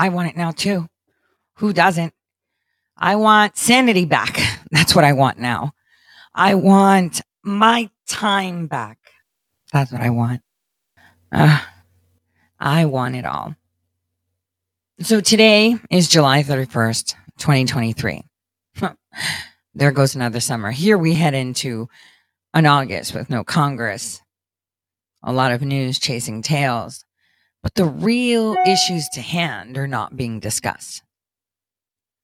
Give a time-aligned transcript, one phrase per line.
[0.00, 0.86] I want it now too.
[1.56, 2.14] Who doesn't?
[2.96, 4.40] I want sanity back.
[4.70, 5.72] That's what I want now.
[6.34, 8.96] I want my time back.
[9.74, 10.40] That's what I want.
[11.30, 11.60] Uh,
[12.58, 13.54] I want it all.
[15.00, 18.22] So today is July 31st, 2023.
[19.74, 20.70] there goes another summer.
[20.70, 21.90] Here we head into
[22.54, 24.22] an August with no Congress,
[25.22, 27.04] a lot of news chasing tails,
[27.62, 31.02] but the real issues to hand are not being discussed.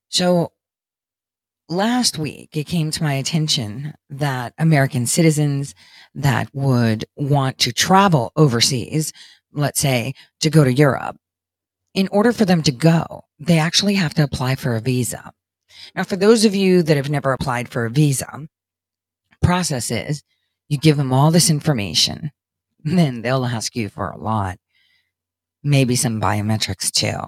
[0.09, 0.53] So
[1.69, 5.75] last week, it came to my attention that American citizens
[6.15, 9.13] that would want to travel overseas,
[9.53, 11.17] let's say to go to Europe,
[11.95, 15.33] in order for them to go, they actually have to apply for a visa.
[15.95, 18.47] Now, for those of you that have never applied for a visa,
[19.43, 20.23] process is
[20.69, 22.31] you give them all this information,
[22.85, 24.59] then they'll ask you for a lot,
[25.67, 27.19] maybe some biometrics too.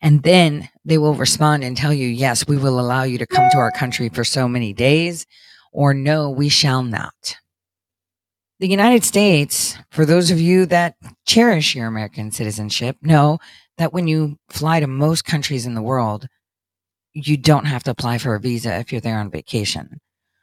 [0.00, 3.48] And then they will respond and tell you, yes, we will allow you to come
[3.50, 5.26] to our country for so many days,
[5.72, 7.36] or no, we shall not.
[8.60, 10.96] The United States, for those of you that
[11.26, 13.38] cherish your American citizenship, know
[13.78, 16.26] that when you fly to most countries in the world,
[17.12, 20.00] you don't have to apply for a visa if you're there on vacation.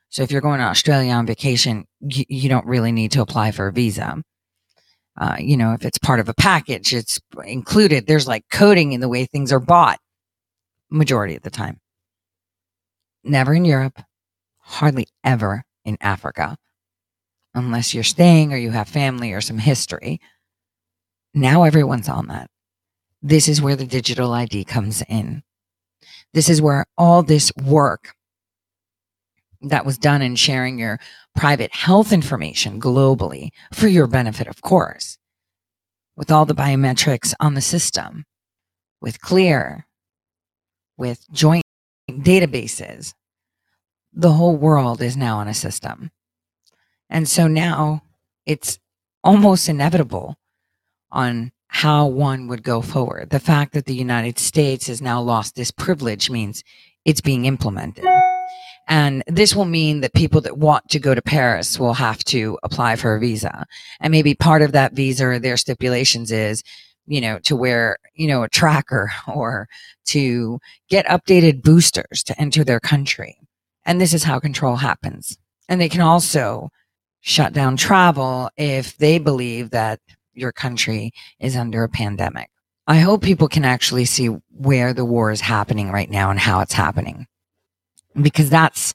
[0.09, 3.51] So if you're going to Australia on vacation, you, you don't really need to apply
[3.51, 4.21] for a visa.
[5.19, 8.07] Uh, you know, if it's part of a package, it's included.
[8.07, 9.99] There's like coding in the way things are bought
[10.89, 11.79] majority of the time.
[13.23, 14.01] Never in Europe,
[14.59, 16.57] hardly ever in Africa,
[17.53, 20.19] unless you're staying or you have family or some history.
[21.33, 22.49] Now everyone's on that.
[23.21, 25.43] This is where the digital ID comes in.
[26.33, 28.13] This is where all this work
[29.61, 30.99] that was done in sharing your
[31.35, 35.17] private health information globally for your benefit, of course,
[36.15, 38.25] with all the biometrics on the system,
[39.01, 39.85] with Clear,
[40.97, 41.63] with joint
[42.09, 43.13] databases.
[44.13, 46.11] The whole world is now on a system.
[47.09, 48.03] And so now
[48.45, 48.79] it's
[49.23, 50.37] almost inevitable
[51.11, 53.29] on how one would go forward.
[53.29, 56.63] The fact that the United States has now lost this privilege means
[57.05, 58.05] it's being implemented.
[58.87, 62.57] And this will mean that people that want to go to Paris will have to
[62.63, 63.65] apply for a visa.
[63.99, 66.63] And maybe part of that visa or their stipulations is,
[67.05, 69.67] you know, to wear, you know, a tracker or
[70.07, 70.59] to
[70.89, 73.37] get updated boosters to enter their country.
[73.85, 75.37] And this is how control happens.
[75.69, 76.69] And they can also
[77.21, 79.99] shut down travel if they believe that
[80.33, 82.49] your country is under a pandemic.
[82.87, 86.61] I hope people can actually see where the war is happening right now and how
[86.61, 87.27] it's happening
[88.19, 88.93] because that's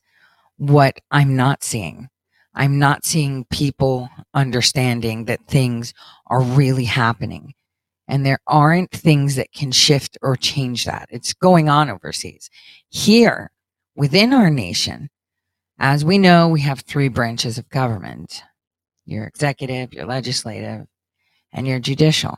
[0.59, 2.09] what I'm not seeing.
[2.55, 5.93] I'm not seeing people understanding that things
[6.29, 7.55] are really happening
[8.09, 11.09] and there aren't things that can shift or change that.
[11.11, 12.49] It's going on overseas.
[12.89, 13.51] Here
[13.95, 15.11] within our nation,
[15.79, 18.43] as we know, we have three branches of government
[19.09, 20.85] your executive, your legislative,
[21.53, 22.37] and your judicial.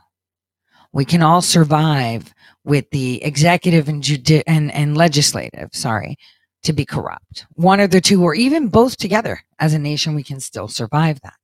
[0.93, 2.31] We can all survive
[2.63, 6.17] with the executive and, judi- and, and legislative, sorry,
[6.63, 7.45] to be corrupt.
[7.53, 11.19] One of the two, or even both together as a nation, we can still survive
[11.21, 11.35] that.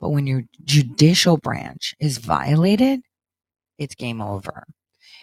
[0.00, 3.00] But when your judicial branch is violated,
[3.78, 4.64] it's game over.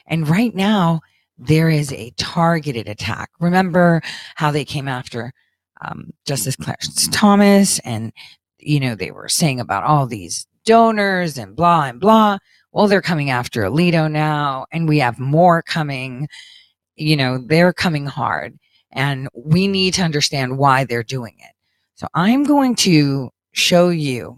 [0.06, 1.02] And right now,
[1.38, 3.30] there is a targeted attack.
[3.40, 4.02] Remember
[4.36, 5.34] how they came after
[5.82, 8.12] um, Justice Clarence Thomas, and
[8.60, 12.38] you know they were saying about all these donors and blah and blah.
[12.72, 16.28] Well, they're coming after Alito now, and we have more coming.
[16.96, 18.58] You know, they're coming hard
[18.96, 21.52] and we need to understand why they're doing it.
[21.96, 24.38] So I'm going to show you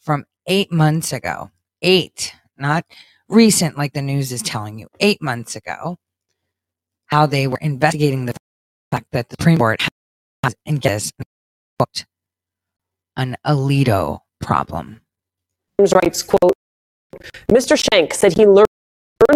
[0.00, 1.50] from eight months ago,
[1.80, 2.84] eight, not
[3.28, 5.96] recent like the news is telling you, eight months ago,
[7.06, 8.34] how they were investigating the
[8.90, 9.80] fact that the Supreme Court
[10.42, 11.12] has, and guess,
[13.16, 15.00] an Alito problem.
[15.78, 16.54] Rights quote,
[17.50, 17.76] Mr.
[17.76, 18.66] Schenck said he learned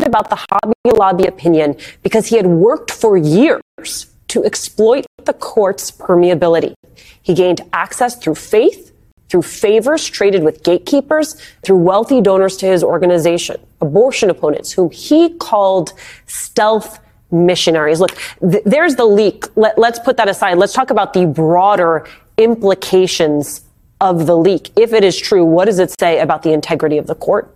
[0.02, 5.92] about the Hobby Lobby opinion because he had worked for years to exploit the court's
[5.92, 6.74] permeability.
[7.22, 8.92] He gained access through faith,
[9.28, 15.34] through favors traded with gatekeepers, through wealthy donors to his organization, abortion opponents, whom he
[15.34, 15.92] called
[16.26, 16.98] stealth
[17.30, 18.00] missionaries.
[18.00, 19.44] Look, th- there's the leak.
[19.54, 20.58] Let, let's put that aside.
[20.58, 22.04] Let's talk about the broader
[22.36, 23.60] implications
[24.00, 24.72] of the leak.
[24.76, 27.54] If it is true, what does it say about the integrity of the court?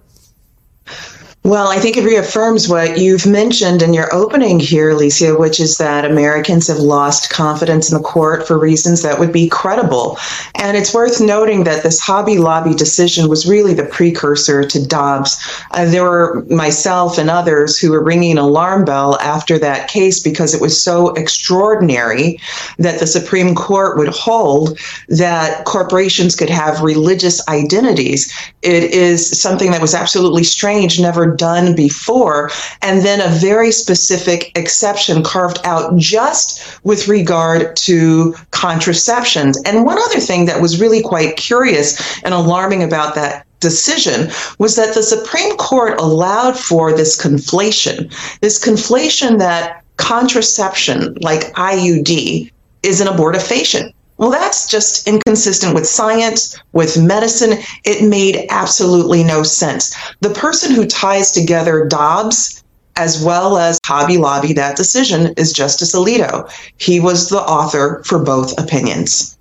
[1.45, 5.79] Well, I think it reaffirms what you've mentioned in your opening here, Alicia, which is
[5.79, 10.19] that Americans have lost confidence in the court for reasons that would be credible.
[10.57, 15.39] And it's worth noting that this Hobby Lobby decision was really the precursor to Dobbs.
[15.71, 20.21] Uh, there were myself and others who were ringing an alarm bell after that case
[20.21, 22.39] because it was so extraordinary
[22.79, 28.31] that the Supreme Court would hold that corporations could have religious identities.
[28.63, 32.51] It is something that was absolutely strange, never done before,
[32.83, 39.61] and then a very specific exception carved out just with regard to contraceptions.
[39.65, 44.77] And one other thing that was really quite curious and alarming about that decision was
[44.77, 52.51] that the Supreme Court allowed for this conflation, this conflation that contraception, like IUD,
[52.83, 53.93] is an abortifacient.
[54.19, 57.59] Well, that's just inconsistent with science, with medicine.
[57.85, 59.97] It made absolutely no sense.
[60.21, 62.63] The person who ties together Dobbs
[62.97, 66.51] as well as Hobby Lobby, that decision is Justice Alito.
[66.79, 69.39] He was the author for both opinions.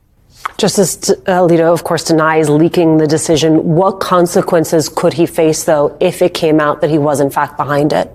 [0.57, 3.75] Justice Alito, of course, denies leaking the decision.
[3.75, 7.57] What consequences could he face, though, if it came out that he was, in fact,
[7.57, 8.11] behind it?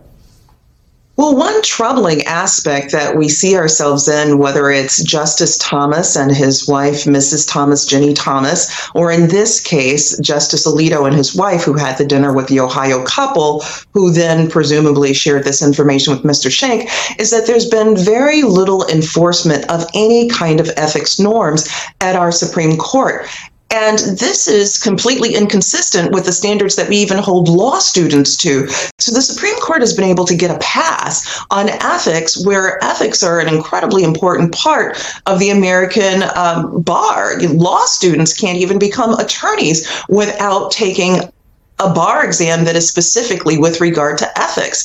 [1.18, 6.66] Well, one troubling aspect that we see ourselves in, whether it's Justice Thomas and his
[6.66, 7.46] wife, Mrs.
[7.46, 12.06] Thomas, Ginni Thomas, or in this case, Justice Alito and his wife, who had the
[12.06, 13.62] dinner with the Ohio couple,
[13.92, 16.50] who then presumably shared this information with Mr.
[16.50, 16.88] Schenck,
[17.20, 21.68] is that there's been very little enforcement of any kind of ethics norms
[22.00, 23.26] at our Supreme Court.
[23.72, 28.68] And this is completely inconsistent with the standards that we even hold law students to.
[28.98, 33.22] So the Supreme Court has been able to get a pass on ethics, where ethics
[33.22, 37.40] are an incredibly important part of the American um, bar.
[37.40, 41.32] Law students can't even become attorneys without taking
[41.82, 44.84] a bar exam that is specifically with regard to ethics.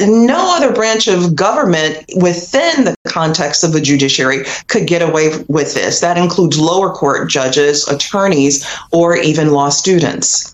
[0.00, 5.74] No other branch of government within the context of the judiciary could get away with
[5.74, 6.00] this.
[6.00, 10.52] That includes lower court judges, attorneys, or even law students.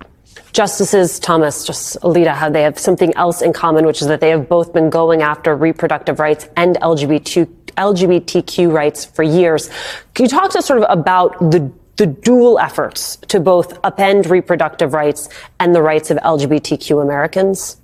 [0.52, 4.30] Justices Thomas, Justice Alito, how they have something else in common, which is that they
[4.30, 7.46] have both been going after reproductive rights and LGBT,
[7.76, 9.68] LGBTQ rights for years.
[10.14, 14.28] Can you talk to us sort of about the the dual efforts to both upend
[14.28, 15.28] reproductive rights
[15.60, 17.76] and the rights of LGBTQ Americans?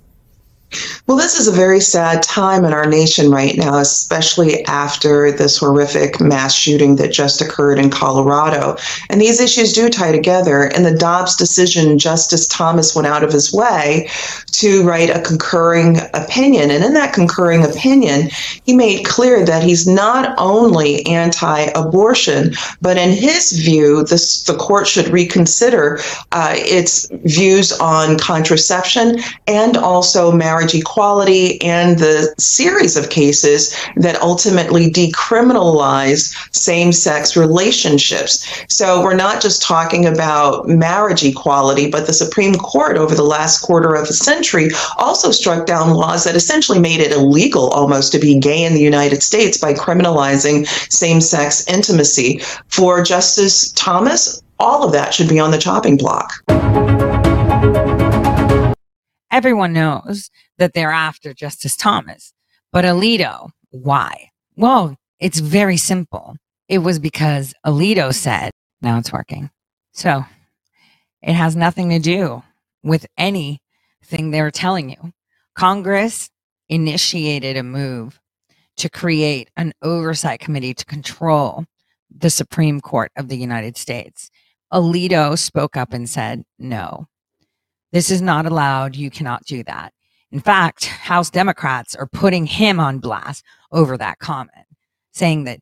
[1.07, 5.57] Well, this is a very sad time in our nation right now, especially after this
[5.57, 8.77] horrific mass shooting that just occurred in Colorado.
[9.09, 10.63] And these issues do tie together.
[10.63, 14.09] In the Dobbs decision, Justice Thomas went out of his way
[14.53, 16.71] to write a concurring opinion.
[16.71, 18.29] And in that concurring opinion,
[18.63, 24.55] he made clear that he's not only anti abortion, but in his view, this, the
[24.55, 25.99] court should reconsider
[26.31, 34.21] uh, its views on contraception and also marriage equality and the series of cases that
[34.21, 38.47] ultimately decriminalize same sex relationships.
[38.69, 43.61] So we're not just talking about marriage equality, but the Supreme Court over the last
[43.61, 48.19] quarter of a century also struck down laws that essentially made it illegal almost to
[48.19, 52.39] be gay in the United States by criminalizing same sex intimacy.
[52.67, 56.31] For Justice Thomas, all of that should be on the chopping block.
[59.31, 60.29] Everyone knows
[60.61, 62.33] that they're after Justice Thomas.
[62.71, 64.29] But Alito, why?
[64.55, 66.35] Well, it's very simple.
[66.67, 69.49] It was because Alito said, now it's working.
[69.93, 70.23] So
[71.23, 72.43] it has nothing to do
[72.83, 75.13] with anything they're telling you.
[75.55, 76.29] Congress
[76.69, 78.19] initiated a move
[78.77, 81.65] to create an oversight committee to control
[82.15, 84.29] the Supreme Court of the United States.
[84.71, 87.07] Alito spoke up and said, no,
[87.91, 88.95] this is not allowed.
[88.95, 89.91] You cannot do that.
[90.31, 94.65] In fact, House Democrats are putting him on blast over that comment,
[95.11, 95.59] saying that,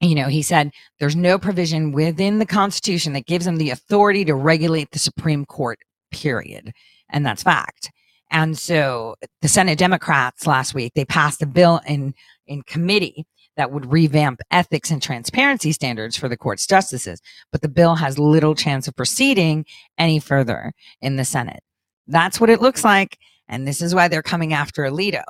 [0.00, 0.70] you know, he said
[1.00, 5.44] there's no provision within the Constitution that gives him the authority to regulate the Supreme
[5.44, 5.78] Court,
[6.12, 6.72] period.
[7.10, 7.90] And that's fact.
[8.30, 12.14] And so the Senate Democrats last week, they passed a bill in,
[12.46, 17.20] in committee that would revamp ethics and transparency standards for the court's justices.
[17.50, 19.64] But the bill has little chance of proceeding
[19.98, 21.62] any further in the Senate.
[22.06, 23.18] That's what it looks like.
[23.48, 25.22] And this is why they're coming after Alito,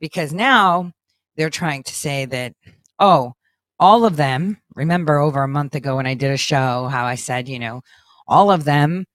[0.00, 0.92] because now
[1.36, 2.54] they're trying to say that,
[2.98, 3.34] oh,
[3.78, 7.14] all of them, remember over a month ago when I did a show, how I
[7.14, 7.82] said, you know,
[8.28, 9.06] all of them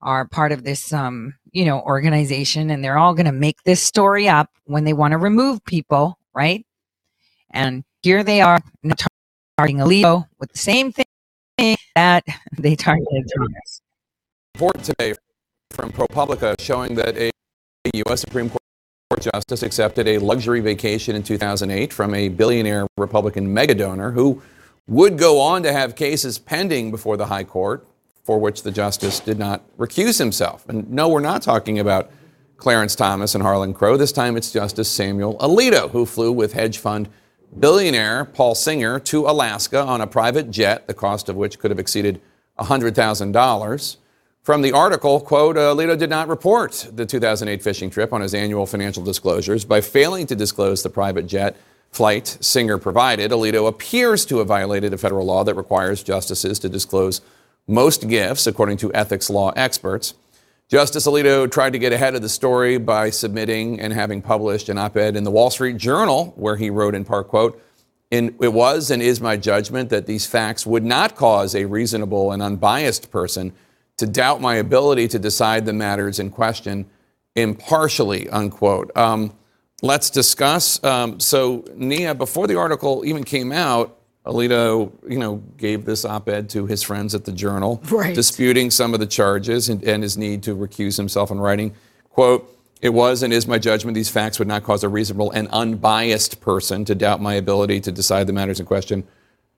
[0.00, 3.82] are part of this, um, you know, organization and they're all going to make this
[3.82, 6.64] story up when they want to remove people, right?
[7.50, 8.60] And here they are
[9.56, 12.24] targeting Alito with the same thing that
[12.58, 13.80] they targeted Thomas.
[14.54, 15.14] Report today
[15.70, 17.30] from ProPublica showing that a
[17.94, 18.20] U.S.
[18.20, 18.60] Supreme Court
[19.20, 24.40] justice accepted a luxury vacation in 2008 from a billionaire Republican megadonor who
[24.86, 27.86] would go on to have cases pending before the High Court
[28.22, 30.66] for which the justice did not recuse himself.
[30.68, 32.10] And no, we're not talking about
[32.56, 33.96] Clarence Thomas and Harlan Crow.
[33.96, 37.08] This time it's Justice Samuel Alito, who flew with hedge fund
[37.58, 41.80] billionaire Paul Singer to Alaska on a private jet, the cost of which could have
[41.80, 42.20] exceeded
[42.58, 43.96] $100,000.
[44.42, 48.34] From the article, quote, uh, Alito did not report the 2008 fishing trip on his
[48.34, 49.64] annual financial disclosures.
[49.64, 51.56] By failing to disclose the private jet
[51.92, 56.68] flight Singer provided, Alito appears to have violated a federal law that requires justices to
[56.68, 57.20] disclose
[57.68, 60.14] most gifts, according to ethics law experts.
[60.66, 64.76] Justice Alito tried to get ahead of the story by submitting and having published an
[64.76, 67.62] op-ed in the Wall Street Journal where he wrote in part, quote,
[68.10, 72.32] in, it was and is my judgment that these facts would not cause a reasonable
[72.32, 73.52] and unbiased person
[73.98, 76.86] to doubt my ability to decide the matters in question
[77.34, 78.94] impartially, unquote.
[78.96, 79.34] Um,
[79.82, 80.82] let's discuss.
[80.84, 86.48] Um, so, Nia, before the article even came out, Alito, you know, gave this op-ed
[86.50, 88.14] to his friends at the Journal, right.
[88.14, 91.74] disputing some of the charges and, and his need to recuse himself in writing.
[92.10, 92.48] "Quote:
[92.80, 96.40] It was and is my judgment these facts would not cause a reasonable and unbiased
[96.40, 99.02] person to doubt my ability to decide the matters in question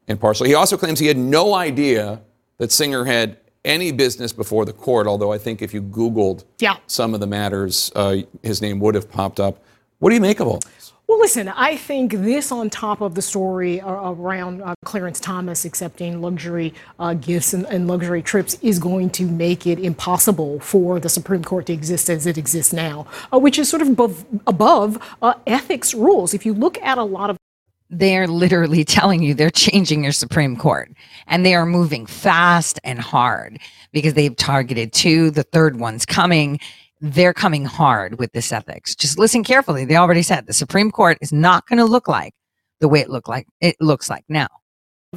[0.09, 2.23] impartially." He also claims he had no idea
[2.57, 5.06] that Singer had any business before the court.
[5.06, 6.76] Although I think if you Googled yeah.
[6.87, 9.62] some of the matters, uh, his name would have popped up.
[9.99, 10.94] What do you make of all this?
[11.06, 16.23] Well, listen, I think this on top of the story around uh, Clarence Thomas accepting
[16.23, 21.11] luxury uh, gifts and, and, luxury trips is going to make it impossible for the
[21.11, 24.99] Supreme Court to exist as it exists now, uh, which is sort of above, above
[25.21, 26.33] uh, ethics rules.
[26.33, 27.37] If you look at a lot of
[27.91, 30.91] they're literally telling you they're changing your Supreme Court
[31.26, 33.59] and they are moving fast and hard
[33.93, 35.31] because they've targeted two.
[35.31, 36.61] The third one's coming
[37.00, 38.95] they're coming hard with this ethics.
[38.95, 39.85] Just listen carefully.
[39.85, 42.33] They already said the Supreme Court is not going to look like
[42.81, 44.49] the way it looked like it looks like now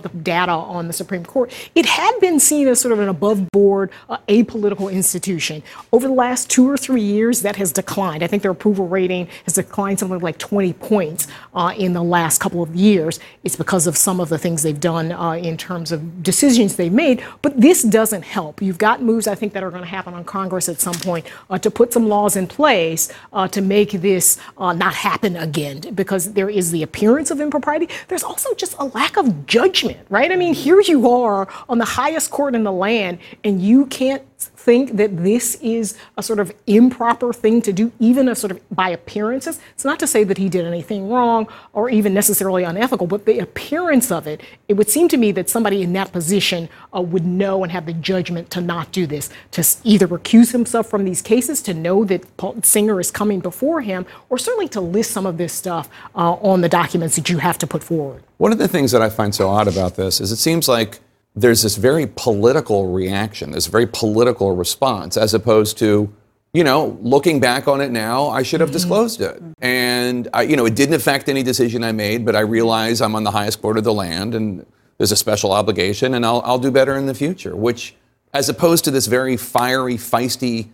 [0.03, 3.51] the data on the Supreme Court, it had been seen as sort of an above
[3.51, 5.63] board, uh, apolitical institution.
[5.91, 8.23] Over the last two or three years, that has declined.
[8.23, 12.39] I think their approval rating has declined something like 20 points uh, in the last
[12.39, 13.19] couple of years.
[13.43, 16.91] It's because of some of the things they've done uh, in terms of decisions they've
[16.91, 17.23] made.
[17.41, 18.61] But this doesn't help.
[18.61, 21.25] You've got moves, I think, that are going to happen on Congress at some point
[21.49, 25.79] uh, to put some laws in place uh, to make this uh, not happen again
[25.93, 27.87] because there is the appearance of impropriety.
[28.07, 30.31] There's also just a lack of judgment judgment, right?
[30.31, 34.23] I mean, here you are on the highest court in the land, and you can't
[34.37, 38.69] think that this is a sort of improper thing to do, even a sort of
[38.69, 39.59] by appearances.
[39.73, 43.39] It's not to say that he did anything wrong or even necessarily unethical, but the
[43.39, 47.25] appearance of it, it would seem to me that somebody in that position uh, would
[47.25, 51.21] know and have the judgment to not do this, to either recuse himself from these
[51.21, 55.25] cases, to know that Paul Singer is coming before him, or certainly to list some
[55.25, 58.23] of this stuff uh, on the documents that you have to put forward.
[58.37, 60.99] One of the things that I find so odd about this is it seems like
[61.37, 66.11] there's this very political reaction, this very political response, as opposed to,
[66.51, 68.73] you know, looking back on it now, I should have mm-hmm.
[68.73, 69.39] disclosed it.
[69.61, 73.15] And, I, you know, it didn't affect any decision I made, but I realize I'm
[73.15, 74.65] on the highest court of the land and
[74.97, 77.93] there's a special obligation and I'll, I'll do better in the future, which,
[78.33, 80.69] as opposed to this very fiery, feisty,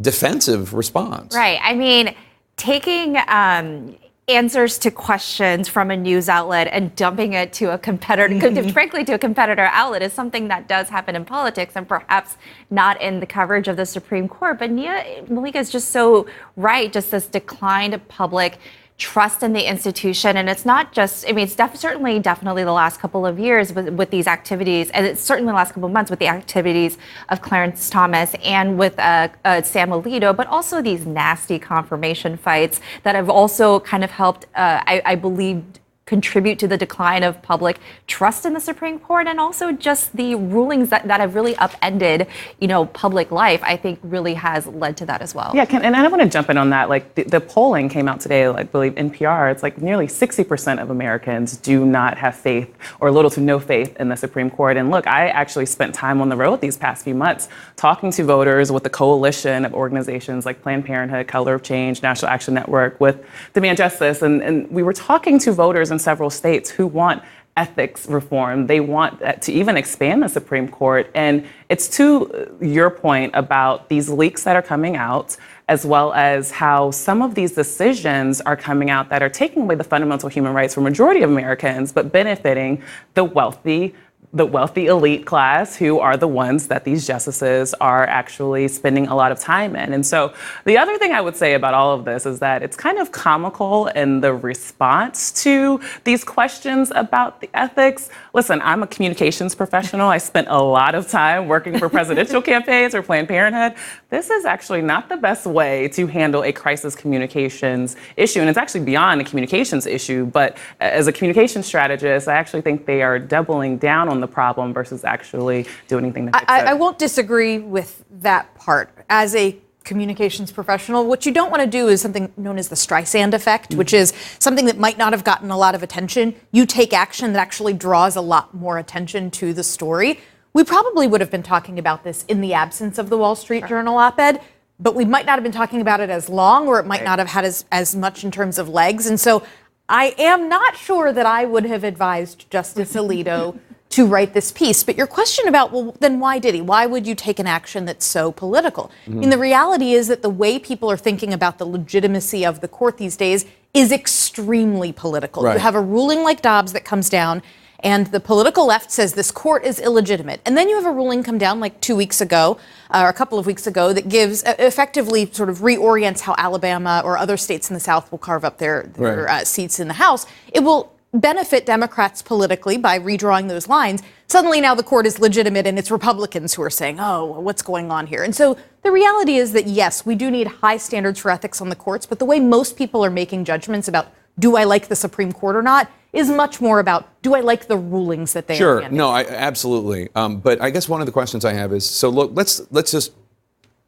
[0.00, 1.32] defensive response.
[1.32, 1.60] Right.
[1.62, 2.16] I mean,
[2.56, 3.96] taking, um,
[4.28, 8.68] answers to questions from a news outlet and dumping it to a competitor, mm-hmm.
[8.70, 12.36] frankly, to a competitor outlet is something that does happen in politics and perhaps
[12.70, 14.58] not in the coverage of the Supreme Court.
[14.58, 18.58] But Nia Malika is just so right, just this decline of public
[18.98, 20.36] trust in the institution.
[20.36, 23.72] And it's not just, I mean, it's def- certainly, definitely the last couple of years
[23.72, 26.98] with, with these activities, and it's certainly the last couple of months with the activities
[27.28, 32.80] of Clarence Thomas and with uh, uh, Sam Alito, but also these nasty confirmation fights
[33.04, 35.62] that have also kind of helped, uh, I, I believe,
[36.08, 40.34] contribute to the decline of public trust in the Supreme Court and also just the
[40.34, 42.26] rulings that, that have really upended,
[42.60, 45.52] you know, public life, I think really has led to that as well.
[45.54, 46.88] Yeah, and I want to jump in on that.
[46.88, 50.88] Like the, the polling came out today, I believe NPR, it's like nearly 60% of
[50.88, 54.78] Americans do not have faith or little to no faith in the Supreme Court.
[54.78, 58.24] And look, I actually spent time on the road these past few months talking to
[58.24, 62.98] voters with a coalition of organizations like Planned Parenthood, Color of Change, National Action Network
[62.98, 63.22] with
[63.52, 64.22] Demand Justice.
[64.22, 67.22] And, and we were talking to voters and in several states who want
[67.56, 68.68] ethics reform.
[68.68, 71.10] They want to even expand the Supreme Court.
[71.12, 75.36] And it's to your point about these leaks that are coming out,
[75.66, 79.74] as well as how some of these decisions are coming out that are taking away
[79.74, 82.80] the fundamental human rights for majority of Americans, but benefiting
[83.14, 83.92] the wealthy,
[84.32, 89.14] the wealthy elite class who are the ones that these justices are actually spending a
[89.14, 89.94] lot of time in.
[89.94, 90.34] And so
[90.66, 93.10] the other thing I would say about all of this is that it's kind of
[93.10, 98.10] comical in the response to these questions about the ethics.
[98.34, 100.08] Listen, I'm a communications professional.
[100.08, 103.74] I spent a lot of time working for presidential campaigns or Planned Parenthood.
[104.10, 108.40] This is actually not the best way to handle a crisis communications issue.
[108.40, 112.84] And it's actually beyond a communications issue, but as a communication strategist, I actually think
[112.84, 116.62] they are doubling down on on the problem versus actually do anything to fix I,
[116.62, 116.66] it.
[116.66, 118.90] I won't disagree with that part.
[119.08, 122.76] As a communications professional, what you don't want to do is something known as the
[122.76, 123.78] Streisand effect, mm-hmm.
[123.78, 126.34] which is something that might not have gotten a lot of attention.
[126.52, 130.20] You take action that actually draws a lot more attention to the story.
[130.52, 133.60] We probably would have been talking about this in the absence of the Wall Street
[133.60, 133.68] sure.
[133.68, 134.40] Journal op ed,
[134.80, 137.04] but we might not have been talking about it as long, or it might right.
[137.04, 139.06] not have had as, as much in terms of legs.
[139.06, 139.44] And so
[139.88, 143.58] I am not sure that I would have advised Justice Alito
[143.90, 144.82] to write this piece.
[144.82, 146.60] But your question about, well, then why did he?
[146.60, 148.90] Why would you take an action that's so political?
[149.06, 149.22] Mm-hmm.
[149.22, 152.68] And the reality is that the way people are thinking about the legitimacy of the
[152.68, 155.42] court these days is extremely political.
[155.42, 155.54] Right.
[155.54, 157.42] You have a ruling like Dobbs that comes down.
[157.80, 160.40] And the political left says this court is illegitimate.
[160.44, 162.58] And then you have a ruling come down like two weeks ago,
[162.90, 166.34] uh, or a couple of weeks ago, that gives uh, effectively sort of reorients how
[166.38, 169.42] Alabama or other states in the South will carve up their, their right.
[169.42, 170.26] uh, seats in the House.
[170.52, 174.02] It will benefit Democrats politically by redrawing those lines.
[174.26, 177.90] Suddenly now the court is legitimate and it's Republicans who are saying, oh, what's going
[177.90, 178.22] on here?
[178.22, 181.70] And so the reality is that yes, we do need high standards for ethics on
[181.70, 184.96] the courts, but the way most people are making judgments about do I like the
[184.96, 188.54] Supreme Court or not is much more about do I like the rulings that they
[188.54, 188.58] make.
[188.58, 191.88] sure no I, absolutely um, but I guess one of the questions I have is
[191.88, 193.12] so look let's let's just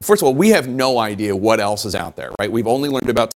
[0.01, 2.89] first of all we have no idea what else is out there right we've only
[2.89, 3.33] learned about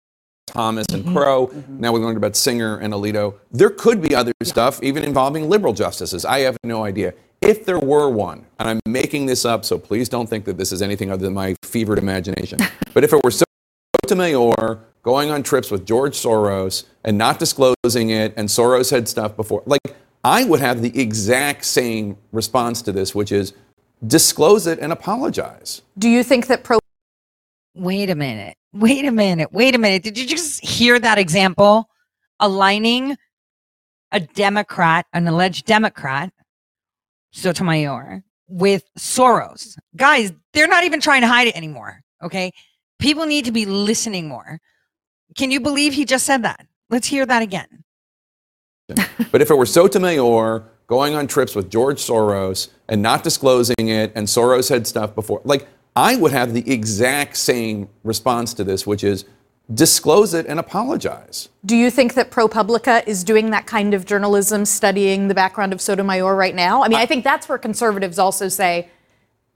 [0.52, 1.16] Thomas and mm-hmm.
[1.16, 1.48] Crow.
[1.48, 1.80] Mm-hmm.
[1.80, 3.36] Now we learned about Singer and Alito.
[3.52, 6.26] There could be other stuff, even involving liberal justices.
[6.26, 7.14] I have no idea.
[7.42, 10.72] If there were one, and I'm making this up, so please don't think that this
[10.72, 12.60] is anything other than my fevered imagination.
[12.94, 18.34] but if it were Sotomayor going on trips with George Soros and not disclosing it,
[18.38, 19.82] and Soros had stuff before, like
[20.24, 23.54] I would have the exact same response to this, which is
[24.06, 25.82] disclose it and apologize.
[25.98, 26.80] Do you think that pro?
[27.74, 28.58] Wait a minute.
[28.74, 29.52] Wait a minute.
[29.52, 30.04] Wait a minute.
[30.04, 31.90] Did you just hear that example?
[32.40, 33.18] Aligning
[34.12, 36.34] a Democrat, an alleged Democrat,
[37.32, 39.78] Sotomayor, with Soros.
[39.96, 42.02] Guys, they're not even trying to hide it anymore.
[42.22, 42.52] Okay.
[43.00, 44.60] People need to be listening more.
[45.38, 46.68] Can you believe he just said that?
[46.90, 47.84] Let's hear that again.
[49.32, 54.12] but if it were Sotomayor going on trips with George Soros and not disclosing it,
[54.14, 58.88] and Soros had stuff before, like, I would have the exact same response to this,
[58.88, 59.26] which is
[59.74, 61.50] disclose it and apologize.
[61.66, 65.82] Do you think that ProPublica is doing that kind of journalism, studying the background of
[65.82, 66.84] Sotomayor right now?
[66.84, 68.90] I mean, I think that's where conservatives also say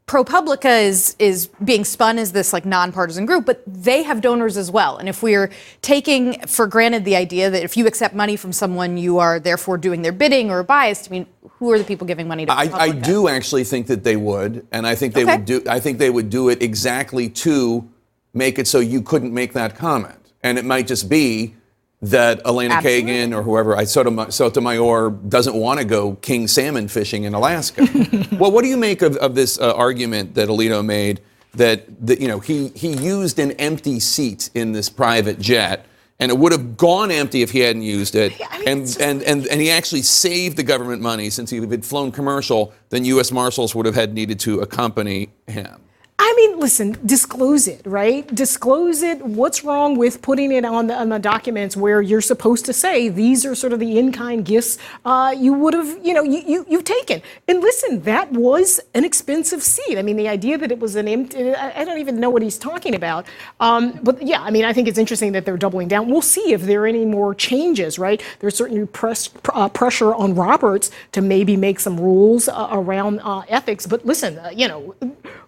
[0.08, 4.70] ProPublica is is being spun as this like nonpartisan group, but they have donors as
[4.70, 4.98] well.
[4.98, 5.50] And if we're
[5.82, 9.80] taking for granted the idea that if you accept money from someone, you are therefore
[9.80, 12.52] doing their bidding or biased, I mean, who are the people giving money to?
[12.52, 15.38] I, I, do actually think that they would, and I think they okay.
[15.38, 15.64] would do.
[15.68, 17.90] I think they would do it exactly to
[18.34, 21.56] make it so you couldn't make that comment, and it might just be
[22.02, 23.14] that Elena Absolutely.
[23.14, 27.88] Kagan or whoever, I Sotomayor doesn't want to go king salmon fishing in Alaska.
[28.34, 31.22] well, what do you make of, of this uh, argument that Alito made
[31.54, 35.86] that, that you know he he used an empty seat in this private jet?
[36.18, 38.32] And it would have gone empty if he hadn't used it.
[38.50, 41.84] I mean, and, and, and, and he actually saved the government money since he had
[41.84, 43.34] flown commercial, then U.S.
[43.34, 45.82] Marshals would have had needed to accompany him.
[46.18, 48.26] I mean, listen, disclose it, right?
[48.34, 49.22] Disclose it.
[49.22, 53.10] What's wrong with putting it on the, on the documents where you're supposed to say
[53.10, 56.66] these are sort of the in-kind gifts uh, you would have, you know, you, you,
[56.70, 57.22] you've taken.
[57.50, 59.98] And listen, that was an expensive seat.
[59.98, 62.58] I mean, the idea that it was an empty, I don't even know what he's
[62.58, 63.26] talking about.
[63.60, 66.10] Um, but yeah, I mean, I think it's interesting that they're doubling down.
[66.10, 68.24] We'll see if there are any more changes, right?
[68.40, 73.44] There's certainly press, uh, pressure on Roberts to maybe make some rules uh, around uh,
[73.50, 73.86] ethics.
[73.86, 74.96] But listen, uh, you know,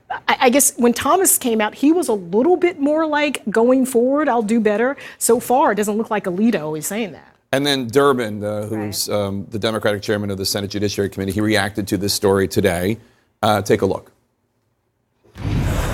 [0.09, 3.85] I, I guess when Thomas came out, he was a little bit more like going
[3.85, 4.97] forward, I'll do better.
[5.17, 7.35] So far, it doesn't look like Alito is saying that.
[7.51, 9.17] And then Durbin, uh, who's right.
[9.17, 12.97] um, the Democratic chairman of the Senate Judiciary Committee, he reacted to this story today.
[13.41, 14.11] Uh, take a look.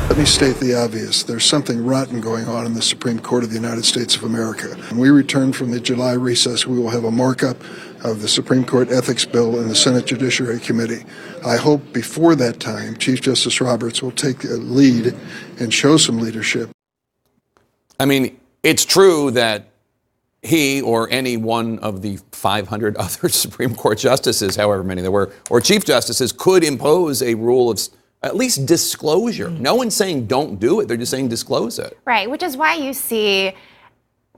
[0.09, 1.23] Let me state the obvious.
[1.23, 4.75] There's something rotten going on in the Supreme Court of the United States of America.
[4.89, 7.57] When we return from the July recess, we will have a markup
[8.03, 11.05] of the Supreme Court Ethics Bill in the Senate Judiciary Committee.
[11.45, 15.15] I hope before that time, Chief Justice Roberts will take a lead
[15.59, 16.69] and show some leadership.
[17.99, 19.69] I mean, it's true that
[20.41, 25.31] he or any one of the 500 other Supreme Court justices, however many there were,
[25.49, 27.79] or chief justices, could impose a rule of
[28.21, 29.49] at least disclosure.
[29.49, 29.63] Mm-hmm.
[29.63, 31.97] No one's saying don't do it, they're just saying disclose it.
[32.05, 33.53] Right, which is why you see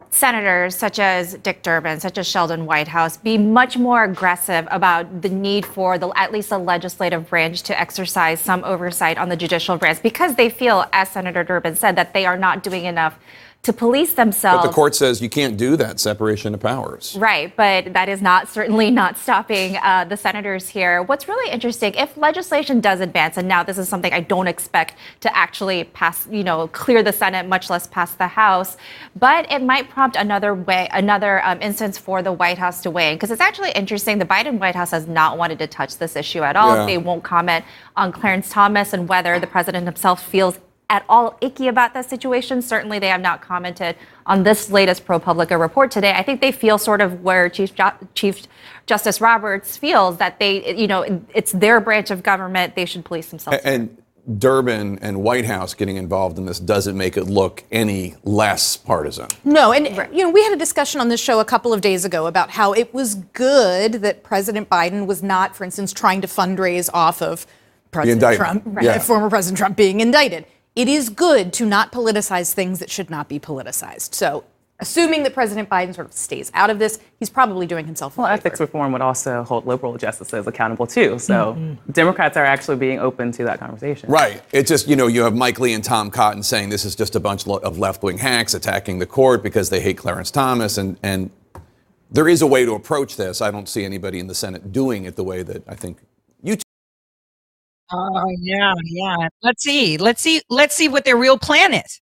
[0.09, 5.29] senators such as Dick Durbin, such as Sheldon Whitehouse, be much more aggressive about the
[5.29, 9.77] need for the, at least the legislative branch to exercise some oversight on the judicial
[9.77, 13.19] branch because they feel, as Senator Durbin said, that they are not doing enough
[13.65, 14.63] to police themselves.
[14.63, 17.15] But the court says you can't do that separation of powers.
[17.19, 21.01] Right, but that is not certainly not stopping uh, the senators here.
[21.01, 24.95] What's really interesting, if legislation does advance, and now this is something I don't expect
[25.21, 28.77] to actually pass, you know, clear the Senate, much less pass the House,
[29.15, 33.09] but it might prompt another way, another um, instance for the White House to weigh
[33.09, 34.19] in, because it's actually interesting.
[34.19, 36.75] The Biden White House has not wanted to touch this issue at all.
[36.75, 36.85] Yeah.
[36.85, 41.67] They won't comment on Clarence Thomas and whether the president himself feels at all icky
[41.67, 42.61] about that situation.
[42.61, 43.95] Certainly, they have not commented
[44.25, 46.11] on this latest ProPublica report today.
[46.11, 47.73] I think they feel sort of where Chief,
[48.13, 48.43] Chief
[48.85, 52.75] Justice Roberts feels that they, you know, it's their branch of government.
[52.75, 53.59] They should police themselves.
[53.63, 53.97] And,
[54.39, 59.27] Durbin and Whitehouse getting involved in this doesn't make it look any less partisan.
[59.43, 62.05] No, and you know, we had a discussion on this show a couple of days
[62.05, 66.27] ago about how it was good that President Biden was not, for instance, trying to
[66.27, 67.45] fundraise off of
[67.91, 68.97] President Trump, right, yeah.
[68.97, 73.29] former President Trump being indicted it is good to not politicize things that should not
[73.29, 74.13] be politicized.
[74.13, 74.43] So,
[74.79, 78.17] assuming that President Biden sort of stays out of this, he's probably doing himself.
[78.17, 81.17] Well, ethics reform would also hold liberal justices accountable too.
[81.17, 81.91] So, mm-hmm.
[81.93, 84.09] Democrats are actually being open to that conversation.
[84.09, 84.43] Right.
[84.51, 87.15] It's just you know you have Mike Lee and Tom Cotton saying this is just
[87.15, 91.31] a bunch of left-wing hacks attacking the court because they hate Clarence Thomas and and.
[92.11, 93.41] There is a way to approach this.
[93.41, 95.97] I don't see anybody in the Senate doing it the way that I think
[97.91, 99.29] Oh yeah, yeah.
[99.43, 99.97] Let's see.
[99.97, 100.41] Let's see.
[100.49, 102.01] Let's see what their real plan is.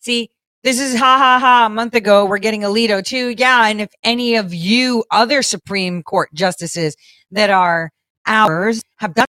[0.00, 0.30] See,
[0.62, 1.66] this is ha ha ha.
[1.66, 3.34] A month ago, we're getting Alito too.
[3.36, 6.96] Yeah, and if any of you other Supreme Court justices
[7.32, 7.90] that are
[8.26, 9.26] ours have done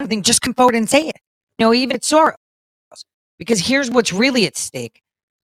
[0.00, 1.16] something, just come forward and say it.
[1.58, 2.34] You know, even Soros.
[3.38, 5.02] Because here's what's really at stake.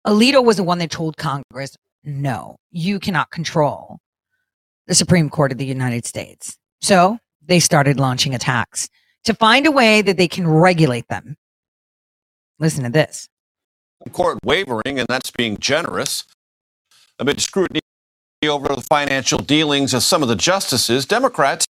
[0.06, 3.99] Alito was the one that told Congress, no, you cannot control
[4.88, 6.58] the Supreme Court of the United States.
[6.82, 8.89] So they started launching attacks
[9.25, 11.38] to find a way that they can regulate them.
[12.60, 13.27] Listen to this.
[14.12, 16.23] Court wavering, and that's being generous.
[17.19, 17.82] Amid scrutiny
[18.45, 21.67] over the financial dealings of some of the justices, Democrats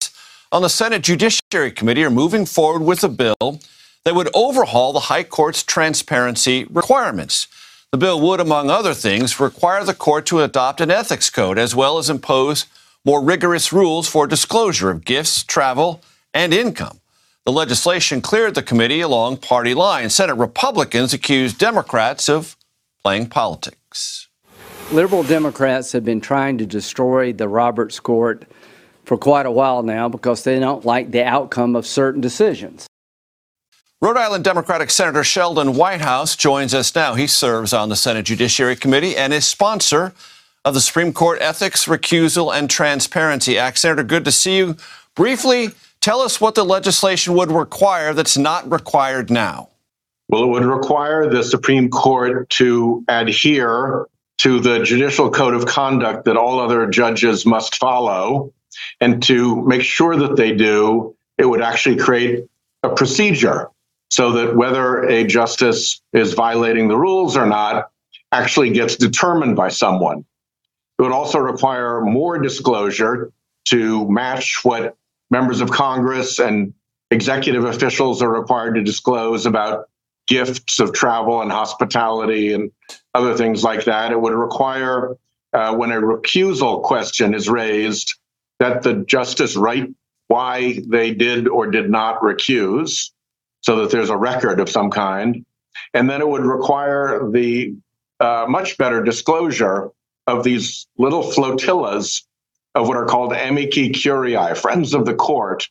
[0.52, 3.61] on the Senate Judiciary Committee are moving forward with a bill
[4.05, 7.48] that would overhaul the High Court's transparency requirements.
[7.90, 11.74] The bill would, among other things, require the court to adopt an ethics code as
[11.74, 12.66] well as impose
[13.05, 16.02] more rigorous rules for disclosure of gifts, travel,
[16.33, 17.01] and income.
[17.44, 20.14] The legislation cleared the committee along party lines.
[20.14, 22.57] Senate Republicans accused Democrats of
[23.02, 24.28] playing politics.
[24.92, 28.44] Liberal Democrats have been trying to destroy the Roberts Court
[29.05, 32.87] for quite a while now because they don't like the outcome of certain decisions.
[34.00, 37.14] Rhode Island Democratic Senator Sheldon Whitehouse joins us now.
[37.14, 40.12] He serves on the Senate Judiciary Committee and is sponsor
[40.64, 43.78] of the Supreme Court Ethics, Recusal, and Transparency Act.
[43.78, 44.76] Senator, good to see you.
[45.16, 45.70] Briefly,
[46.02, 49.68] Tell us what the legislation would require that's not required now.
[50.28, 54.06] Well, it would require the Supreme Court to adhere
[54.38, 58.52] to the judicial code of conduct that all other judges must follow.
[59.00, 62.46] And to make sure that they do, it would actually create
[62.82, 63.70] a procedure
[64.10, 67.92] so that whether a justice is violating the rules or not
[68.32, 70.24] actually gets determined by someone.
[70.98, 73.32] It would also require more disclosure
[73.66, 74.96] to match what
[75.33, 76.75] members of Congress and
[77.11, 79.88] executive officials are required to disclose about
[80.29, 82.71] gifts of travel and hospitality and
[83.14, 84.12] other things like that.
[84.12, 85.16] It would require,
[85.55, 88.14] uh, when a recusal question is raised,
[88.61, 89.88] that the justice write
[90.29, 93.11] why they did or did not recuse
[93.62, 95.47] so that there's a record of some kind.
[95.95, 97.75] And then it would require the
[98.21, 99.90] uh, much better disclosure
[100.27, 102.23] of these little flotillas
[102.74, 105.68] of what are called amici curiae, friends of the court,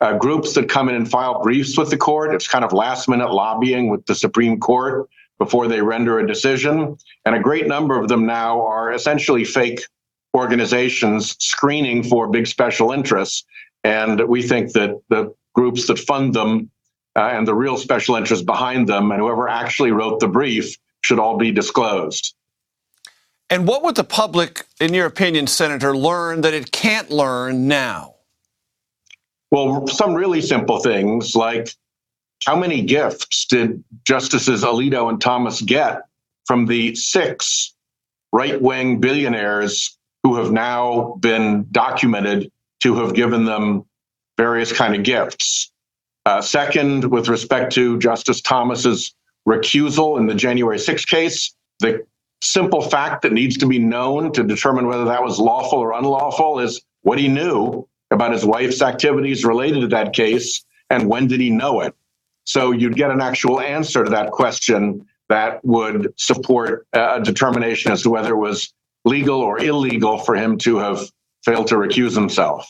[0.00, 2.34] uh, groups that come in and file briefs with the court.
[2.34, 5.08] It's kind of last minute lobbying with the Supreme Court
[5.38, 6.96] before they render a decision.
[7.24, 9.80] And a great number of them now are essentially fake
[10.34, 13.44] organizations screening for big special interests.
[13.84, 16.70] And we think that the groups that fund them
[17.16, 21.18] uh, and the real special interests behind them and whoever actually wrote the brief should
[21.18, 22.34] all be disclosed.
[23.50, 28.14] And what would the public, in your opinion, Senator, learn that it can't learn now?
[29.50, 31.74] Well, some really simple things like
[32.46, 36.02] how many gifts did Justices Alito and Thomas get
[36.46, 37.74] from the six
[38.32, 43.84] right wing billionaires who have now been documented to have given them
[44.38, 45.72] various kind of gifts.
[46.24, 49.12] Uh, second, with respect to Justice Thomas's
[49.48, 52.06] recusal in the January 6 case, the
[52.42, 56.60] simple fact that needs to be known to determine whether that was lawful or unlawful
[56.60, 61.40] is what he knew about his wife's activities related to that case and when did
[61.40, 61.94] he know it.
[62.44, 67.92] So you'd get an actual answer to that question that would support uh, a determination
[67.92, 68.72] as to whether it was
[69.04, 71.10] legal or illegal for him to have
[71.44, 72.68] failed to recuse himself.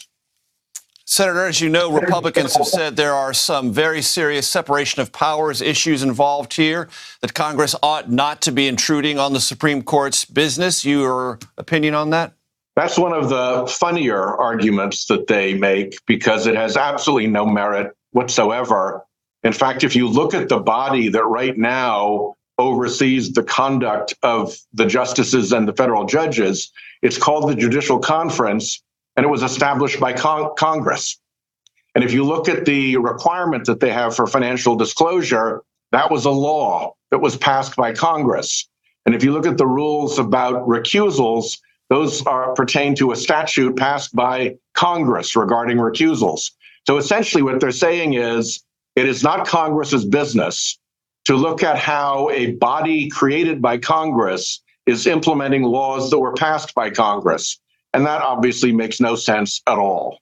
[1.10, 5.60] Senator, as you know, Republicans have said there are some very serious separation of powers
[5.60, 6.88] issues involved here,
[7.20, 10.84] that Congress ought not to be intruding on the Supreme Court's business.
[10.84, 12.34] Your opinion on that?
[12.76, 17.92] That's one of the funnier arguments that they make because it has absolutely no merit
[18.12, 19.04] whatsoever.
[19.42, 24.56] In fact, if you look at the body that right now oversees the conduct of
[24.74, 26.70] the justices and the federal judges,
[27.02, 28.80] it's called the Judicial Conference
[29.20, 31.20] and it was established by con- Congress.
[31.94, 36.24] And if you look at the requirement that they have for financial disclosure, that was
[36.24, 38.66] a law that was passed by Congress.
[39.04, 41.58] And if you look at the rules about recusals,
[41.90, 46.52] those are pertain to a statute passed by Congress regarding recusals.
[46.86, 48.64] So essentially, what they're saying is
[48.96, 50.78] it is not Congress's business
[51.26, 56.74] to look at how a body created by Congress is implementing laws that were passed
[56.74, 57.60] by Congress.
[57.92, 60.18] And that obviously makes no sense at all.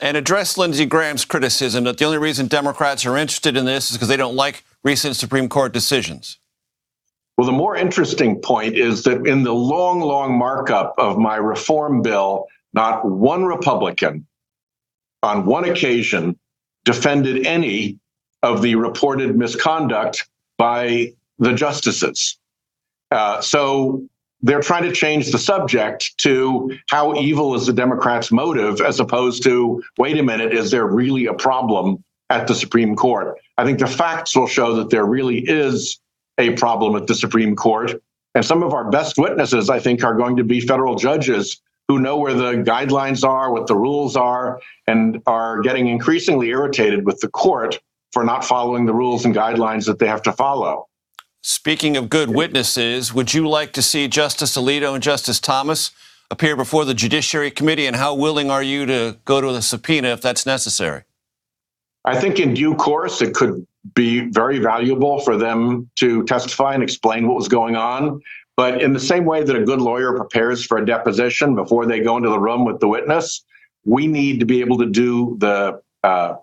[0.00, 3.96] And address Lindsey Graham's criticism that the only reason Democrats are interested in this is
[3.96, 6.38] because they don't like recent Supreme Court decisions.
[7.36, 12.02] Well, the more interesting point is that in the long, long markup of my reform
[12.02, 14.26] bill, not one Republican
[15.22, 16.38] on one occasion
[16.84, 17.98] defended any
[18.42, 22.38] of the reported misconduct by the justices.
[23.10, 24.04] Uh, so
[24.42, 29.42] they're trying to change the subject to how evil is the Democrats' motive, as opposed
[29.44, 33.38] to, wait a minute, is there really a problem at the Supreme Court?
[33.56, 36.00] I think the facts will show that there really is
[36.38, 38.02] a problem at the Supreme Court.
[38.34, 41.98] And some of our best witnesses, I think, are going to be federal judges who
[41.98, 47.20] know where the guidelines are, what the rules are, and are getting increasingly irritated with
[47.20, 47.78] the court
[48.12, 50.88] for not following the rules and guidelines that they have to follow.
[51.44, 55.90] Speaking of good witnesses, would you like to see Justice Alito and Justice Thomas
[56.30, 57.86] appear before the Judiciary Committee?
[57.86, 61.02] And how willing are you to go to the subpoena if that's necessary?
[62.04, 66.82] I think in due course, it could be very valuable for them to testify and
[66.82, 68.22] explain what was going on.
[68.56, 71.98] But in the same way that a good lawyer prepares for a deposition before they
[71.98, 73.44] go into the room with the witness,
[73.84, 76.36] we need to be able to do the uh,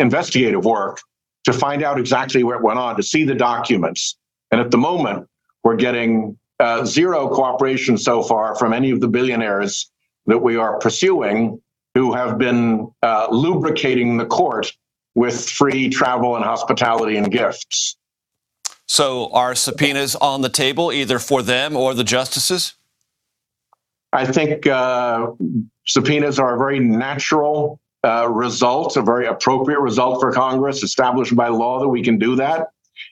[0.00, 1.00] investigative work
[1.44, 4.16] to find out exactly what went on, to see the documents,
[4.52, 5.26] and at the moment,
[5.64, 9.90] we're getting uh, zero cooperation so far from any of the billionaires
[10.26, 11.60] that we are pursuing
[11.94, 14.72] who have been uh, lubricating the court
[15.14, 17.96] with free travel and hospitality and gifts.
[18.86, 22.74] So, are subpoenas on the table either for them or the justices?
[24.12, 25.28] I think uh,
[25.86, 31.48] subpoenas are a very natural uh, result, a very appropriate result for Congress, established by
[31.48, 32.68] law that we can do that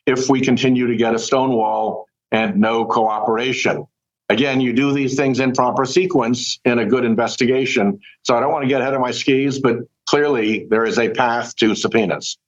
[0.07, 3.87] if we continue to get a stonewall and no cooperation.
[4.29, 7.98] Again, you do these things in proper sequence in a good investigation.
[8.22, 11.09] So I don't want to get ahead of my skis, but clearly there is a
[11.09, 12.38] path to subpoenas.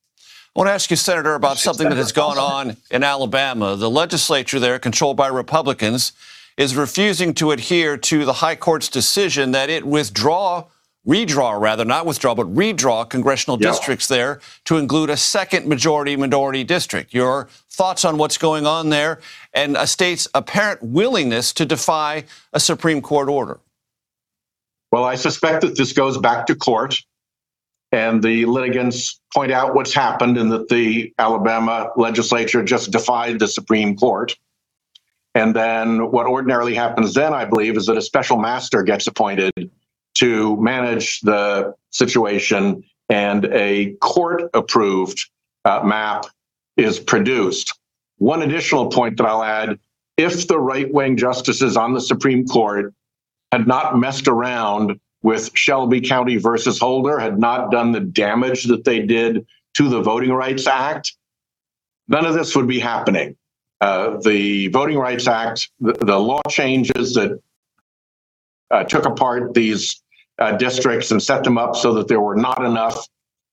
[0.54, 3.74] I want to ask you, Senator, about something that has gone on in Alabama.
[3.74, 6.12] The legislature there, controlled by Republicans,
[6.56, 10.64] is refusing to adhere to the High Court's decision that it withdraw
[11.06, 13.70] redraw rather, not withdraw, but redraw congressional yeah.
[13.70, 17.12] districts there to include a second majority minority district.
[17.12, 19.20] Your thoughts on what's going on there
[19.52, 23.60] and a state's apparent willingness to defy a Supreme Court order?
[24.90, 27.02] Well, I suspect that this goes back to court
[27.92, 33.48] and the litigants point out what's happened and that the Alabama legislature just defied the
[33.48, 34.36] Supreme Court.
[35.34, 39.70] And then what ordinarily happens then, I believe, is that a special master gets appointed
[40.14, 45.28] to manage the situation, and a court approved
[45.64, 46.26] uh, map
[46.76, 47.78] is produced.
[48.18, 49.78] One additional point that I'll add
[50.16, 52.94] if the right wing justices on the Supreme Court
[53.50, 58.84] had not messed around with Shelby County versus Holder, had not done the damage that
[58.84, 61.14] they did to the Voting Rights Act,
[62.08, 63.36] none of this would be happening.
[63.80, 67.40] Uh, the Voting Rights Act, the, the law changes that
[68.70, 70.01] uh, took apart these
[70.38, 73.06] uh, districts and set them up so that there were not enough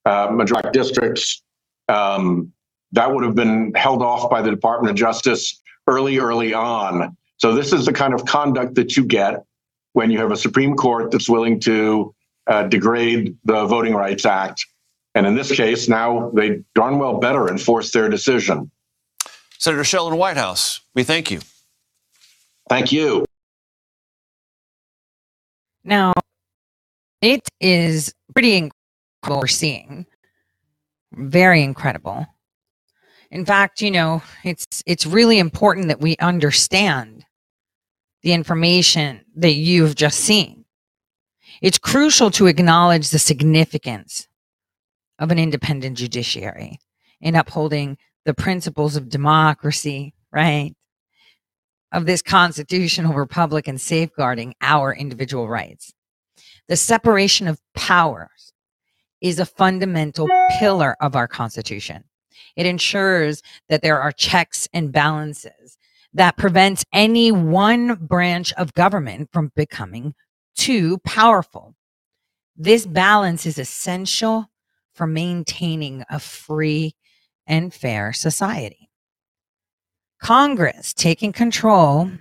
[0.05, 1.43] uh, majority districts.
[1.87, 2.51] Um,
[2.91, 7.15] that would have been held off by the Department of Justice early, early on.
[7.37, 9.43] So this is the kind of conduct that you get
[9.93, 12.13] when you have a Supreme Court that's willing to
[12.47, 14.65] uh, degrade the Voting Rights Act.
[15.15, 18.71] And in this case, now they darn well better enforce their decision.
[19.57, 21.39] Senator Sheldon Whitehouse, we thank you.
[22.69, 23.25] Thank you.
[25.83, 26.13] Now,
[27.21, 28.75] it is pretty incredible
[29.41, 30.05] we're seeing.
[31.11, 32.25] Very incredible.
[33.31, 37.25] In fact, you know, it's it's really important that we understand
[38.23, 40.65] the information that you've just seen.
[41.61, 44.27] It's crucial to acknowledge the significance
[45.19, 46.79] of an independent judiciary
[47.21, 50.73] in upholding the principles of democracy, right?
[51.91, 55.93] Of this constitutional republic and safeguarding our individual rights.
[56.69, 58.53] The separation of powers
[59.21, 60.29] is a fundamental
[60.59, 62.03] pillar of our Constitution.
[62.55, 65.77] It ensures that there are checks and balances
[66.13, 70.13] that prevents any one branch of government from becoming
[70.55, 71.75] too powerful.
[72.55, 74.51] This balance is essential
[74.93, 76.93] for maintaining a free
[77.47, 78.89] and fair society.
[80.21, 82.11] Congress taking control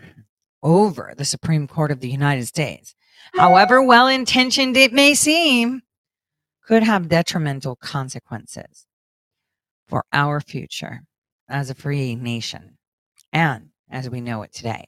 [0.63, 2.95] over the Supreme Court of the United States,
[3.35, 5.83] however well intentioned it may seem,
[6.67, 8.87] could have detrimental consequences
[9.89, 11.01] for our future
[11.49, 12.77] as a free nation
[13.33, 14.87] and as we know it today.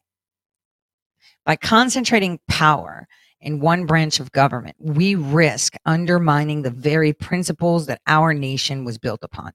[1.46, 3.08] By concentrating power
[3.40, 8.98] in one branch of government, we risk undermining the very principles that our nation was
[8.98, 9.52] built upon.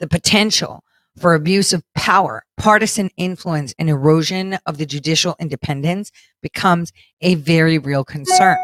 [0.00, 0.82] The potential
[1.18, 7.78] for abuse of power, partisan influence, and erosion of the judicial independence becomes a very
[7.78, 8.56] real concern.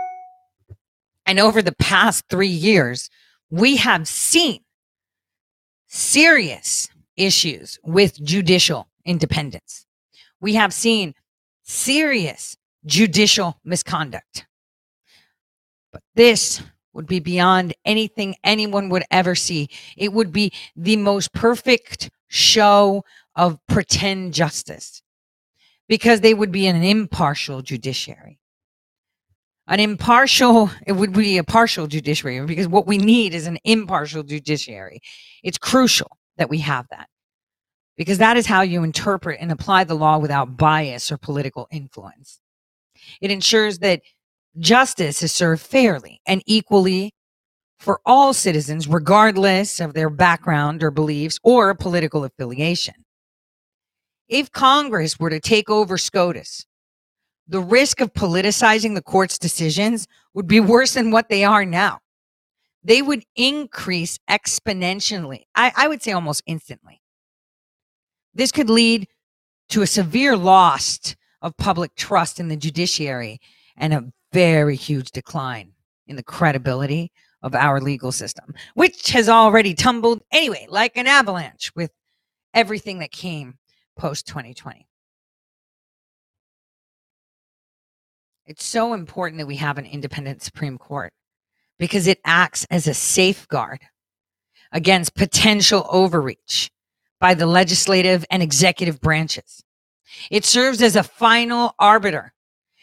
[1.26, 3.10] And over the past three years,
[3.50, 4.60] we have seen
[5.86, 9.86] serious issues with judicial independence.
[10.40, 11.14] We have seen
[11.64, 12.56] serious
[12.86, 14.46] judicial misconduct.
[15.92, 19.68] But this would be beyond anything anyone would ever see.
[19.96, 25.02] It would be the most perfect show of pretend justice
[25.88, 28.38] because they would be an impartial judiciary.
[29.66, 34.22] An impartial, it would be a partial judiciary because what we need is an impartial
[34.22, 35.00] judiciary.
[35.42, 37.08] It's crucial that we have that
[37.96, 42.40] because that is how you interpret and apply the law without bias or political influence.
[43.20, 44.02] It ensures that
[44.58, 47.12] justice is served fairly and equally
[47.78, 52.94] for all citizens, regardless of their background or beliefs or political affiliation.
[54.28, 56.66] If Congress were to take over SCOTUS,
[57.46, 62.00] the risk of politicizing the court's decisions would be worse than what they are now.
[62.84, 65.44] They would increase exponentially.
[65.54, 67.00] I, I would say almost instantly.
[68.34, 69.08] This could lead
[69.70, 73.40] to a severe loss of public trust in the judiciary
[73.76, 75.72] and a very huge decline
[76.06, 77.10] in the credibility
[77.42, 81.92] of our legal system, which has already tumbled anyway, like an avalanche with
[82.54, 83.58] everything that came
[83.96, 84.86] post 2020.
[88.46, 91.12] It's so important that we have an independent Supreme Court
[91.78, 93.80] because it acts as a safeguard
[94.72, 96.70] against potential overreach
[97.20, 99.62] by the legislative and executive branches.
[100.30, 102.32] It serves as a final arbiter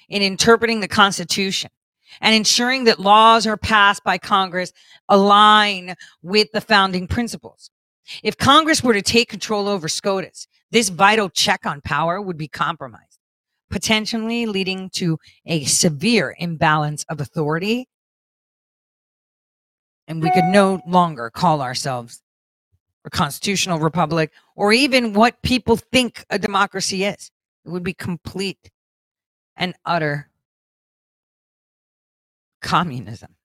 [0.08, 1.72] in interpreting the Constitution
[2.21, 4.73] and ensuring that laws are passed by Congress
[5.10, 7.69] align with the founding principles.
[8.23, 12.47] If Congress were to take control over SCOTUS, this vital check on power would be
[12.47, 13.15] compromised
[13.69, 17.88] potentially leading to a severe imbalance of authority.
[20.08, 22.21] And we could no longer call ourselves
[23.06, 27.32] a constitutional republic or even what people think a democracy is.
[27.65, 28.71] It would be complete
[29.56, 30.30] and utter
[32.65, 33.36] communism.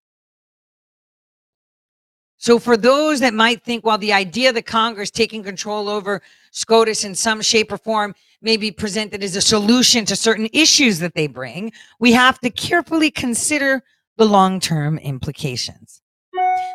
[2.38, 7.04] So, for those that might think, well, the idea that Congress taking control over SCOTUS
[7.04, 11.14] in some shape or form may be presented as a solution to certain issues that
[11.14, 11.70] they bring,
[12.00, 13.82] we have to carefully consider
[14.16, 16.00] the long term implications.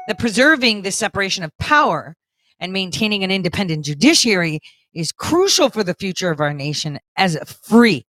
[0.08, 2.16] That preserving the separation of power
[2.60, 4.60] and maintaining an independent judiciary
[4.94, 8.06] is crucial for the future of our nation as a free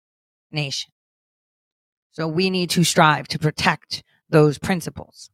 [0.51, 0.91] nation.
[2.11, 5.29] So, we need to strive to protect those principles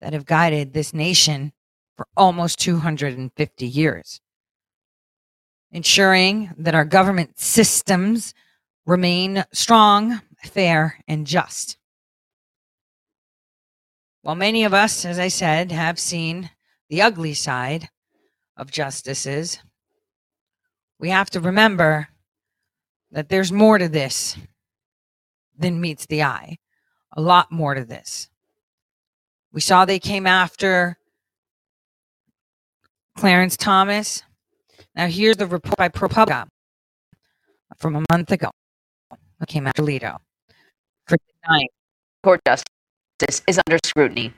[0.00, 1.52] that have guided this nation
[1.96, 4.20] for almost 250 years,
[5.70, 8.34] ensuring that our government systems
[8.86, 11.76] remain strong, fair, and just.
[14.22, 16.50] While many of us, as I said, have seen
[16.88, 17.88] the ugly side
[18.56, 19.58] of justices,
[20.98, 22.08] we have to remember
[23.10, 24.36] that there's more to this
[25.56, 26.56] than meets the eye.
[27.14, 28.28] A lot more to this.
[29.52, 30.96] We saw they came after
[33.16, 34.22] Clarence Thomas.
[34.94, 36.46] Now, here's the report by ProPublica
[37.76, 38.50] from a month ago.
[39.40, 40.18] It came after Alito
[41.06, 41.68] for denying
[42.22, 44.32] court justice is under scrutiny.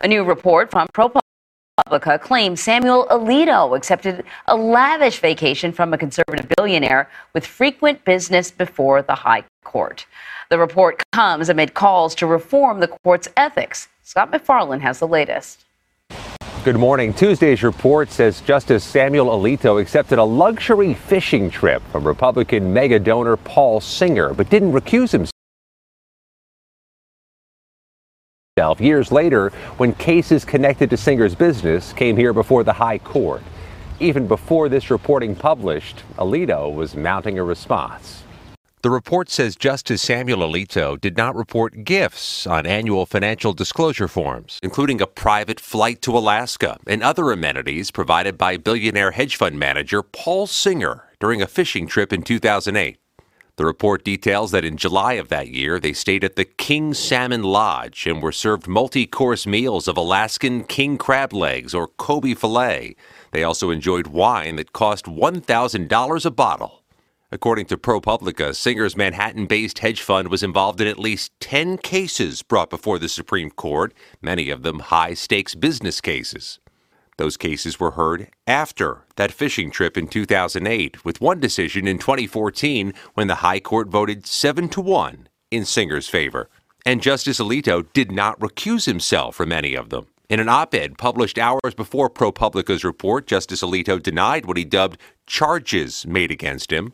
[0.00, 6.50] A new report from ProPublica claims Samuel Alito accepted a lavish vacation from a conservative
[6.56, 10.06] billionaire with frequent business before the High Court.
[10.50, 13.88] The report comes amid calls to reform the court's ethics.
[14.02, 15.64] Scott MacFarlane has the latest.
[16.62, 17.14] Good morning.
[17.14, 23.38] Tuesday's report says Justice Samuel Alito accepted a luxury fishing trip from Republican mega donor
[23.38, 25.30] Paul Singer, but didn't recuse himself.
[28.78, 33.42] Years later, when cases connected to Singer's business came here before the High Court.
[34.00, 38.19] Even before this reporting published, Alito was mounting a response.
[38.82, 44.58] The report says Justice Samuel Alito did not report gifts on annual financial disclosure forms,
[44.62, 50.02] including a private flight to Alaska and other amenities provided by billionaire hedge fund manager
[50.02, 52.96] Paul Singer during a fishing trip in 2008.
[53.56, 57.42] The report details that in July of that year, they stayed at the King Salmon
[57.42, 62.96] Lodge and were served multi course meals of Alaskan king crab legs or Kobe filet.
[63.32, 66.79] They also enjoyed wine that cost $1,000 a bottle.
[67.32, 72.42] According to ProPublica, Singer's Manhattan based hedge fund was involved in at least 10 cases
[72.42, 76.58] brought before the Supreme Court, many of them high stakes business cases.
[77.18, 82.92] Those cases were heard after that fishing trip in 2008, with one decision in 2014
[83.14, 86.50] when the High Court voted 7 to 1 in Singer's favor.
[86.84, 90.08] And Justice Alito did not recuse himself from any of them.
[90.28, 94.98] In an op ed published hours before ProPublica's report, Justice Alito denied what he dubbed
[95.28, 96.92] charges made against him.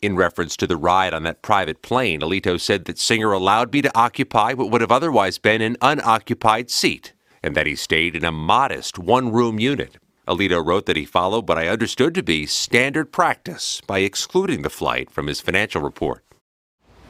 [0.00, 3.82] In reference to the ride on that private plane, Alito said that Singer allowed me
[3.82, 8.24] to occupy what would have otherwise been an unoccupied seat, and that he stayed in
[8.24, 9.96] a modest one room unit.
[10.28, 14.70] Alito wrote that he followed what I understood to be standard practice by excluding the
[14.70, 16.22] flight from his financial report.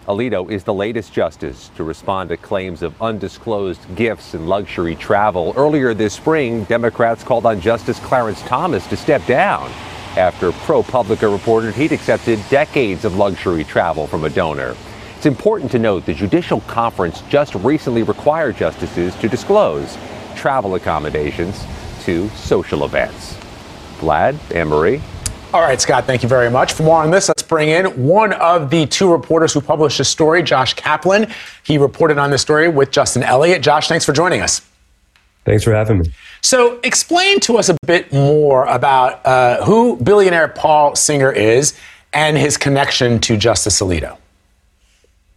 [0.06, 5.52] Alito is the latest justice to respond to claims of undisclosed gifts and luxury travel.
[5.58, 9.70] Earlier this spring, Democrats called on Justice Clarence Thomas to step down
[10.16, 14.76] after ProPublica reported he'd accepted decades of luxury travel from a donor.
[15.16, 19.98] It's important to note the Judicial Conference just recently required justices to disclose
[20.36, 21.64] travel accommodations
[22.04, 23.36] to social events.
[23.98, 25.00] Vlad, Anne Marie.
[25.52, 26.74] All right, Scott, thank you very much.
[26.74, 30.08] For more on this, let's bring in one of the two reporters who published this
[30.08, 31.32] story, Josh Kaplan.
[31.64, 33.62] He reported on this story with Justin Elliott.
[33.62, 34.60] Josh, thanks for joining us.
[35.44, 36.12] Thanks for having me.
[36.40, 41.78] So, explain to us a bit more about uh, who billionaire Paul Singer is
[42.12, 44.16] and his connection to Justice Alito.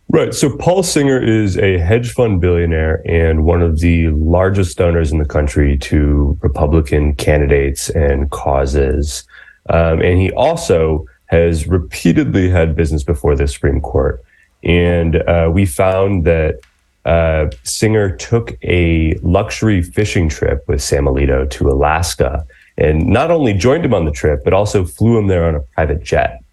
[0.10, 0.34] Right.
[0.34, 5.18] So, Paul Singer is a hedge fund billionaire and one of the largest donors in
[5.18, 9.24] the country to Republican candidates and causes.
[9.70, 14.24] Um, and he also has repeatedly had business before the Supreme Court.
[14.64, 16.60] And uh, we found that
[17.06, 22.46] uh, Singer took a luxury fishing trip with Sam Alito to Alaska
[22.78, 25.60] and not only joined him on the trip, but also flew him there on a
[25.60, 26.44] private jet.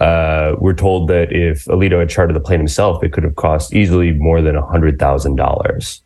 [0.00, 3.74] Uh, we're told that if Alito had chartered the plane himself, it could have cost
[3.74, 6.00] easily more than $100,000.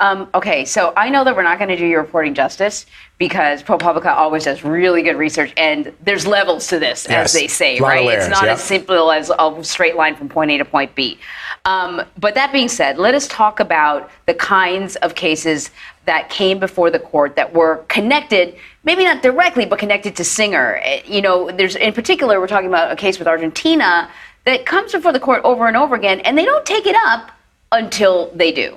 [0.00, 2.84] Um, okay, so I know that we're not going to do your reporting justice
[3.18, 7.26] because ProPublica always does really good research, and there's levels to this, Yes.
[7.26, 8.04] as they say, right?
[8.04, 8.54] layers, it's not yeah.
[8.54, 11.16] as simple as a straight line from point A to point B.
[11.64, 15.70] Um, but that being said, let us talk about the kinds of cases
[16.06, 20.80] that came before the court that were connected, maybe not directly, but connected to Singer.
[20.82, 24.10] Eh, You know, there's in particular, we're talking about a case with Argentina
[24.44, 27.30] that comes before the court over and over again, and they don't take it up
[27.70, 28.76] until they do.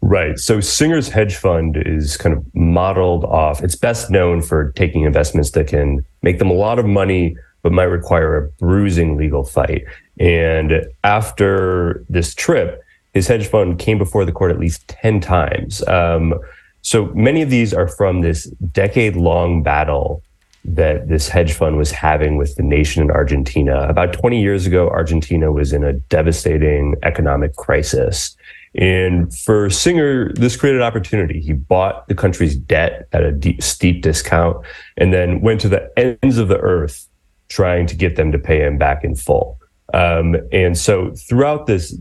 [0.00, 0.38] Right.
[0.38, 3.62] So Singer's hedge fund is kind of modeled off.
[3.62, 7.72] It's best known for taking investments that can make them a lot of money, but
[7.72, 9.84] might require a bruising legal fight.
[10.20, 12.82] And after this trip,
[13.12, 15.86] his hedge fund came before the court at least 10 times.
[15.88, 16.34] Um,
[16.82, 20.22] so many of these are from this decade long battle
[20.64, 23.88] that this hedge fund was having with the nation in Argentina.
[23.88, 28.36] About 20 years ago, Argentina was in a devastating economic crisis.
[28.74, 31.40] And for Singer, this created opportunity.
[31.40, 34.64] He bought the country's debt at a deep, steep discount
[34.96, 37.08] and then went to the ends of the earth
[37.48, 39.58] trying to get them to pay him back in full.
[39.94, 41.96] Um, and so throughout this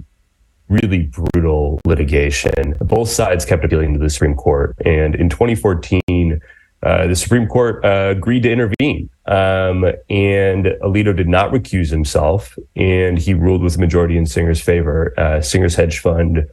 [0.68, 4.76] really brutal litigation, both sides kept appealing to the Supreme Court.
[4.86, 6.42] And in 2014,
[6.84, 9.10] uh, the Supreme Court uh, agreed to intervene.
[9.26, 14.62] Um, and Alito did not recuse himself, and he ruled with a majority in Singer's
[14.62, 15.14] favor.
[15.18, 16.48] Uh, Singer's hedge fund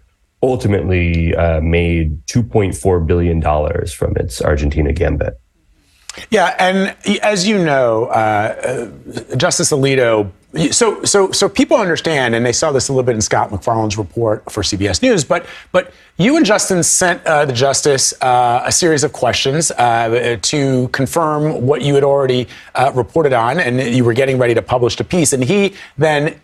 [0.45, 3.40] ultimately uh, made $2.4 billion
[3.88, 5.40] from its Argentina gambit.
[6.30, 8.90] Yeah, and as you know, uh,
[9.32, 10.30] uh, Justice Alito.
[10.70, 13.99] So, so, so people understand, and they saw this a little bit in Scott MacFarlane's
[13.99, 15.24] report for CBS News.
[15.24, 20.38] But, but you and Justin sent uh, the justice uh, a series of questions uh,
[20.40, 24.62] to confirm what you had already uh, reported on, and you were getting ready to
[24.62, 25.32] publish the piece.
[25.32, 26.40] And he then,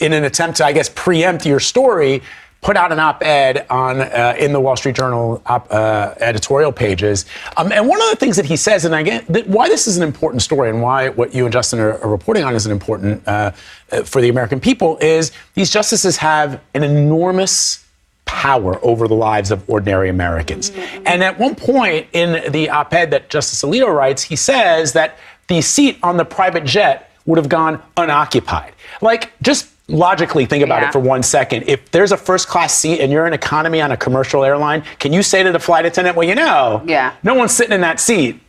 [0.00, 2.20] in an attempt to, I guess, preempt your story,
[2.62, 7.26] put out an op-ed on uh, in the Wall Street Journal op, uh, editorial pages.
[7.56, 9.96] Um, and one of the things that he says, and again, th- why this is
[9.96, 12.72] an important story, and why what you and Justin are, are reporting on is an
[12.72, 13.50] important uh,
[13.90, 17.84] uh for the American people, is these justices have an enormous
[18.24, 20.70] power over the lives of ordinary Americans.
[20.70, 21.02] Mm-hmm.
[21.06, 25.60] And at one point in the op-ed that Justice Alito writes, he says that the
[25.60, 28.72] seat on the private jet would have gone unoccupied.
[29.00, 30.88] Like, just logically think about yeah.
[30.88, 31.64] it for one second.
[31.68, 35.12] If there's a first class seat and you're in economy on a commercial airline, can
[35.12, 37.14] you say to the flight attendant, well, you know, yeah.
[37.22, 38.40] no one's sitting in that seat.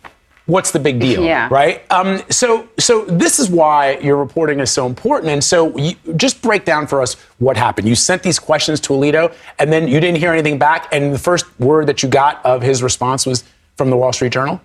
[0.46, 1.24] What's the big deal?
[1.24, 1.48] Yeah.
[1.50, 1.90] Right.
[1.90, 5.32] Um, so, so this is why your reporting is so important.
[5.32, 7.88] And so, you, just break down for us what happened.
[7.88, 10.90] You sent these questions to Alito, and then you didn't hear anything back.
[10.92, 13.46] And the first word that you got of his response was
[13.78, 14.60] from the Wall Street Journal.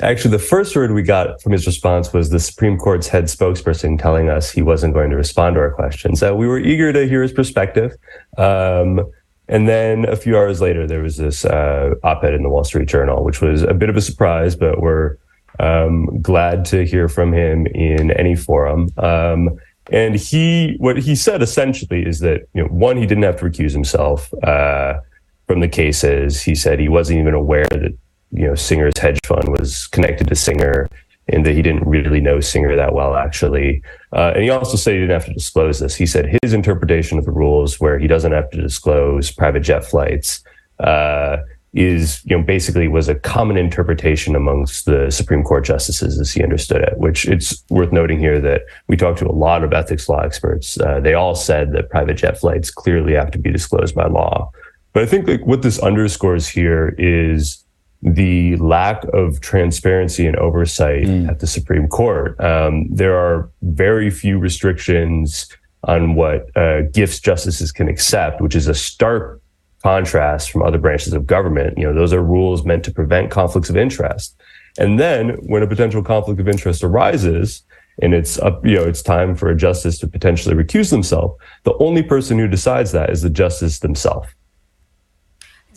[0.00, 4.00] Actually, the first word we got from his response was the Supreme Court's head spokesperson
[4.00, 6.22] telling us he wasn't going to respond to our questions.
[6.22, 7.96] Uh, we were eager to hear his perspective.
[8.36, 9.10] Um,
[9.48, 12.62] and then a few hours later, there was this uh, op ed in the Wall
[12.62, 15.16] Street Journal, which was a bit of a surprise, but we're
[15.58, 18.90] um, glad to hear from him in any forum.
[18.98, 19.58] Um,
[19.90, 23.46] and he, what he said essentially is that, you know, one, he didn't have to
[23.46, 25.00] recuse himself uh,
[25.48, 26.42] from the cases.
[26.42, 27.96] He said he wasn't even aware that
[28.30, 30.88] you know Singer's hedge fund was connected to Singer,
[31.28, 33.82] and that he didn't really know Singer that well actually.
[34.12, 35.94] Uh, and he also said he didn't have to disclose this.
[35.94, 39.84] He said his interpretation of the rules, where he doesn't have to disclose private jet
[39.84, 40.42] flights,
[40.80, 41.38] uh,
[41.74, 46.42] is you know basically was a common interpretation amongst the Supreme Court justices as he
[46.42, 46.96] understood it.
[46.98, 50.80] Which it's worth noting here that we talked to a lot of ethics law experts.
[50.80, 54.50] Uh, they all said that private jet flights clearly have to be disclosed by law.
[54.94, 57.64] But I think like what this underscores here is
[58.02, 61.28] the lack of transparency and oversight mm.
[61.28, 62.38] at the Supreme Court.
[62.40, 65.48] Um, there are very few restrictions
[65.84, 69.40] on what uh, gifts justices can accept, which is a stark
[69.82, 71.78] contrast from other branches of government.
[71.78, 74.36] You know, those are rules meant to prevent conflicts of interest.
[74.78, 77.62] And then when a potential conflict of interest arises,
[78.00, 81.36] and it's up, you know, it's time for a justice to potentially recuse themselves.
[81.64, 84.28] The only person who decides that is the justice themselves.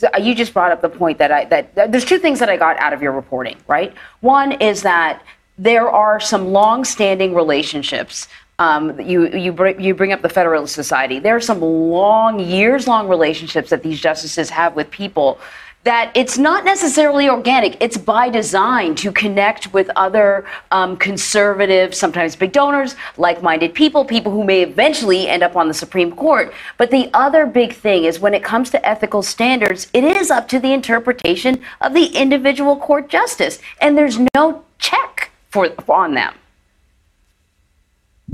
[0.01, 2.39] So uh, you just brought up the point that I that, that there's two things
[2.39, 3.93] that I got out of your reporting, right?
[4.21, 5.21] One is that
[5.59, 8.27] there are some long-standing relationships
[8.57, 11.19] um, you you bring, you bring up the Federalist Society.
[11.19, 15.39] There are some long, years-long relationships that these justices have with people
[15.84, 17.82] that it's not necessarily organic.
[17.82, 24.05] It's by design to connect with other um, conservative, sometimes big donors, like minded people,
[24.05, 26.53] people who may eventually end up on the Supreme Court.
[26.77, 30.47] But the other big thing is when it comes to ethical standards, it is up
[30.49, 33.59] to the interpretation of the individual court justice.
[33.79, 36.34] And there's no check for, on them.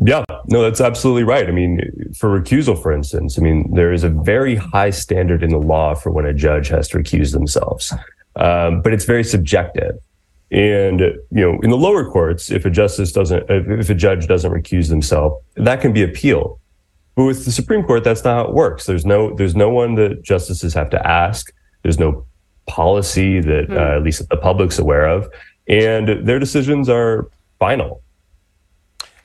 [0.03, 1.47] Yeah, no, that's absolutely right.
[1.47, 1.79] I mean,
[2.15, 5.95] for recusal, for instance, I mean, there is a very high standard in the law
[5.95, 7.93] for when a judge has to recuse themselves,
[8.35, 9.95] um, but it's very subjective.
[10.51, 14.51] And you know, in the lower courts, if a justice doesn't, if a judge doesn't
[14.51, 16.59] recuse themselves, that can be appealed.
[17.15, 18.85] But with the Supreme Court, that's not how it works.
[18.85, 21.51] There's no, there's no one that justices have to ask.
[21.81, 22.25] There's no
[22.67, 23.75] policy that, mm.
[23.75, 25.27] uh, at least the public's aware of,
[25.67, 27.27] and their decisions are
[27.57, 28.03] final.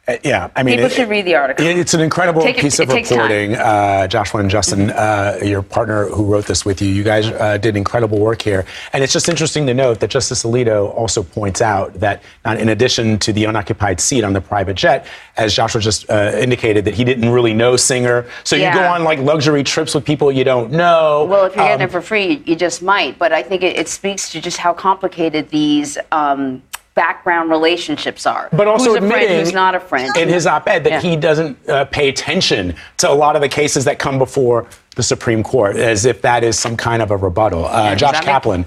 [0.08, 1.64] Uh, yeah, I mean, people it, should read the article.
[1.64, 3.54] It's an incredible Take piece it, of reporting.
[3.54, 7.56] Uh, Joshua and Justin, uh, your partner who wrote this with you, you guys uh,
[7.58, 8.66] did incredible work here.
[8.92, 13.16] And it's just interesting to note that Justice Alito also points out that, in addition
[13.20, 17.04] to the unoccupied seat on the private jet, as Joshua just uh, indicated, that he
[17.04, 18.26] didn't really know Singer.
[18.42, 18.74] So yeah.
[18.74, 21.28] you go on like luxury trips with people you don't know.
[21.30, 23.20] Well, if you're um, getting it for free, you just might.
[23.20, 25.96] But I think it, it speaks to just how complicated these.
[26.10, 28.48] Um, background relationships are.
[28.52, 30.16] But also who's admitting, a friend, who's not a friend.
[30.16, 31.00] In his op-ed, that yeah.
[31.00, 34.66] he doesn't uh, pay attention to a lot of the cases that come before
[34.96, 37.66] the Supreme Court, as if that is some kind of a rebuttal.
[37.66, 38.66] Uh, yeah, Josh Kaplan.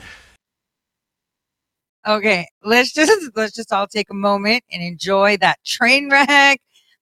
[2.08, 6.60] Okay, let's just let's just all take a moment and enjoy that train wreck,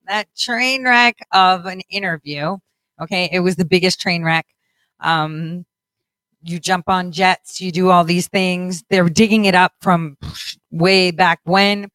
[0.07, 2.57] that train wreck of an interview.
[3.01, 4.45] Okay, it was the biggest train wreck.
[4.99, 5.65] Um,
[6.43, 8.83] you jump on jets, you do all these things.
[8.89, 10.17] They're digging it up from
[10.71, 11.89] way back when.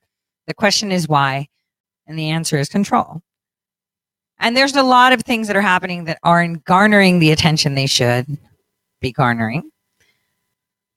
[0.46, 1.48] The question is why?
[2.06, 3.22] And the answer is control.
[4.40, 7.86] And there's a lot of things that are happening that aren't garnering the attention they
[7.86, 8.26] should
[9.00, 9.70] be garnering.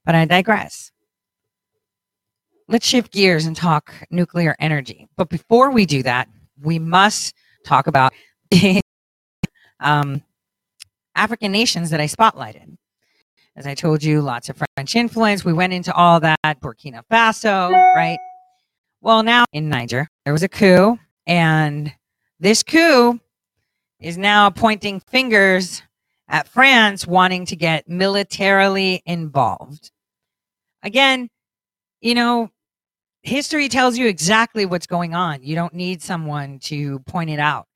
[0.05, 0.91] But I digress.
[2.67, 5.07] Let's shift gears and talk nuclear energy.
[5.17, 6.29] But before we do that,
[6.61, 7.35] we must
[7.65, 8.13] talk about
[9.79, 10.23] um,
[11.15, 12.77] African nations that I spotlighted.
[13.55, 15.43] As I told you, lots of French influence.
[15.43, 16.37] We went into all that.
[16.61, 18.17] Burkina Faso, right?
[19.01, 20.97] Well, now in Niger, there was a coup,
[21.27, 21.93] and
[22.39, 23.19] this coup
[23.99, 25.83] is now pointing fingers
[26.27, 29.91] at France wanting to get militarily involved.
[30.81, 31.29] Again,
[31.99, 32.49] you know,
[33.21, 35.43] history tells you exactly what's going on.
[35.43, 37.67] You don't need someone to point it out.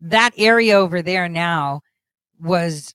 [0.00, 1.82] That area over there now
[2.40, 2.94] was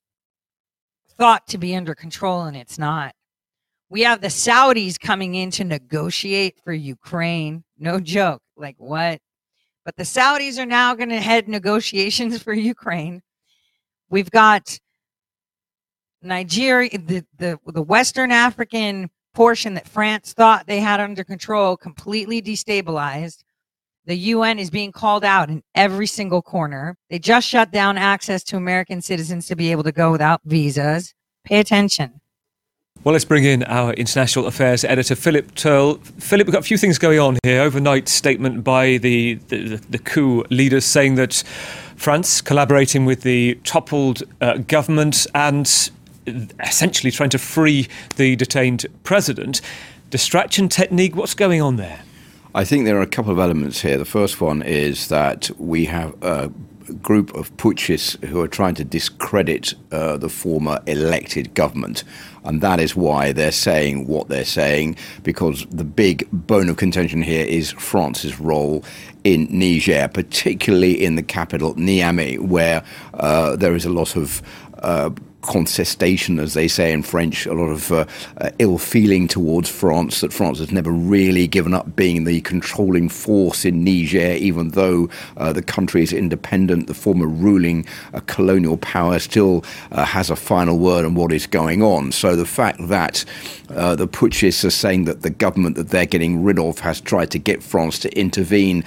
[1.18, 3.14] thought to be under control and it's not.
[3.90, 7.64] We have the Saudis coming in to negotiate for Ukraine.
[7.78, 8.42] No joke.
[8.58, 9.20] Like what?
[9.84, 13.22] But the Saudis are now going to head negotiations for Ukraine.
[14.10, 14.80] We've got
[16.22, 22.42] Nigeria, the, the, the Western African portion that France thought they had under control, completely
[22.42, 23.44] destabilized.
[24.08, 26.96] The UN is being called out in every single corner.
[27.10, 31.16] They just shut down access to American citizens to be able to go without visas.
[31.44, 32.22] Pay attention.
[33.04, 35.98] Well, let's bring in our international affairs editor, Philip Turle.
[36.20, 37.62] Philip, we've got a few things going on here.
[37.62, 41.44] Overnight statement by the, the, the coup leaders saying that
[41.96, 45.92] France collaborating with the toppled uh, government and
[46.60, 47.88] essentially trying to free
[48.18, 49.62] the detained president.
[50.12, 52.02] Distraction technique, what's going on there?
[52.56, 53.98] I think there are a couple of elements here.
[53.98, 56.50] The first one is that we have a
[57.02, 62.06] group of putschists who are trying to discredit uh, the former elected government.
[62.46, 67.22] And that is why they're saying what they're saying, because the big bone of contention
[67.22, 68.86] here is France's role
[69.26, 72.86] in Niger, particularly in the capital, Niamey, where
[73.16, 74.42] uh, there is a lot of
[74.80, 75.10] uh,
[75.46, 78.06] contestation, as they say in French, a lot of uh,
[78.38, 83.10] uh, ill feeling towards France, that France has never really given up being the controlling
[83.10, 86.88] force in Niger, even though uh, the country is independent.
[86.88, 91.48] The former ruling uh, colonial power still uh, has a final word on what is
[91.48, 92.12] going on.
[92.12, 93.24] So the fact that
[93.70, 97.32] uh, the putschists are saying that the government that they're getting rid of has tried
[97.32, 98.84] to get France to intervene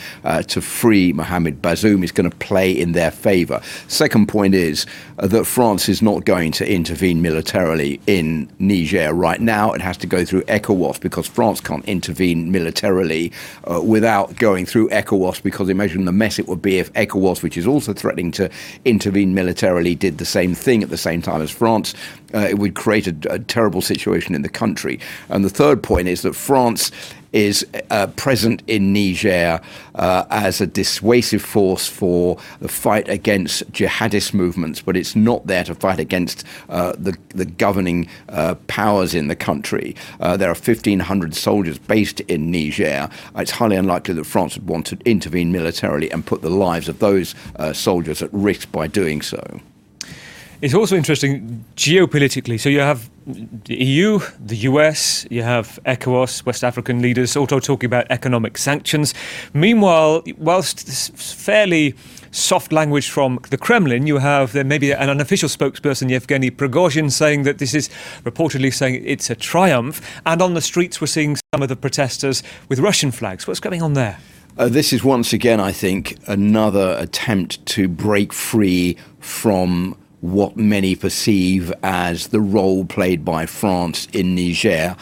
[0.46, 3.61] to free Mohamed Bazoum is going to play in their favor.
[3.88, 4.86] Second point is
[5.16, 9.72] that France is not going to intervene militarily in Niger right now.
[9.72, 13.32] It has to go through ECOWAS because France can't intervene militarily
[13.64, 17.57] uh, without going through ECOWAS because imagine the mess it would be if ECOWAS, which
[17.57, 18.51] is also threatening to
[18.84, 21.94] intervene militarily, did the same thing at the same time as France.
[22.34, 25.01] Uh, it would create a, a terrible situation in the country.
[25.28, 26.90] And the third point is that France
[27.33, 29.61] is uh, present in Niger
[29.95, 35.64] uh, as a dissuasive force for the fight against jihadist movements, but it's not there
[35.64, 39.95] to fight against uh, the, the governing uh, powers in the country.
[40.20, 43.09] Uh, there are 1,500 soldiers based in Niger.
[43.37, 46.99] It's highly unlikely that France would want to intervene militarily and put the lives of
[46.99, 49.61] those uh, soldiers at risk by doing so.
[50.61, 52.59] It's also interesting geopolitically.
[52.59, 57.86] So you have the EU, the US, you have ECOWAS, West African leaders, also talking
[57.86, 59.14] about economic sanctions.
[59.54, 61.94] Meanwhile, whilst fairly
[62.32, 67.44] soft language from the Kremlin, you have there maybe an unofficial spokesperson, Yevgeny Prigozhin, saying
[67.44, 67.88] that this is
[68.24, 70.00] reportedly saying it's a triumph.
[70.26, 73.46] And on the streets, we're seeing some of the protesters with Russian flags.
[73.46, 74.18] What's going on there?
[74.56, 80.94] Uh, this is once again, I think, another attempt to break free from what many
[80.94, 84.96] perceive as the role played by France in Niger.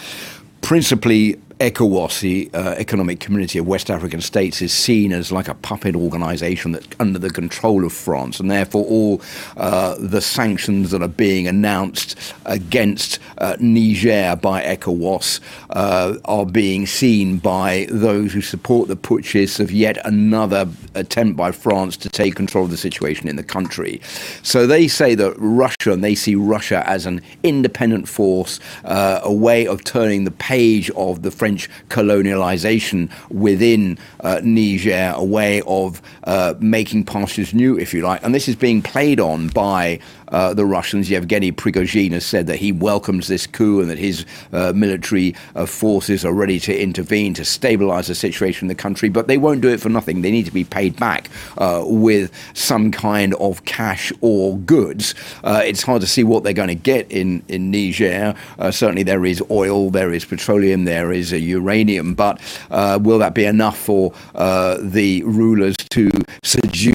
[0.60, 5.54] Principally, ECOWAS, the uh, Economic Community of West African States, is seen as like a
[5.54, 9.22] puppet organization that's under the control of France, and therefore all
[9.56, 15.40] uh, the sanctions that are being announced against uh, Niger by ECOWAS
[15.70, 21.52] uh, are being seen by those who support the putschists of yet another attempt by
[21.52, 23.98] France to take control of the situation in the country.
[24.42, 29.32] So they say that Russia, and they see Russia as an independent force, uh, a
[29.32, 35.62] way of turning the page of the French French colonialization within uh, Niger, a way
[35.64, 38.20] of uh, making pastures new, if you like.
[38.24, 41.10] And this is being played on by uh, the Russians.
[41.10, 45.66] Yevgeny Prigozhin has said that he welcomes this coup and that his uh, military uh,
[45.66, 49.08] forces are ready to intervene to stabilize the situation in the country.
[49.08, 50.22] But they won't do it for nothing.
[50.22, 55.14] They need to be paid back uh, with some kind of cash or goods.
[55.44, 58.34] Uh, it's hard to see what they're going to get in, in Niger.
[58.58, 62.14] Uh, certainly, there is oil, there is petroleum, there is uranium.
[62.14, 66.10] But will that be enough for the rulers to
[66.42, 66.94] seduce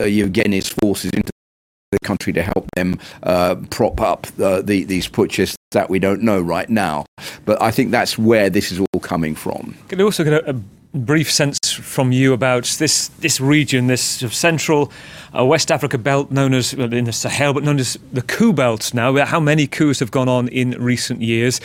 [0.00, 1.32] Yevgeny's forces into
[1.92, 6.22] the country to help them uh, prop up uh, the, these putschists that we don't
[6.22, 7.04] know right now.
[7.44, 9.76] But I think that's where this is all coming from.
[9.88, 10.60] Can I also get a, a
[10.92, 14.92] brief sense from you about this this region, this sort of central
[15.36, 18.52] uh, West Africa belt known as well, in the Sahel, but known as the coup
[18.52, 19.24] belt now?
[19.24, 21.60] How many coups have gone on in recent years?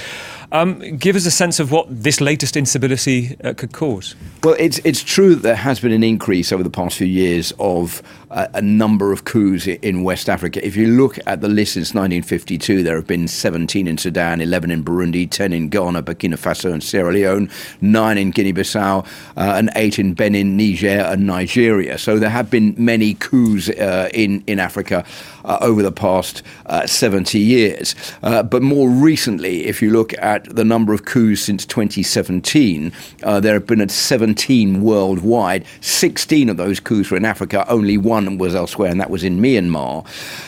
[0.51, 4.15] Um, give us a sense of what this latest instability uh, could cause.
[4.43, 7.51] Well, it's it's true that there has been an increase over the past few years
[7.59, 10.65] of uh, a number of coups in West Africa.
[10.65, 14.71] If you look at the list since 1952, there have been 17 in Sudan, 11
[14.71, 17.49] in Burundi, 10 in Ghana, Burkina Faso, and Sierra Leone,
[17.81, 19.05] nine in Guinea-Bissau,
[19.37, 21.97] uh, and eight in Benin, Niger, and Nigeria.
[21.97, 25.05] So there have been many coups uh, in in Africa
[25.45, 27.95] uh, over the past uh, 70 years.
[28.23, 32.91] Uh, but more recently, if you look at the number of coups since 2017,
[33.23, 35.65] uh, there have been 17 worldwide.
[35.81, 39.39] 16 of those coups were in Africa, only one was elsewhere, and that was in
[39.39, 40.05] Myanmar.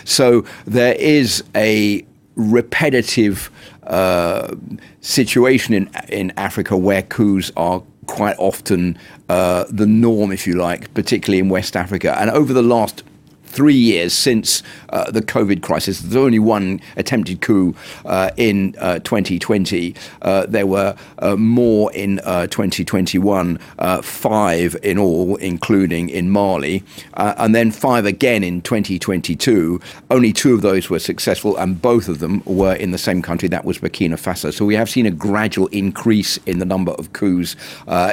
[0.08, 2.06] So there is a
[2.36, 3.50] repetitive
[3.84, 4.54] uh,
[5.02, 8.98] situation in in Africa where coups are quite often
[9.30, 12.20] uh, the norm, if you like, particularly in West Africa.
[12.20, 13.04] And over the last
[13.44, 16.00] three years since uh, the COVID crisis.
[16.00, 17.76] There's only one attempted coup
[18.06, 19.96] uh, in uh, 2020.
[20.22, 26.84] Uh, there were uh, more in 2021, uh, five in all, including in Mali,
[27.14, 29.80] and then five again in 2022.
[30.10, 33.48] Only two of those were successful, and both of them were in the same country,
[33.50, 34.54] that was Burkina Faso.
[34.54, 37.56] So we have seen a gradual increase in the number of coups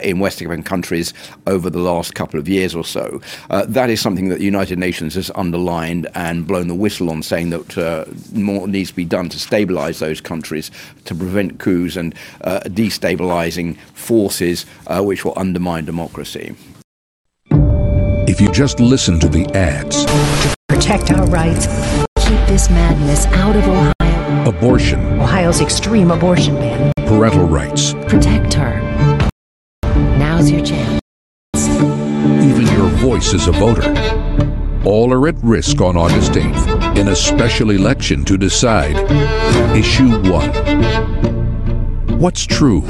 [0.02, 1.12] in West African countries
[1.46, 3.20] over the last couple of years or so.
[3.48, 7.50] that is something that the United Nations has underlined and blown the whistle on, saying
[7.50, 10.70] that uh, more needs to be done to stabilize those countries,
[11.04, 16.54] to prevent coups and uh, destabilizing forces uh, which will undermine democracy.
[18.26, 21.66] If you just listen to the ads, to protect our rights,
[22.16, 24.48] keep this madness out of Ohio.
[24.48, 25.20] Abortion.
[25.20, 26.92] Ohio's extreme abortion ban.
[27.06, 27.92] Parental rights.
[28.08, 28.80] Protect her.
[30.18, 31.00] Now's your chance.
[31.54, 33.92] Even your voice as a voter
[34.84, 38.96] all are at risk on August 8th in a special election to decide
[39.74, 42.18] Issue 1.
[42.18, 42.82] What's true?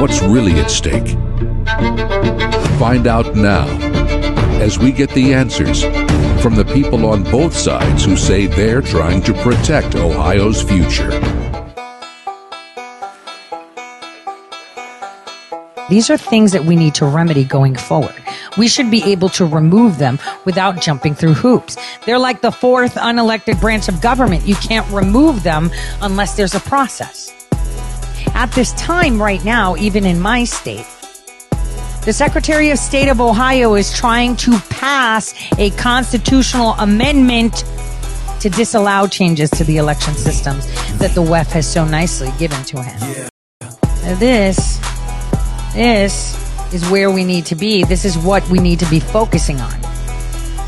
[0.00, 1.08] What's really at stake?
[2.78, 3.66] Find out now
[4.60, 5.82] as we get the answers
[6.42, 11.10] from the people on both sides who say they're trying to protect Ohio's future.
[15.92, 18.14] These are things that we need to remedy going forward.
[18.56, 21.76] We should be able to remove them without jumping through hoops.
[22.06, 24.46] They're like the fourth unelected branch of government.
[24.46, 25.70] You can't remove them
[26.00, 27.30] unless there's a process.
[28.32, 30.86] At this time, right now, even in my state,
[32.06, 37.64] the Secretary of State of Ohio is trying to pass a constitutional amendment
[38.40, 40.64] to disallow changes to the election systems
[40.96, 43.28] that the WEF has so nicely given to him.
[43.60, 44.14] Yeah.
[44.14, 44.80] This
[45.74, 46.38] this
[46.72, 47.84] is where we need to be.
[47.84, 49.74] This is what we need to be focusing on.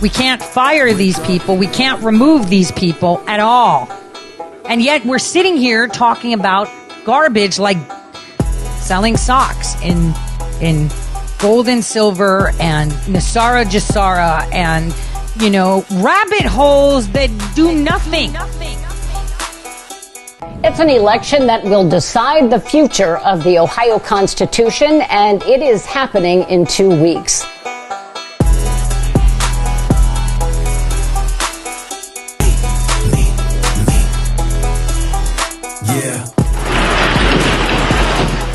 [0.00, 1.57] We can't fire these people.
[1.57, 3.88] We can't remove these people at all.
[4.66, 6.68] And yet we're sitting here talking about
[7.05, 7.78] garbage like
[8.80, 10.14] selling socks in
[10.61, 10.90] in
[11.38, 14.94] gold and silver and NESARA GESARA and
[15.40, 18.32] you know rabbit holes that do nothing.
[18.32, 18.84] nothing.
[20.62, 25.86] It's an election that will decide the future of the Ohio Constitution, and it is
[25.86, 27.47] happening in two weeks.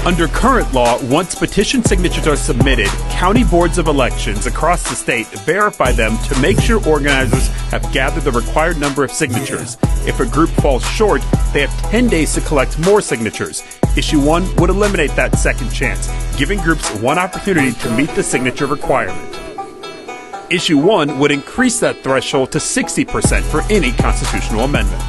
[0.10, 5.28] Under current law, once petition signatures are submitted, county boards of elections across the state
[5.46, 9.78] verify them to make sure organizers have gathered the required number of signatures.
[10.08, 11.22] If a group falls short,
[11.54, 13.62] they have 10 days to collect more signatures.
[13.96, 18.66] Issue 1 would eliminate that second chance, giving groups one opportunity to meet the signature
[18.66, 19.38] requirement.
[20.50, 25.04] Issue 1 would increase that threshold to 60% for any constitutional amendment.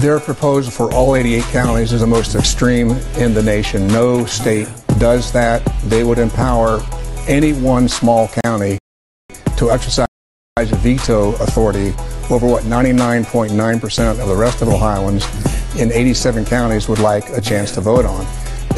[0.00, 3.88] Their proposal for all 88 counties is the most extreme in the nation.
[3.88, 4.68] No state
[4.98, 5.64] does that.
[5.84, 6.82] They would empower
[7.26, 8.78] any one small county
[9.56, 10.06] to exercise
[10.58, 11.94] veto authority
[12.30, 15.24] over what 99.9% of the rest of Ohioans
[15.80, 18.26] in 87 counties would like a chance to vote on.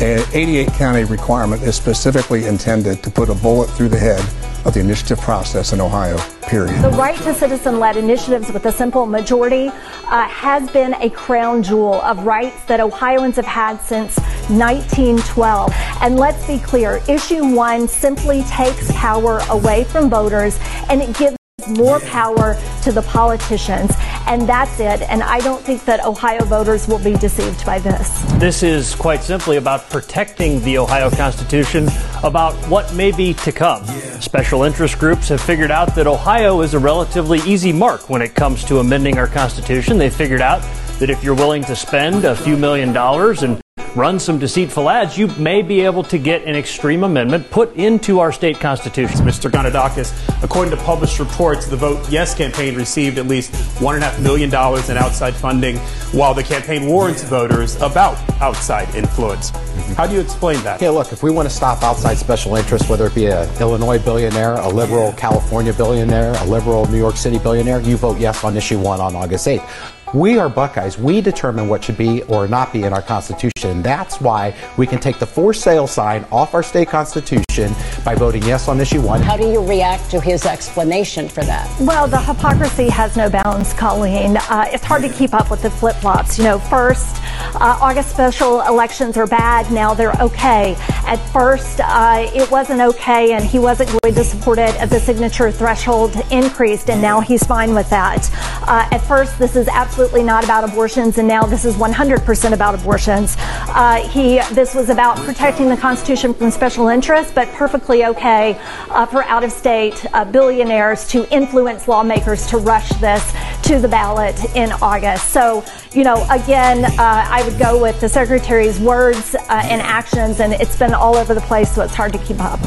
[0.01, 4.21] An 88 county requirement is specifically intended to put a bullet through the head
[4.65, 6.81] of the initiative process in Ohio, period.
[6.83, 11.65] The right to citizen led initiatives with a simple majority uh, has been a crown
[11.65, 14.17] jewel of rights that Ohioans have had since
[14.49, 15.73] 1912.
[16.01, 21.38] And let's be clear issue one simply takes power away from voters and it gives
[21.69, 23.93] more power to the politicians.
[24.27, 25.03] And that's it.
[25.03, 28.23] And I don't think that Ohio voters will be deceived by this.
[28.35, 31.89] This is quite simply about protecting the Ohio Constitution,
[32.23, 33.85] about what may be to come.
[34.21, 38.35] Special interest groups have figured out that Ohio is a relatively easy mark when it
[38.35, 39.99] comes to amending our Constitution.
[39.99, 40.63] They figured out
[40.99, 43.61] that if you're willing to spend a few million dollars and
[43.99, 48.21] run some deceitful ads, you may be able to get an extreme amendment put into
[48.21, 49.17] our state constitution.
[49.19, 49.51] Mr.
[49.51, 54.97] Ganadakis, according to published reports, the Vote Yes campaign received at least $1.5 million in
[54.97, 55.79] outside funding,
[56.13, 59.51] while the campaign warns voters about outside influence.
[59.51, 59.95] Mm-hmm.
[59.95, 60.81] How do you explain that?
[60.81, 63.99] Yeah, look, if we want to stop outside special interests, whether it be an Illinois
[63.99, 68.57] billionaire, a liberal California billionaire, a liberal New York City billionaire, you vote yes on
[68.57, 69.69] issue one on August 8th.
[70.15, 70.97] We are Buckeyes.
[70.97, 73.83] We determine what should be or not be in our Constitution.
[73.83, 77.75] That's why we can take the for sale sign off our state Constitution
[78.07, 79.21] by voting yes on issue one.
[79.21, 81.69] How do you react to his explanation for that?
[81.79, 84.39] Well, the hypocrisy has no bounds, Colleen.
[84.39, 86.39] Uh, it's hard to keep up with the flip flops.
[86.39, 87.17] You know, first,
[87.57, 89.71] uh, August special elections are bad.
[89.71, 90.75] Now they're okay.
[91.07, 95.01] At first, uh, it wasn't okay, and he wasn't going to support it as the
[95.01, 98.31] signature threshold increased, and now he's fine with that.
[98.63, 102.75] Uh, at first, this is absolutely not about abortions, and now this is 100% about
[102.75, 103.37] abortions.
[103.39, 108.57] Uh, he, this was about protecting the Constitution from special interests, but perfectly okay
[108.91, 114.71] uh, for out-of-state uh, billionaires to influence lawmakers to rush this to the ballot in
[114.81, 115.31] August.
[115.31, 120.39] So, you know, again, uh, I would go with the secretary's words uh, and actions,
[120.39, 122.61] and it's been all over the place, so it's hard to keep up.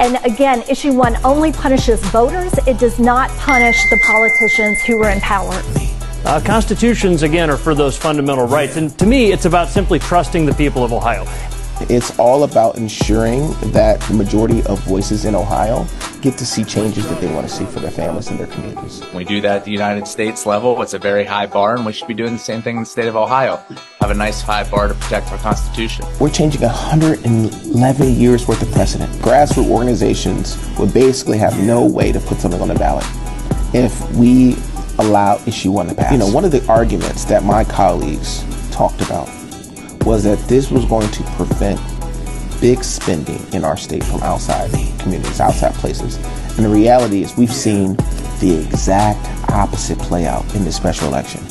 [0.00, 5.10] And again, issue one only punishes voters; it does not punish the politicians who are
[5.10, 5.62] in power.
[6.24, 8.76] Uh, constitutions, again, are for those fundamental rights.
[8.76, 11.24] And to me, it's about simply trusting the people of Ohio.
[11.82, 15.86] It's all about ensuring that the majority of voices in Ohio
[16.20, 19.00] get to see changes that they want to see for their families and their communities.
[19.14, 20.82] We do that at the United States level.
[20.82, 22.86] It's a very high bar, and we should be doing the same thing in the
[22.86, 23.62] state of Ohio.
[24.00, 26.04] Have a nice high bar to protect our Constitution.
[26.18, 29.12] We're changing 111 years worth of precedent.
[29.22, 33.06] Grassroots organizations would basically have no way to put something on the ballot
[33.74, 34.56] if we
[34.98, 36.12] allow issue one to pass.
[36.12, 39.28] You know, one of the arguments that my colleagues talked about
[40.04, 41.80] was that this was going to prevent
[42.60, 46.16] big spending in our state from outside communities, outside places.
[46.56, 47.94] And the reality is we've seen
[48.40, 51.42] the exact opposite play out in this special election.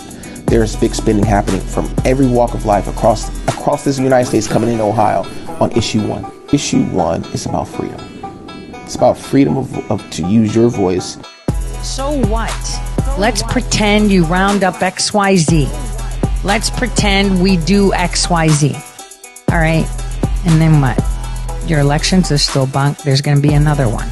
[0.45, 4.69] There's big spending happening from every walk of life across across this United States coming
[4.69, 5.23] into Ohio
[5.59, 6.31] on issue one.
[6.53, 7.99] Issue one is about freedom.
[8.85, 11.17] It's about freedom of, of to use your voice.
[11.83, 12.96] So what?
[13.18, 16.43] Let's pretend you round up XYZ.
[16.43, 18.76] Let's pretend we do XYZ.
[19.51, 19.88] All right.
[20.45, 21.03] And then what?
[21.68, 22.99] Your elections are still bunk.
[22.99, 24.07] There's going to be another one.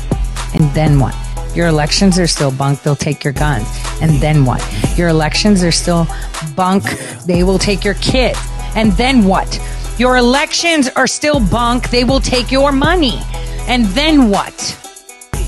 [0.55, 1.15] And then what?
[1.55, 2.81] Your elections are still bunk.
[2.81, 3.67] They'll take your guns.
[4.01, 4.67] And then what?
[4.97, 6.07] Your elections are still
[6.55, 6.83] bunk.
[7.27, 8.35] They will take your kid.
[8.75, 9.61] And then what?
[9.99, 11.91] Your elections are still bunk.
[11.91, 13.19] They will take your money.
[13.67, 14.81] And then what?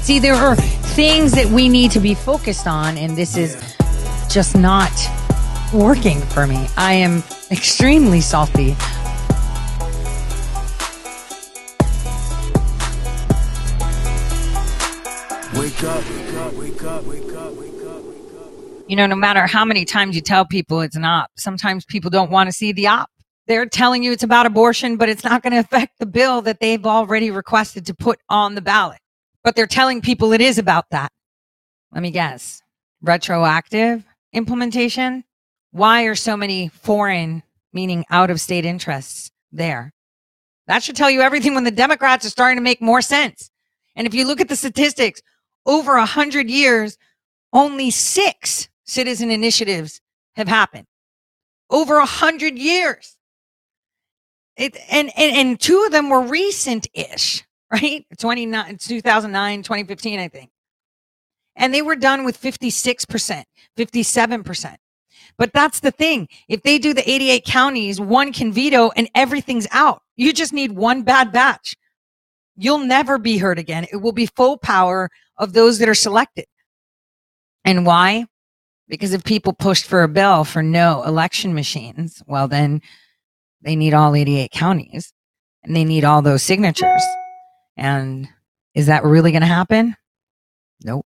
[0.07, 3.61] See, there are things that we need to be focused on, and this is
[4.29, 4.89] just not
[5.73, 6.65] working for me.
[6.77, 8.67] I am extremely salty.
[15.59, 18.01] Wake up, wake up, wake up, wake up, wake up.
[18.87, 22.09] You know, no matter how many times you tell people it's an op, sometimes people
[22.09, 23.09] don't want to see the op.
[23.47, 26.61] They're telling you it's about abortion, but it's not going to affect the bill that
[26.61, 28.99] they've already requested to put on the ballot.
[29.47, 31.09] But they're telling people it is about that.
[31.93, 32.61] Let me guess.
[33.01, 35.23] Retroactive implementation?
[35.71, 39.93] Why are so many foreign, meaning out of state interests there?
[40.67, 43.49] That should tell you everything when the Democrats are starting to make more sense.
[43.95, 45.21] And if you look at the statistics,
[45.65, 46.97] over a hundred years,
[47.53, 50.01] only six citizen initiatives
[50.35, 50.87] have happened.
[51.69, 53.15] Over a hundred years.
[54.57, 58.05] It, and, and, and two of them were recent-ish, right?
[58.17, 60.49] 29, 2009, 2015, I think.
[61.55, 63.43] And they were done with 56%,
[63.77, 64.75] 57%.
[65.37, 66.27] But that's the thing.
[66.47, 70.01] If they do the 88 counties, one can veto and everything's out.
[70.15, 71.75] You just need one bad batch.
[72.55, 73.85] You'll never be heard again.
[73.91, 76.45] It will be full power of those that are selected.
[77.65, 78.25] And why?
[78.87, 82.81] Because if people pushed for a bill for no election machines, well, then
[83.61, 85.13] they need all 88 counties
[85.63, 87.03] and they need all those signatures.
[87.77, 88.27] And
[88.73, 89.95] is that really going to happen?
[90.83, 91.05] Nope.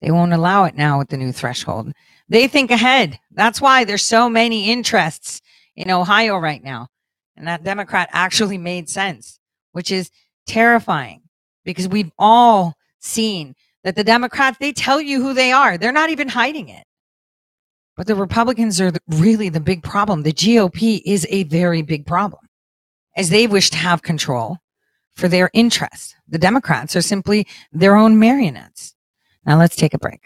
[0.00, 1.92] They won't allow it now with the new threshold.
[2.28, 3.18] They think ahead.
[3.30, 5.40] That's why there's so many interests
[5.76, 6.88] in Ohio right now.
[7.36, 9.38] And that Democrat actually made sense,
[9.72, 10.10] which is
[10.46, 11.22] terrifying
[11.64, 13.54] because we've all seen
[13.84, 15.78] that the Democrats, they tell you who they are.
[15.78, 16.84] They're not even hiding it.
[17.96, 20.22] But the Republicans are really the big problem.
[20.22, 22.46] The GOP is a very big problem
[23.16, 24.58] as they wish to have control
[25.16, 26.14] for their interests.
[26.28, 28.94] The Democrats are simply their own marionettes.
[29.44, 30.20] Now let's take a break.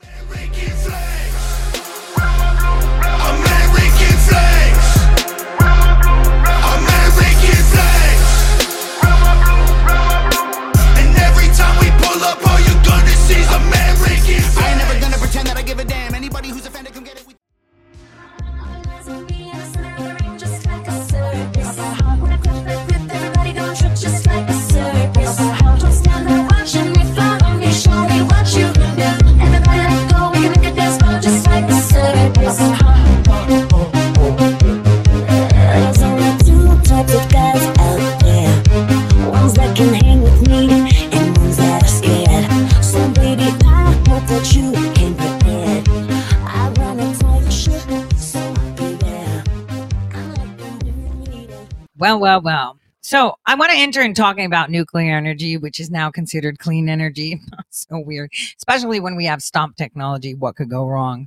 [52.07, 52.79] Well, well, well.
[53.01, 56.89] So I want to enter in talking about nuclear energy, which is now considered clean
[56.89, 57.41] energy.
[57.71, 60.33] so weird, especially when we have stomp technology.
[60.33, 61.27] What could go wrong?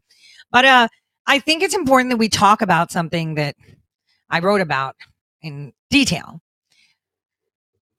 [0.54, 0.88] But uh,
[1.28, 3.58] I think it's important that we talk about something that
[4.30, 4.96] I wrote about
[5.42, 6.40] in detail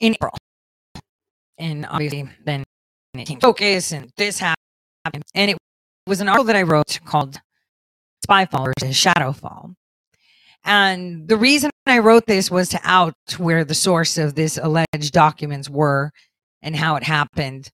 [0.01, 0.39] in April.
[1.59, 2.64] And obviously, then
[3.12, 5.24] it came focus, and this happened.
[5.35, 5.59] And it
[6.07, 7.39] was an article that I wrote called
[8.26, 9.74] Spyfall versus Shadowfall.
[10.64, 15.12] And the reason I wrote this was to out where the source of this alleged
[15.12, 16.12] documents were
[16.62, 17.70] and how it happened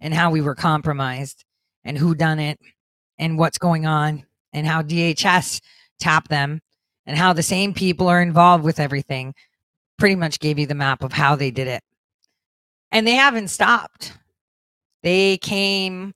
[0.00, 1.44] and how we were compromised
[1.84, 2.58] and who done it
[3.18, 5.60] and what's going on and how DHS
[6.00, 6.60] tapped them
[7.06, 9.34] and how the same people are involved with everything.
[9.98, 11.82] Pretty much gave you the map of how they did it.
[12.90, 14.12] And they haven't stopped.
[15.02, 16.12] They came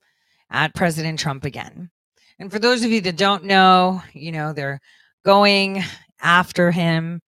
[0.50, 1.90] at President Trump again.
[2.38, 4.80] And for those of you that don't know, you know, they're
[5.24, 5.82] going
[6.20, 7.20] after him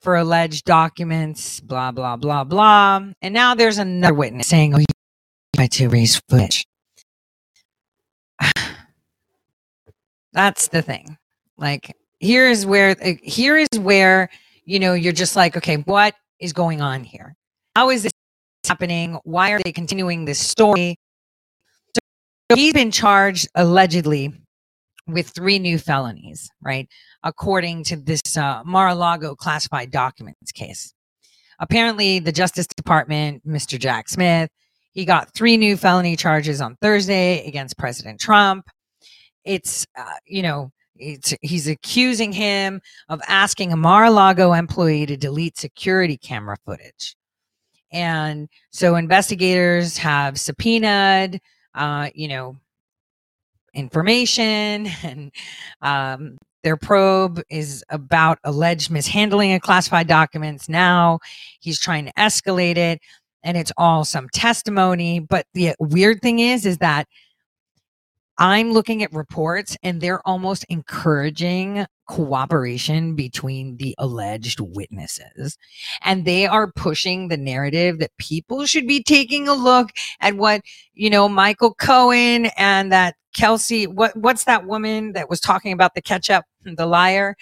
[0.00, 3.00] for alleged documents, blah, blah, blah, blah.
[3.22, 4.84] And now there's another witness saying, oh, you
[5.56, 6.66] tried to raise footage.
[10.32, 11.16] That's the thing.
[11.56, 14.28] Like, here is where, here is where,
[14.64, 17.34] you know, you're just like, okay, what is going on here?
[17.74, 18.12] How is this
[18.66, 19.18] happening?
[19.24, 20.96] Why are they continuing this story?
[22.50, 24.32] So he's been charged allegedly
[25.06, 26.88] with three new felonies, right?
[27.22, 30.94] According to this uh, Mar-a-Lago classified documents case.
[31.58, 33.78] Apparently, the Justice Department, Mr.
[33.78, 34.50] Jack Smith,
[34.92, 38.66] he got three new felony charges on Thursday against President Trump.
[39.44, 45.58] It's, uh, you know, it's, he's accusing him of asking a Mar-a-Lago employee to delete
[45.58, 47.16] security camera footage.
[47.92, 51.40] And so investigators have subpoenaed,
[51.74, 52.56] uh, you know,
[53.74, 55.32] information and
[55.82, 60.68] um, their probe is about alleged mishandling of classified documents.
[60.68, 61.18] Now
[61.60, 63.00] he's trying to escalate it
[63.42, 65.20] and it's all some testimony.
[65.20, 67.06] But the weird thing is, is that
[68.38, 75.56] I'm looking at reports and they're almost encouraging cooperation between the alleged witnesses.
[76.02, 80.62] And they are pushing the narrative that people should be taking a look at what,
[80.94, 85.94] you know, Michael Cohen and that Kelsey, what what's that woman that was talking about
[85.94, 87.36] the ketchup, the liar?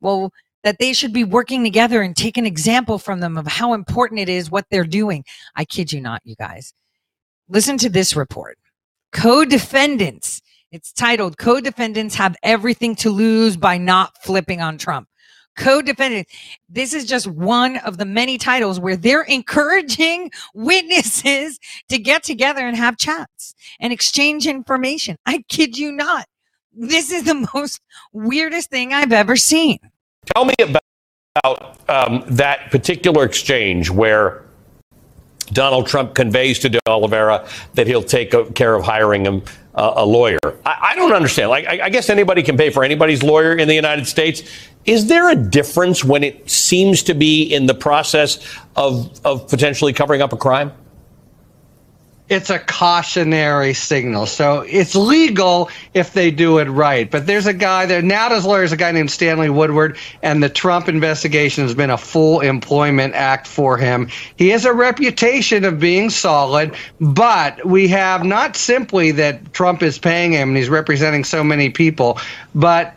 [0.00, 0.32] Well,
[0.64, 4.20] that they should be working together and take an example from them of how important
[4.20, 5.24] it is what they're doing.
[5.54, 6.74] I kid you not, you guys.
[7.48, 8.58] Listen to this report.
[9.16, 10.42] Co-defendants.
[10.70, 15.08] It's titled Co-defendants have everything to lose by not flipping on Trump
[15.56, 16.30] Co defendants.
[16.68, 21.58] This is just one of the many titles where they're encouraging witnesses
[21.88, 25.16] to get together and have chats and exchange information.
[25.24, 26.26] I kid you not.
[26.74, 27.80] This is the most
[28.12, 29.78] weirdest thing I've ever seen.
[30.34, 34.45] Tell me about um, that particular exchange where
[35.52, 39.42] Donald Trump conveys to De Oliveira that he'll take care of hiring him
[39.74, 40.38] uh, a lawyer.
[40.64, 41.50] I, I, don't understand.
[41.50, 44.42] Like, I, I guess anybody can pay for anybody's lawyer in the United States.
[44.86, 48.38] Is there a difference when it seems to be in the process
[48.74, 50.72] of, of potentially covering up a crime?
[52.28, 54.26] It's a cautionary signal.
[54.26, 57.08] So it's legal if they do it right.
[57.08, 58.02] But there's a guy there.
[58.02, 61.98] Nauta's lawyer is a guy named Stanley Woodward, and the Trump investigation has been a
[61.98, 64.08] full employment act for him.
[64.36, 69.98] He has a reputation of being solid, but we have not simply that Trump is
[69.98, 72.18] paying him and he's representing so many people,
[72.54, 72.96] but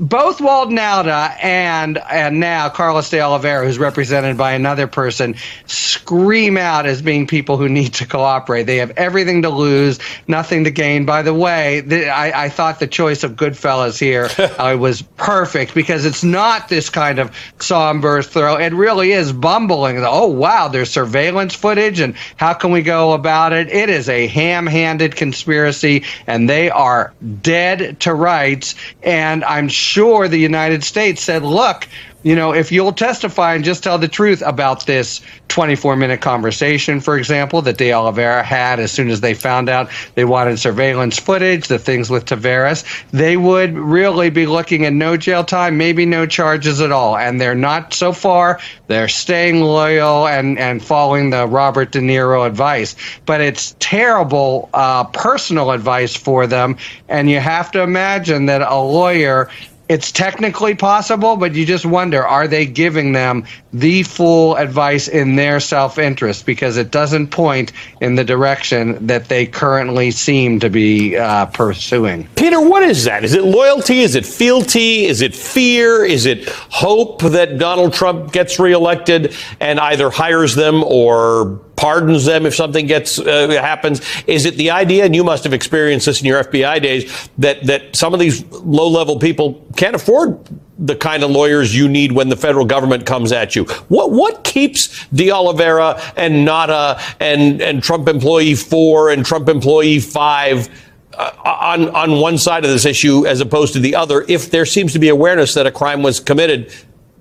[0.00, 5.36] both Walt Nauta and and now Carlos de Oliveira, who's represented by another person,
[5.66, 8.62] scream out as being people who need to cooperate.
[8.62, 11.04] They have everything to lose, nothing to gain.
[11.04, 15.74] By the way, the, I, I, thought the choice of Goodfellas here uh, was perfect
[15.74, 18.56] because it's not this kind of somber throw.
[18.56, 19.98] It really is bumbling.
[19.98, 23.68] Oh wow, there's surveillance footage, and how can we go about it?
[23.68, 28.74] It is a ham-handed conspiracy, and they are dead to rights.
[29.02, 31.88] And I'm sure sure the United States said, look,
[32.22, 37.00] you know, if you'll testify and just tell the truth about this 24 minute conversation,
[37.00, 41.18] for example, that De Oliveira had as soon as they found out they wanted surveillance
[41.18, 46.04] footage, the things with Tavares, they would really be looking at no jail time, maybe
[46.04, 47.16] no charges at all.
[47.16, 48.60] And they're not so far.
[48.86, 52.96] They're staying loyal and, and following the Robert De Niro advice.
[53.24, 56.76] But it's terrible uh, personal advice for them.
[57.08, 59.48] And you have to imagine that a lawyer
[59.90, 65.34] it's technically possible, but you just wonder are they giving them the full advice in
[65.34, 66.46] their self interest?
[66.46, 72.28] Because it doesn't point in the direction that they currently seem to be uh, pursuing.
[72.36, 73.24] Peter, what is that?
[73.24, 74.02] Is it loyalty?
[74.02, 75.06] Is it fealty?
[75.06, 76.04] Is it fear?
[76.04, 82.44] Is it hope that Donald Trump gets reelected and either hires them or pardons them
[82.44, 84.02] if something gets uh, happens?
[84.26, 87.64] Is it the idea, and you must have experienced this in your FBI days, that
[87.64, 90.38] that some of these low level people can't afford
[90.78, 93.64] the kind of lawyers you need when the federal government comes at you.
[93.88, 100.00] What what keeps De Oliveira and Nauta and and Trump employee four and Trump employee
[100.00, 100.68] five?
[101.12, 104.64] Uh, on on one side of this issue as opposed to the other, if there
[104.64, 106.72] seems to be awareness that a crime was committed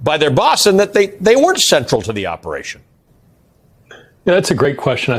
[0.01, 2.81] by their boss and that they, they weren't central to the operation.
[4.25, 5.17] Yeah, that's a great question.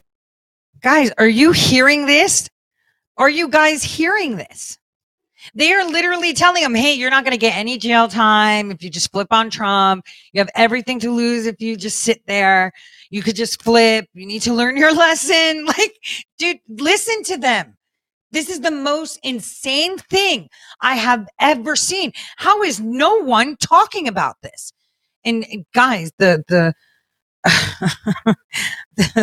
[0.83, 2.49] Guys, are you hearing this?
[3.17, 4.79] Are you guys hearing this?
[5.55, 8.83] They are literally telling him, hey, you're not going to get any jail time if
[8.83, 10.05] you just flip on Trump.
[10.33, 12.73] You have everything to lose if you just sit there.
[13.11, 14.07] You could just flip.
[14.13, 15.65] You need to learn your lesson.
[15.65, 15.99] Like,
[16.39, 17.77] dude, listen to them.
[18.33, 20.49] This is the most insane thing
[20.81, 22.13] I have ever seen.
[22.37, 24.73] How is no one talking about this?
[25.25, 25.45] And
[25.75, 26.75] guys, the, the,
[27.45, 28.36] the,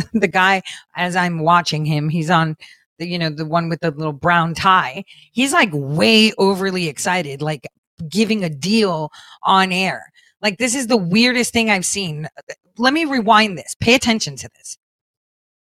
[0.13, 0.61] the guy
[0.95, 2.57] as I'm watching him, he's on
[2.99, 5.03] the you know the one with the little brown tie.
[5.31, 7.67] He's like way overly excited, like
[8.09, 9.11] giving a deal
[9.43, 10.11] on air.
[10.41, 12.27] Like this is the weirdest thing I've seen.
[12.77, 13.75] Let me rewind this.
[13.79, 14.77] Pay attention to this.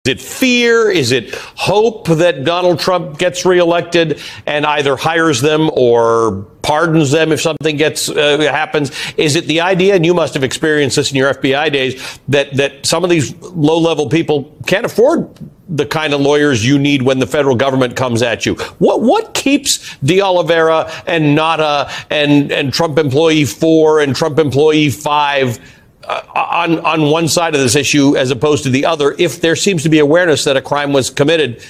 [0.05, 0.89] Is it fear?
[0.89, 7.31] Is it hope that Donald Trump gets reelected and either hires them or pardons them
[7.31, 8.91] if something gets uh, happens?
[9.17, 12.55] Is it the idea, and you must have experienced this in your FBI days, that
[12.57, 15.27] that some of these low level people can't afford
[15.67, 18.53] the kind of lawyers you need when the federal government comes at you?
[18.77, 24.91] What what keeps De Oliveira and Nauta and and Trump employee four and Trump employee
[24.91, 25.59] five?
[26.03, 29.55] Uh, on on one side of this issue as opposed to the other if there
[29.55, 31.61] seems to be awareness that a crime was committed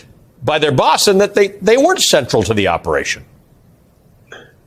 [0.44, 3.26] by their boss and that they, they weren't central to the operation?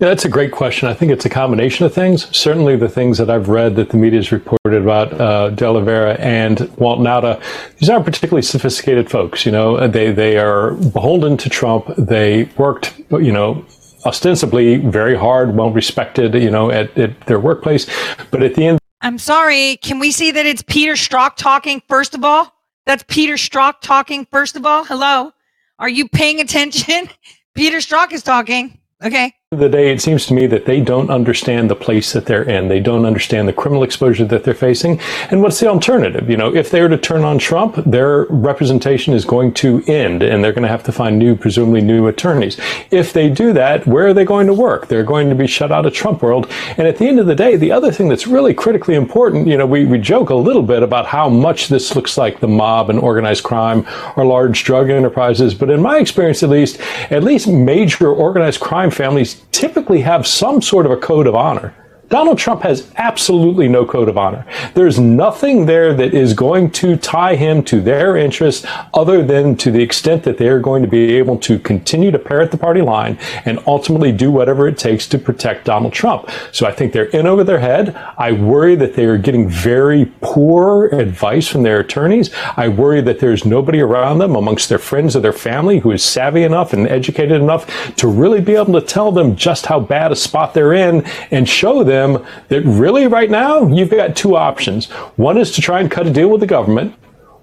[0.02, 0.88] Yeah, that's a great question.
[0.88, 2.26] I think it's a combination of things.
[2.36, 6.14] Certainly, the things that I've read that the media has reported about uh, De Oliveira
[6.14, 7.40] and Walt Nauta,
[7.78, 9.46] these aren't particularly sophisticated folks.
[9.46, 11.86] You know, they they are beholden to Trump.
[11.96, 13.64] They worked, you know,
[14.04, 17.86] ostensibly very hard, well respected, you know, at, at their workplace,
[18.32, 19.76] but at the end I'm sorry.
[19.84, 22.52] Can we see that it's Peter Strzok talking, first of all?
[22.86, 24.84] That's Peter Strzok talking, first of all.
[24.84, 25.30] Hello?
[25.78, 27.08] Are you paying attention?
[27.54, 28.80] Peter Strzok is talking.
[29.04, 32.42] Okay the day, it seems to me that they don't understand the place that they're
[32.42, 32.68] in.
[32.68, 34.98] They don't understand the criminal exposure that they're facing.
[35.30, 36.30] And what's the alternative?
[36.30, 40.22] You know, if they were to turn on Trump, their representation is going to end
[40.22, 42.58] and they're going to have to find new, presumably new attorneys.
[42.90, 44.88] If they do that, where are they going to work?
[44.88, 46.50] They're going to be shut out of Trump world.
[46.78, 49.58] And at the end of the day, the other thing that's really critically important, you
[49.58, 52.88] know, we, we joke a little bit about how much this looks like the mob
[52.88, 55.52] and organized crime or large drug enterprises.
[55.52, 56.80] But in my experience, at least,
[57.10, 61.74] at least major organized crime families typically have some sort of a code of honor
[62.12, 64.44] Donald Trump has absolutely no code of honor.
[64.74, 69.70] There's nothing there that is going to tie him to their interests other than to
[69.70, 72.82] the extent that they are going to be able to continue to parrot the party
[72.82, 76.28] line and ultimately do whatever it takes to protect Donald Trump.
[76.52, 77.96] So I think they're in over their head.
[78.18, 82.28] I worry that they are getting very poor advice from their attorneys.
[82.58, 86.04] I worry that there's nobody around them amongst their friends or their family who is
[86.04, 90.12] savvy enough and educated enough to really be able to tell them just how bad
[90.12, 94.36] a spot they're in and show them them that really right now you've got two
[94.36, 94.86] options.
[95.16, 96.94] One is to try and cut a deal with the government.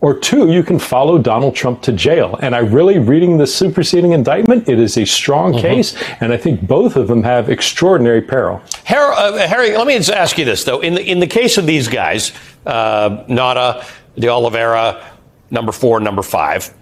[0.01, 2.39] Or two, you can follow Donald Trump to jail.
[2.41, 5.61] And I really, reading the superseding indictment, it is a strong mm-hmm.
[5.61, 8.61] case, and I think both of them have extraordinary peril.
[8.85, 11.57] Harry, uh, Harry, let me just ask you this though: in the in the case
[11.57, 12.31] of these guys,
[12.65, 13.85] uh, Nauta,
[14.17, 15.05] De Oliveira,
[15.51, 16.73] number four, number five,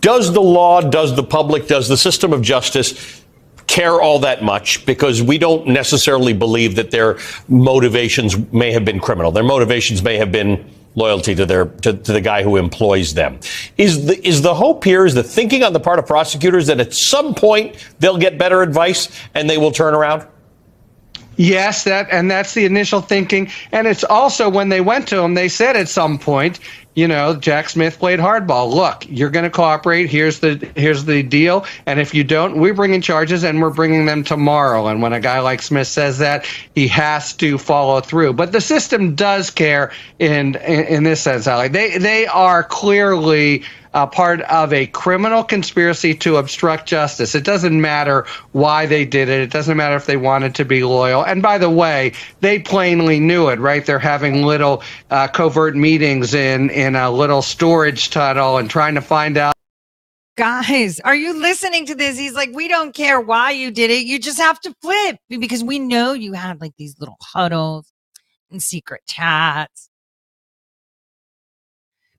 [0.00, 3.22] does the law, does the public, does the system of justice
[3.68, 8.98] care all that much because we don't necessarily believe that their motivations may have been
[8.98, 9.30] criminal.
[9.30, 13.38] Their motivations may have been loyalty to their to, to, the guy who employs them.
[13.76, 16.80] Is the is the hope here is the thinking on the part of prosecutors that
[16.80, 20.26] at some point they'll get better advice and they will turn around?
[21.36, 23.48] Yes, that and that's the initial thinking.
[23.70, 26.58] And it's also when they went to him, they said at some point,
[26.98, 28.74] you know, Jack Smith played hardball.
[28.74, 30.10] Look, you're going to cooperate.
[30.10, 31.64] Here's the here's the deal.
[31.86, 34.88] And if you don't, we're bringing charges and we're bringing them tomorrow.
[34.88, 36.44] And when a guy like Smith says that,
[36.74, 38.32] he has to follow through.
[38.32, 41.68] But the system does care in in, in this sense, Ali.
[41.68, 43.62] They they are clearly
[43.94, 47.34] uh, part of a criminal conspiracy to obstruct justice.
[47.34, 49.40] It doesn't matter why they did it.
[49.40, 51.24] It doesn't matter if they wanted to be loyal.
[51.24, 53.84] And by the way, they plainly knew it, right?
[53.84, 59.00] They're having little uh, covert meetings in in a little storage tunnel and trying to
[59.00, 59.54] find out.
[60.36, 62.16] Guys, are you listening to this?
[62.16, 64.06] He's like, we don't care why you did it.
[64.06, 67.92] You just have to flip because we know you had like these little huddles
[68.50, 69.87] and secret chats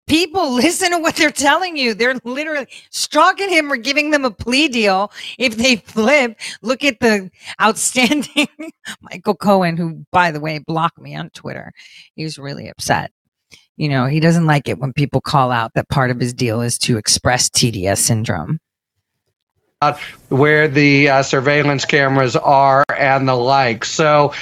[0.10, 1.94] people listen to what they're telling you.
[1.94, 5.12] They're literally stalking him or giving them a plea deal.
[5.38, 7.32] If they flip, look at the
[7.62, 8.48] outstanding
[9.02, 11.72] Michael Cohen, who, by the way, blocked me on Twitter.
[12.16, 13.12] He was really upset.
[13.78, 16.60] You know, he doesn't like it when people call out that part of his deal
[16.60, 18.60] is to express TDS syndrome.
[20.28, 23.86] Where the uh, surveillance cameras are and the like.
[23.86, 24.34] So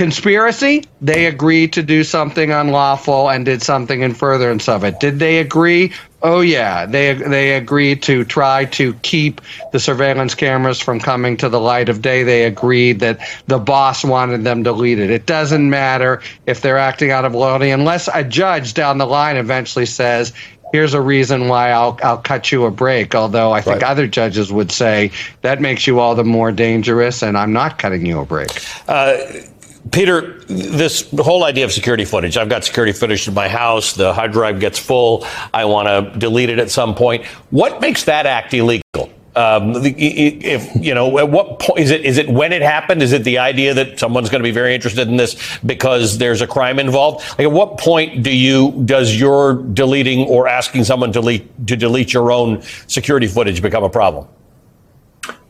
[0.00, 4.98] conspiracy, they agreed to do something unlawful and did something in furtherance of it.
[4.98, 5.92] Did they agree?
[6.22, 11.50] Oh yeah, they they agreed to try to keep the surveillance cameras from coming to
[11.50, 12.22] the light of day.
[12.22, 15.10] They agreed that the boss wanted them deleted.
[15.10, 19.36] It doesn't matter if they're acting out of loyalty unless a judge down the line
[19.36, 20.32] eventually says,
[20.72, 23.14] here's a reason why I'll I'll cut you a break.
[23.14, 23.90] Although I think right.
[23.90, 25.10] other judges would say
[25.42, 28.48] that makes you all the more dangerous, and I'm not cutting you a break.
[28.88, 29.16] Uh,
[29.92, 32.36] Peter, this whole idea of security footage.
[32.36, 33.94] I've got security footage in my house.
[33.94, 35.26] The hard drive gets full.
[35.52, 37.24] I want to delete it at some point.
[37.50, 38.82] What makes that act illegal?
[39.36, 42.04] Um, if you know, at what point is it?
[42.04, 43.00] Is it when it happened?
[43.00, 46.42] Is it the idea that someone's going to be very interested in this because there's
[46.42, 47.20] a crime involved?
[47.30, 51.76] Like, at what point do you does your deleting or asking someone to delete to
[51.76, 54.26] delete your own security footage become a problem?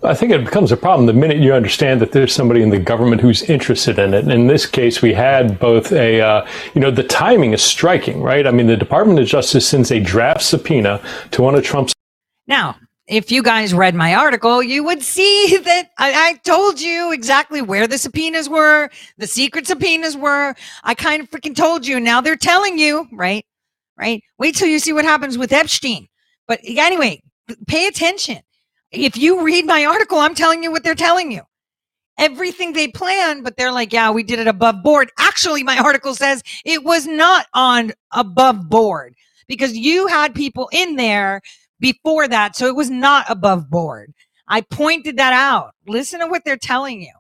[0.02, 2.78] I think it becomes a problem the minute you understand that there's somebody in the
[2.78, 4.22] government who's interested in it.
[4.22, 8.22] And in this case, we had both a, uh, you know, the timing is striking,
[8.22, 8.46] right?
[8.46, 11.02] I mean, the Department of Justice sends a draft subpoena
[11.32, 11.92] to one of Trump's.
[12.46, 12.76] Now,
[13.08, 17.60] if you guys read my article, you would see that I, I, told you exactly
[17.60, 20.54] where the subpoenas were, the secret subpoenas were.
[20.82, 22.00] I kind of freaking told you.
[22.00, 23.44] Now they're telling you, right?
[23.98, 24.22] Right?
[24.38, 26.08] Wait till you see what happens with Epstein.
[26.48, 27.20] But anyway,
[27.66, 28.38] pay attention
[28.92, 31.42] if you read my article, I'm telling you what they're telling you.
[32.18, 35.10] Everything they plan, but they're like, yeah, we did it above board.
[35.18, 39.14] Actually, my article says it was not on above board
[39.48, 41.40] because you had people in there
[41.78, 42.56] before that.
[42.56, 44.12] So it was not above board.
[44.48, 45.74] I pointed that out.
[45.86, 47.12] Listen to what they're telling you.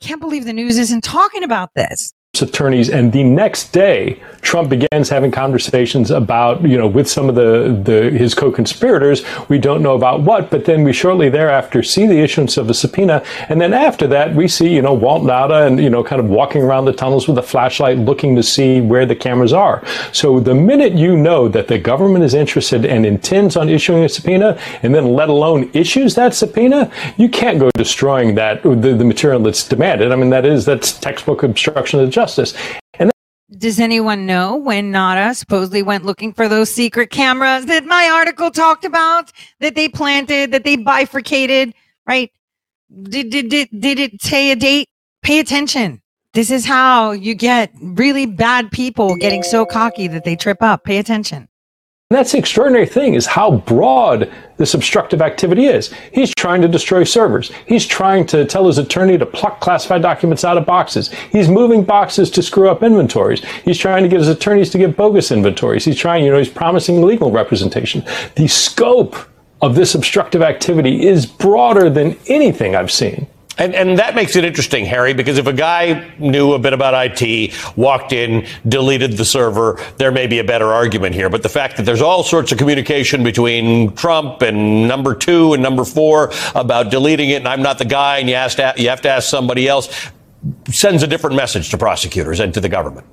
[0.00, 5.10] Can't believe the news isn't talking about this attorneys and the next day Trump begins
[5.10, 9.22] having conversations about you know with some of the, the his co-conspirators.
[9.50, 12.74] We don't know about what but then we shortly thereafter see the issuance of a
[12.74, 13.22] subpoena.
[13.50, 16.30] And then after that we see you know Walt Nauta and you know kind of
[16.30, 19.84] walking around the tunnels with a flashlight looking to see where the cameras are.
[20.12, 24.08] So the minute you know that the government is interested and intends on issuing a
[24.08, 29.04] subpoena and then let alone issues that subpoena you can't go destroying that the, the
[29.04, 30.12] material that's demanded.
[30.12, 32.54] I mean that is that's textbook obstruction of justice justice.
[32.94, 33.10] And
[33.58, 38.50] does anyone know when Nauta supposedly went looking for those secret cameras that my article
[38.50, 41.74] talked about, that they planted, that they bifurcated,
[42.06, 42.30] right?
[43.02, 44.88] Did, did, did, did it say a date?
[45.22, 46.00] Pay attention.
[46.34, 50.84] This is how you get really bad people getting so cocky that they trip up.
[50.84, 51.48] Pay attention.
[52.12, 55.94] And that's the extraordinary thing is how broad this obstructive activity is.
[56.12, 57.50] He's trying to destroy servers.
[57.66, 61.10] He's trying to tell his attorney to pluck classified documents out of boxes.
[61.30, 63.42] He's moving boxes to screw up inventories.
[63.64, 65.86] He's trying to get his attorneys to give bogus inventories.
[65.86, 68.04] He's trying, you know, he's promising legal representation.
[68.34, 69.16] The scope
[69.62, 73.26] of this obstructive activity is broader than anything I've seen.
[73.58, 76.94] And, and that makes it interesting, Harry, because if a guy knew a bit about
[76.94, 81.28] IT, walked in, deleted the server, there may be a better argument here.
[81.28, 85.62] But the fact that there's all sorts of communication between Trump and number two and
[85.62, 88.34] number four about deleting it, and I'm not the guy, and you,
[88.82, 90.10] you have to ask somebody else,
[90.70, 93.06] sends a different message to prosecutors and to the government.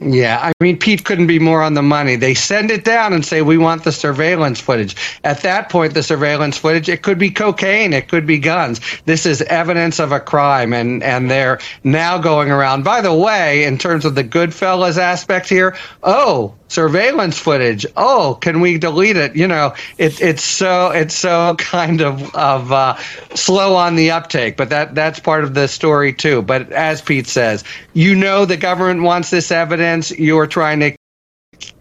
[0.00, 2.16] Yeah, I mean, Pete couldn't be more on the money.
[2.16, 4.96] They send it down and say, we want the surveillance footage.
[5.22, 8.80] At that point, the surveillance footage, it could be cocaine, it could be guns.
[9.06, 12.82] This is evidence of a crime, and, and they're now going around.
[12.82, 17.86] By the way, in terms of the Goodfellas aspect here, oh, surveillance footage.
[17.96, 19.36] Oh, can we delete it?
[19.36, 22.96] You know, it, it's so it's so kind of of uh,
[23.34, 26.42] slow on the uptake, but that that's part of the story too.
[26.42, 30.10] But as Pete says, you know the government wants this evidence.
[30.18, 30.96] You're trying to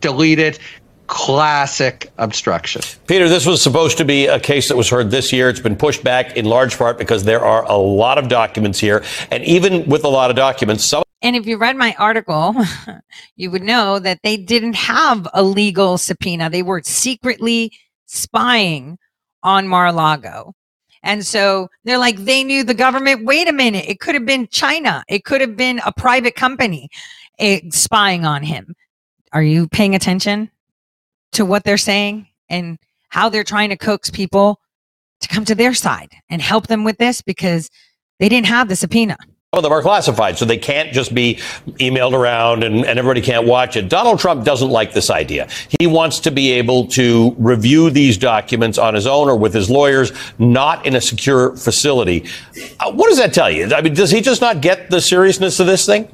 [0.01, 0.60] delete it.
[1.07, 2.81] Classic obstruction.
[3.07, 5.49] Peter, this was supposed to be a case that was heard this year.
[5.49, 9.03] It's been pushed back in large part because there are a lot of documents here.
[9.30, 12.53] And even with a lot of documents, some and if you read my article,
[13.37, 16.49] you would know that they didn't have a legal subpoena.
[16.49, 17.71] They were secretly
[18.05, 18.97] spying
[19.41, 20.53] on Mar-a-Lago.
[21.01, 23.25] And so they're like, they knew the government.
[23.25, 23.85] Wait a minute.
[23.87, 25.03] It could have been China.
[25.07, 26.89] It could have been a private company
[27.39, 28.75] eh, spying on him.
[29.31, 30.51] Are you paying attention
[31.31, 32.77] to what they're saying and
[33.09, 34.59] how they're trying to coax people
[35.21, 37.21] to come to their side and help them with this?
[37.21, 37.69] Because
[38.19, 39.17] they didn't have the subpoena
[39.53, 41.35] of them are classified, so they can't just be
[41.80, 43.88] emailed around and, and, everybody can't watch it.
[43.88, 45.47] Donald Trump doesn't like this idea.
[45.80, 49.69] He wants to be able to review these documents on his own or with his
[49.69, 52.25] lawyers, not in a secure facility.
[52.80, 53.71] Uh, what does that tell you?
[53.73, 56.07] I mean, does he just not get the seriousness of this thing?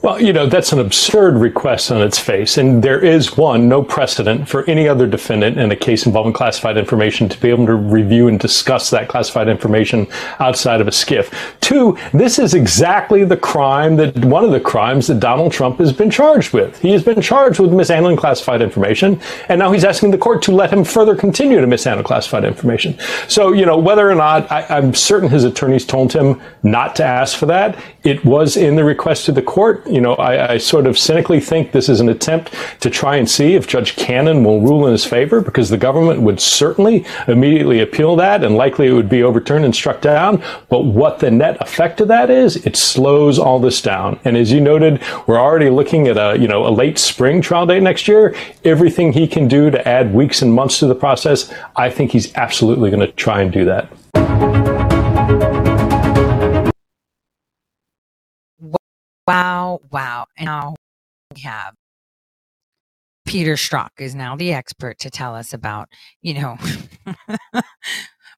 [0.00, 2.56] Well, you know, that's an absurd request on its face.
[2.56, 6.76] And there is one, no precedent for any other defendant in a case involving classified
[6.76, 10.06] information to be able to review and discuss that classified information
[10.38, 11.34] outside of a SCIF.
[11.60, 15.92] Two, this is exactly the crime that one of the crimes that Donald Trump has
[15.92, 16.78] been charged with.
[16.78, 19.20] He has been charged with mishandling classified information.
[19.48, 22.96] And now he's asking the court to let him further continue to mishandle classified information.
[23.26, 27.04] So, you know, whether or not I, I'm certain his attorneys told him not to
[27.04, 30.58] ask for that, it was in the request to the court you know, I, I,
[30.58, 34.44] sort of cynically think this is an attempt to try and see if Judge Cannon
[34.44, 38.86] will rule in his favor because the government would certainly immediately appeal that and likely
[38.86, 40.42] it would be overturned and struck down.
[40.68, 44.20] But what the net effect of that is, it slows all this down.
[44.24, 47.66] And as you noted, we're already looking at a, you know, a late spring trial
[47.66, 48.34] date next year.
[48.64, 52.34] Everything he can do to add weeks and months to the process, I think he's
[52.36, 54.77] absolutely going to try and do that.
[59.28, 60.24] Wow, wow.
[60.38, 60.74] And now
[61.34, 61.74] we have
[63.26, 65.90] Peter Strzok is now the expert to tell us about,
[66.22, 66.56] you know,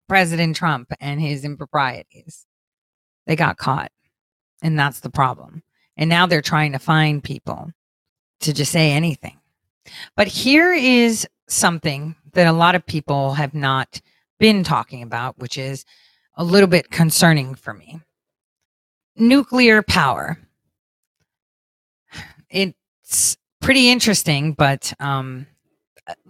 [0.08, 2.44] President Trump and his improprieties.
[3.28, 3.92] They got caught.
[4.64, 5.62] And that's the problem.
[5.96, 7.70] And now they're trying to find people
[8.40, 9.38] to just say anything.
[10.16, 14.00] But here is something that a lot of people have not
[14.40, 15.84] been talking about, which is
[16.34, 18.00] a little bit concerning for me.
[19.14, 20.36] Nuclear power
[22.50, 25.46] it's pretty interesting, but um,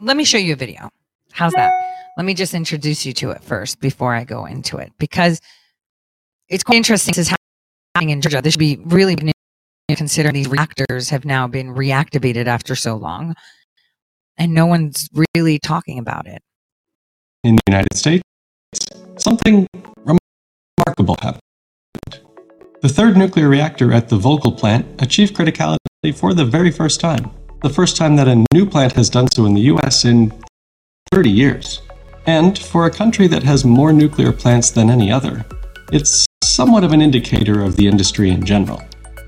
[0.01, 0.91] let me show you a video.
[1.33, 1.73] How's that?
[2.17, 5.41] Let me just introduce you to it first before I go into it because
[6.49, 7.13] it's quite interesting.
[7.13, 7.35] This is
[7.95, 8.43] happening in Georgia.
[8.43, 9.17] This should be really
[9.97, 13.35] considering these reactors have now been reactivated after so long,
[14.37, 16.43] and no one's really talking about it.
[17.45, 18.23] In the United States,
[19.17, 19.67] something
[20.05, 21.41] remarkable happened.
[22.83, 25.77] The third nuclear reactor at the Vogtle plant achieved criticality
[26.11, 27.31] for the very first time.
[27.63, 30.33] The first time that a new plant has done so in the US in
[31.13, 31.83] 30 years.
[32.27, 35.45] And for a country that has more nuclear plants than any other,
[35.93, 38.83] it's somewhat of an indicator of the industry in general.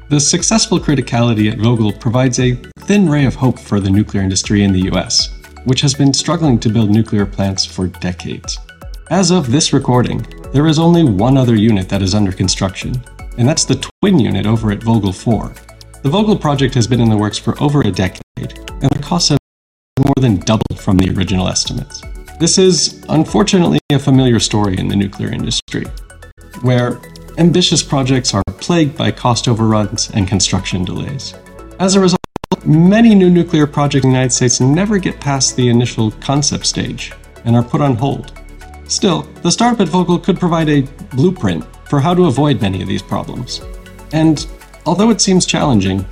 [0.09, 2.55] The successful criticality at Vogtle provides a
[2.87, 5.29] thin ray of hope for the nuclear industry in the US,
[5.65, 8.59] which has been struggling to build nuclear plants for decades.
[9.11, 12.95] As of this recording, there is only one other unit that is under construction,
[13.37, 15.55] and that's the twin unit over at Vogtle 4,
[16.03, 19.29] the Vogtle project has been in the works for over a decade, and the costs
[19.29, 19.39] have
[20.05, 22.03] more than doubled from the original estimates.
[22.41, 25.85] This is, unfortunately, a familiar story in the nuclear industry,
[26.63, 27.01] where
[27.39, 31.35] ambitious projects are plagued by cost overruns and construction delays.
[31.79, 32.19] As a result,
[32.67, 37.13] many new nuclear projects in the United States never get past the initial concept stage
[37.45, 38.33] and are put on hold.
[38.89, 40.83] Still, the startup at Vogtle could provide a
[41.15, 43.61] blueprint for how to avoid many of these problems.
[44.13, 44.47] And
[44.87, 46.05] although it seems challenging,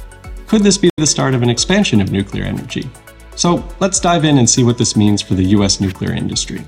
[0.47, 2.91] could this be the start of an expansion of nuclear energy?
[3.37, 6.63] So let's dive in and see what this means for the US nuclear industry.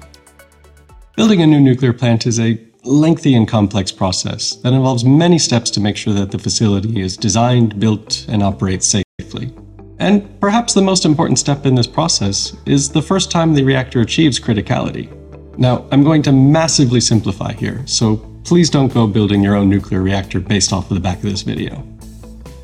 [1.16, 5.70] Building a new nuclear plant is a lengthy and complex process that involves many steps
[5.70, 8.88] to make sure that the facility is designed, built, and operates
[9.18, 9.52] safely.
[9.98, 14.00] And perhaps the most important step in this process is the first time the reactor
[14.00, 15.10] achieves criticality.
[15.58, 20.02] Now, I'm going to massively simplify here, so please don't go building your own nuclear
[20.02, 21.86] reactor based off of the back of this video.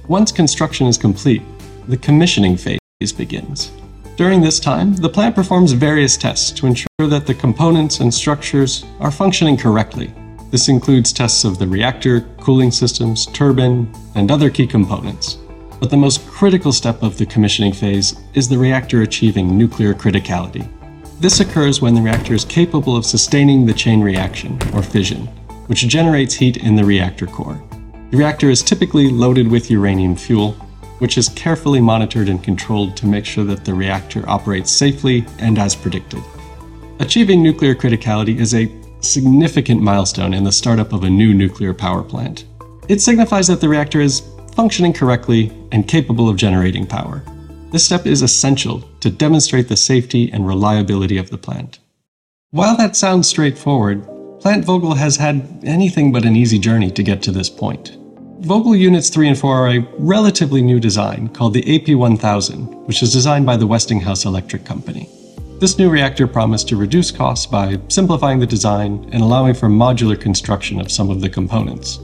[0.09, 1.43] Once construction is complete,
[1.87, 3.71] the commissioning phase begins.
[4.17, 8.85] During this time, the plant performs various tests to ensure that the components and structures
[9.01, 10.13] are functioning correctly.
[10.51, 15.39] This includes tests of the reactor, cooling systems, turbine, and other key components.
[15.79, 20.69] But the most critical step of the commissioning phase is the reactor achieving nuclear criticality.
[21.21, 25.29] This occurs when the reactor is capable of sustaining the chain reaction, or fission,
[25.69, 27.63] which generates heat in the reactor core.
[28.11, 30.53] The reactor is typically loaded with uranium fuel,
[30.99, 35.59] which is carefully monitored and controlled to make sure that the reactor operates safely and
[35.59, 36.23] as predicted.
[37.01, 42.03] Achieving nuclear criticality is a significant milestone in the startup of a new nuclear power
[42.03, 42.47] plant.
[42.89, 44.23] It signifies that the reactor is
[44.57, 47.23] functioning correctly and capable of generating power.
[47.71, 51.79] This step is essential to demonstrate the safety and reliability of the plant.
[52.51, 54.09] While that sounds straightforward,
[54.41, 57.97] Plant Vogtle has had anything but an easy journey to get to this point.
[58.43, 63.13] Vogtle Units 3 and 4 are a relatively new design called the AP1000, which is
[63.13, 65.09] designed by the Westinghouse Electric Company.
[65.59, 70.19] This new reactor promised to reduce costs by simplifying the design and allowing for modular
[70.19, 71.99] construction of some of the components.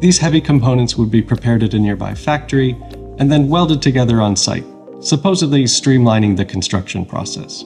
[0.00, 2.72] These heavy components would be prepared at a nearby factory
[3.18, 4.64] and then welded together on site,
[5.00, 7.64] supposedly streamlining the construction process.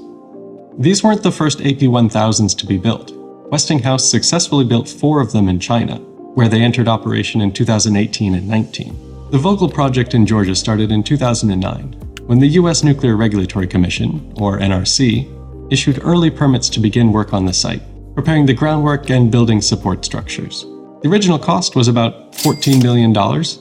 [0.77, 3.22] These weren't the first AP1000s to be built.
[3.53, 8.49] Westinghouse successfully built four of them in China, where they entered operation in 2018 and
[8.49, 9.31] 19.
[9.31, 11.93] The Vogtle project in Georgia started in 2009,
[12.25, 12.83] when the U.S.
[12.83, 17.83] Nuclear Regulatory Commission, or NRC, issued early permits to begin work on the site,
[18.15, 20.63] preparing the groundwork and building support structures.
[21.03, 23.15] The original cost was about $14 million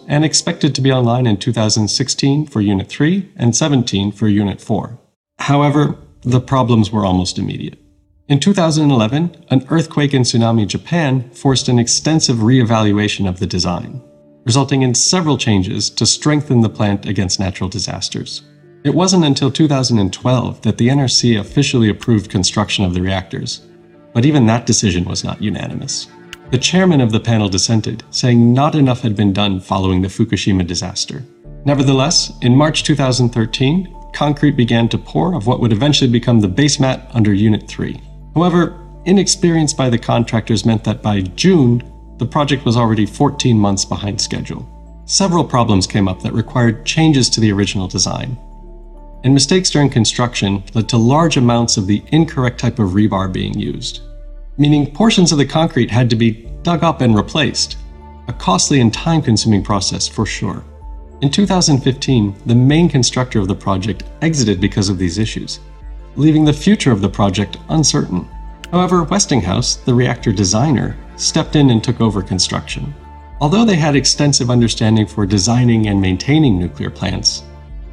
[0.07, 4.97] and expected to be online in 2016 for Unit 3 and 17 for Unit 4.
[5.39, 7.80] However, the problems were almost immediate.
[8.31, 14.01] In 2011, an earthquake and tsunami in Japan forced an extensive reevaluation of the design,
[14.45, 18.43] resulting in several changes to strengthen the plant against natural disasters.
[18.85, 23.67] It wasn't until 2012 that the NRC officially approved construction of the reactors,
[24.13, 26.07] but even that decision was not unanimous.
[26.51, 30.65] The chairman of the panel dissented, saying not enough had been done following the Fukushima
[30.65, 31.21] disaster.
[31.65, 36.79] Nevertheless, in March 2013, concrete began to pour of what would eventually become the base
[36.79, 38.01] mat under Unit 3.
[38.35, 41.83] However, inexperience by the contractors meant that by June,
[42.17, 44.67] the project was already 14 months behind schedule.
[45.05, 48.37] Several problems came up that required changes to the original design.
[49.23, 53.57] And mistakes during construction led to large amounts of the incorrect type of rebar being
[53.57, 54.01] used,
[54.57, 57.77] meaning portions of the concrete had to be dug up and replaced.
[58.27, 60.63] A costly and time consuming process for sure.
[61.21, 65.59] In 2015, the main constructor of the project exited because of these issues,
[66.15, 68.27] leaving the future of the project uncertain.
[68.71, 72.93] However, Westinghouse, the reactor designer, stepped in and took over construction.
[73.39, 77.43] Although they had extensive understanding for designing and maintaining nuclear plants,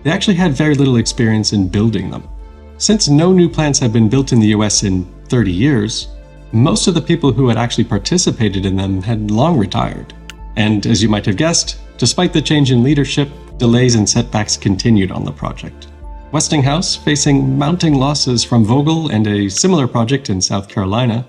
[0.02, 2.28] they actually had very little experience in building them.
[2.76, 6.08] Since no new plants had been built in the US in 30 years,
[6.52, 10.14] most of the people who had actually participated in them had long retired.
[10.56, 13.28] And as you might have guessed, despite the change in leadership,
[13.58, 15.88] delays and setbacks continued on the project.
[16.30, 21.26] Westinghouse, facing mounting losses from Vogtle and a similar project in South Carolina,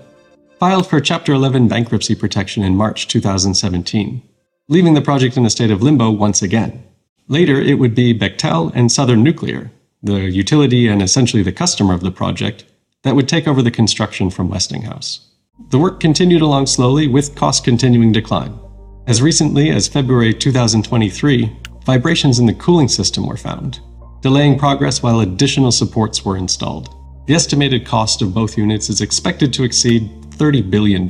[0.58, 4.20] filed for Chapter 11 bankruptcy protection in March 2017,
[4.68, 6.82] leaving the project in a state of limbo once again.
[7.28, 9.72] Later, it would be Bechtel and Southern Nuclear,
[10.02, 12.66] the utility and essentially the customer of the project,
[13.02, 15.30] that would take over the construction from Westinghouse.
[15.70, 18.60] The work continued along slowly, with costs continuing climb.
[19.06, 21.56] As recently as February 2023,
[21.86, 23.80] vibrations in the cooling system were found,
[24.20, 26.94] delaying progress while additional supports were installed.
[27.26, 31.06] The estimated cost of both units is expected to exceed $30 billion,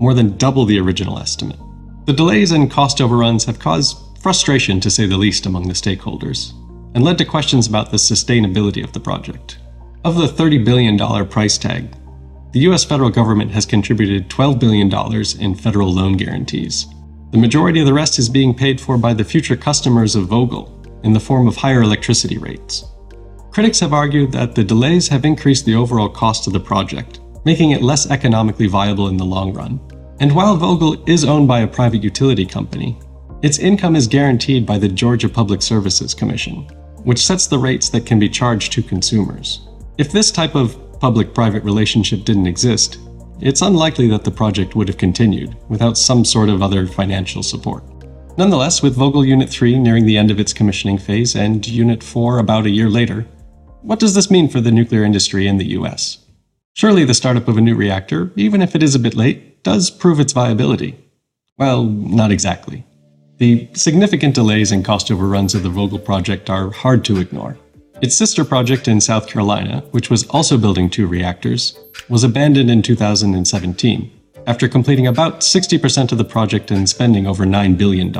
[0.00, 1.58] more than double the original estimate.
[2.06, 6.52] The delays and cost overruns have caused frustration, to say the least, among the stakeholders,
[6.94, 9.58] and led to questions about the sustainability of the project.
[10.04, 11.94] Of the $30 billion price tag,
[12.52, 14.90] the US federal government has contributed $12 billion
[15.40, 16.86] in federal loan guarantees.
[17.32, 20.75] The majority of the rest is being paid for by the future customers of Vogtle
[21.06, 22.84] in the form of higher electricity rates.
[23.50, 27.70] Critics have argued that the delays have increased the overall cost of the project, making
[27.70, 29.80] it less economically viable in the long run.
[30.20, 32.98] And while Vogtle is owned by a private utility company,
[33.42, 36.62] its income is guaranteed by the Georgia Public Services Commission,
[37.04, 39.68] which sets the rates that can be charged to consumers.
[39.98, 42.98] If this type of public private relationship didn't exist,
[43.40, 47.84] it's unlikely that the project would have continued without some sort of other financial support.
[48.38, 52.38] Nonetheless, with Vogtle Unit 3 nearing the end of its commissioning phase and Unit 4
[52.38, 53.22] about a year later,
[53.80, 56.18] what does this mean for the nuclear industry in the US?
[56.74, 59.88] Surely the startup of a new reactor, even if it is a bit late, does
[59.88, 61.02] prove its viability.
[61.56, 62.84] Well, not exactly.
[63.38, 67.56] The significant delays and cost overruns of the Vogtle project are hard to ignore.
[68.02, 71.78] Its sister project in South Carolina, which was also building two reactors,
[72.10, 74.12] was abandoned in 2017
[74.46, 78.14] after completing about 60% of the project and spending over $9 billion.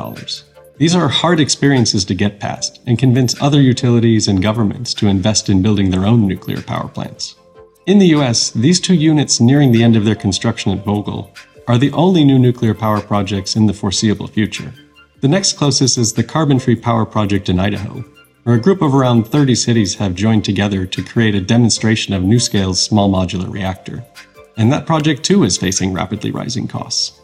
[0.77, 5.49] These are hard experiences to get past and convince other utilities and governments to invest
[5.49, 7.35] in building their own nuclear power plants.
[7.87, 11.35] In the US, these two units nearing the end of their construction at Vogtle
[11.67, 14.73] are the only new nuclear power projects in the foreseeable future.
[15.21, 18.05] The next closest is the Carbon Free Power Project in Idaho,
[18.43, 22.23] where a group of around 30 cities have joined together to create a demonstration of
[22.23, 24.05] NuScale's small modular reactor.
[24.57, 27.21] And that project too is facing rapidly rising costs.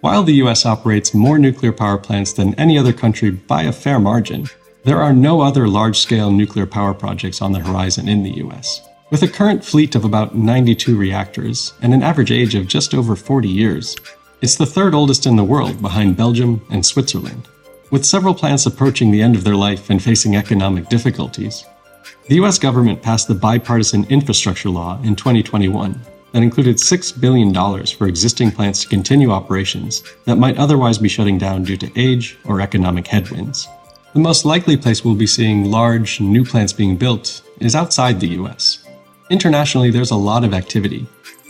[0.00, 3.98] While the US operates more nuclear power plants than any other country by a fair
[3.98, 4.46] margin,
[4.84, 8.88] there are no other large scale nuclear power projects on the horizon in the US.
[9.10, 13.16] With a current fleet of about 92 reactors and an average age of just over
[13.16, 13.96] 40 years,
[14.42, 17.48] it's the third oldest in the world behind Belgium and Switzerland.
[17.90, 21.64] With several plants approaching the end of their life and facing economic difficulties,
[22.28, 26.00] the US government passed the Bipartisan Infrastructure Law in 2021
[26.36, 27.50] that included $6 billion
[27.86, 32.36] for existing plants to continue operations that might otherwise be shutting down due to age
[32.44, 33.66] or economic headwinds.
[34.12, 38.36] The most likely place we'll be seeing large, new plants being built is outside the
[38.42, 38.86] US.
[39.30, 41.06] Internationally, there's a lot of activity.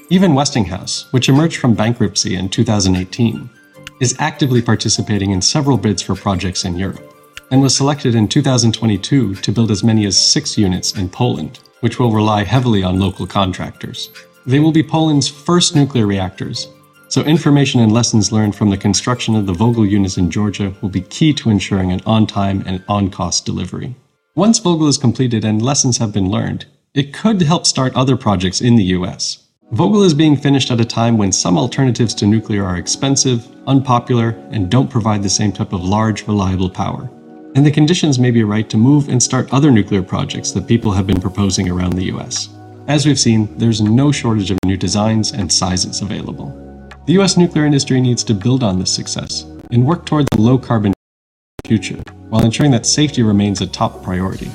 [0.08, 3.50] Even Westinghouse, which emerged from bankruptcy in 2018,
[3.98, 7.12] is actively participating in several bids for projects in Europe,
[7.50, 11.98] and was selected in 2022 to build as many as six units in Poland, which
[11.98, 14.12] will rely heavily on local contractors.
[14.47, 16.68] They will be Poland's first nuclear reactors,
[17.09, 20.89] so information and lessons learned from the construction of the Vogtle units in Georgia will
[20.89, 23.97] be key to ensuring an on time and on cost delivery.
[24.36, 28.60] Once Vogtle is completed and lessons have been learned, it could help start other projects
[28.60, 29.48] in the US.
[29.73, 34.31] Vogtle is being finished at a time when some alternatives to nuclear are expensive, unpopular,
[34.51, 37.10] and don't provide the same type of large, reliable power.
[37.56, 40.93] And the conditions may be right to move and start other nuclear projects that people
[40.93, 42.56] have been proposing around the US.
[42.88, 46.54] As we've seen, there's no shortage of new designs and sizes available.
[47.06, 49.42] The US nuclear industry needs to build on this success
[49.72, 50.92] and work toward a low carbon
[51.66, 54.52] future while ensuring that safety remains a top priority.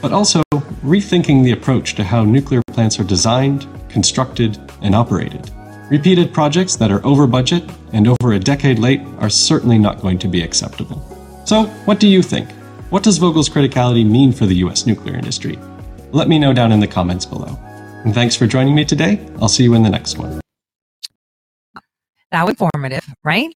[0.00, 0.44] But also
[0.84, 5.50] rethinking the approach to how nuclear plants are designed, constructed, and operated.
[5.90, 10.20] Repeated projects that are over budget and over a decade late are certainly not going
[10.20, 11.00] to be acceptable.
[11.44, 12.48] So, what do you think?
[12.90, 15.58] What does Vogtle's criticality mean for the US nuclear industry?
[16.12, 17.58] Let me know down in the comments below.
[18.04, 19.24] And thanks for joining me today.
[19.40, 20.40] I'll see you in the next one.
[22.32, 23.54] That was informative, right?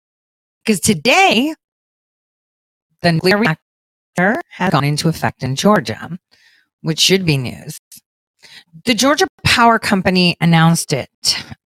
[0.64, 1.54] Because today,
[3.02, 6.16] the nuclear reactor has gone into effect in Georgia,
[6.82, 7.80] which should be news.
[8.84, 11.08] The Georgia Power Company announced it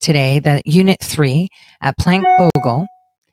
[0.00, 1.48] today that Unit 3
[1.82, 2.86] at Plant Vogtle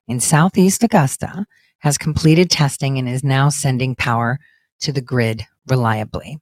[0.07, 1.45] in southeast Augusta
[1.79, 4.39] has completed testing and is now sending power
[4.81, 6.39] to the grid reliably.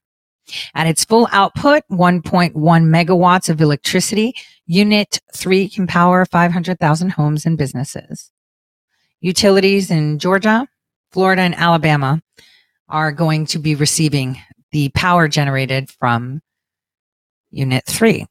[0.74, 4.34] At its full output, 1.1 megawatts of electricity,
[4.68, 8.32] Unit 3 can power 500,000 homes and businesses.
[9.22, 10.68] Utilities in Georgia,
[11.12, 12.22] Florida, and Alabama
[12.90, 14.38] are going to be receiving
[14.72, 16.42] the power generated from
[17.50, 18.26] Unit 3.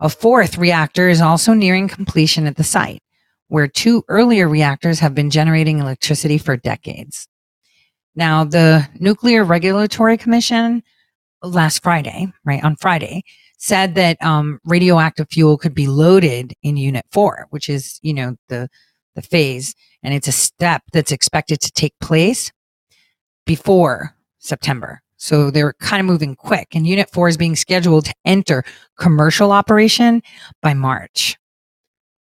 [0.00, 3.02] A fourth reactor is also nearing completion at the site,
[3.48, 7.28] where two earlier reactors have been generating electricity for decades.
[8.14, 10.82] Now, the Nuclear Regulatory Commission
[11.54, 13.22] last Friday, right on Friday,
[13.58, 18.36] said that um, radioactive fuel could be loaded in Unit 4, which is, you know,
[18.48, 18.68] the
[19.16, 22.52] the phase, and it's a step that's expected to take place
[23.46, 25.00] before September.
[25.16, 26.68] So they're kind of moving quick.
[26.74, 28.62] And Unit 4 is being scheduled to enter
[28.98, 30.22] commercial operation
[30.62, 31.36] by March.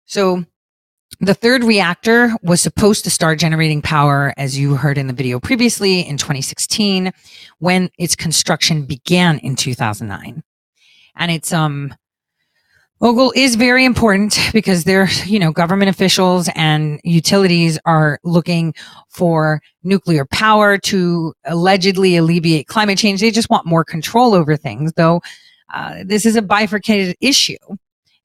[0.06, 0.44] So
[1.20, 5.40] the third reactor was supposed to start generating power, as you heard in the video
[5.40, 7.12] previously, in 2016,
[7.58, 10.42] when its construction began in 2009.
[11.16, 11.94] And it's, um,
[13.00, 18.74] Vogtle is very important because they're, you know, government officials and utilities are looking
[19.10, 23.20] for nuclear power to allegedly alleviate climate change.
[23.20, 25.20] They just want more control over things, though.
[25.74, 27.56] Uh, this is a bifurcated issue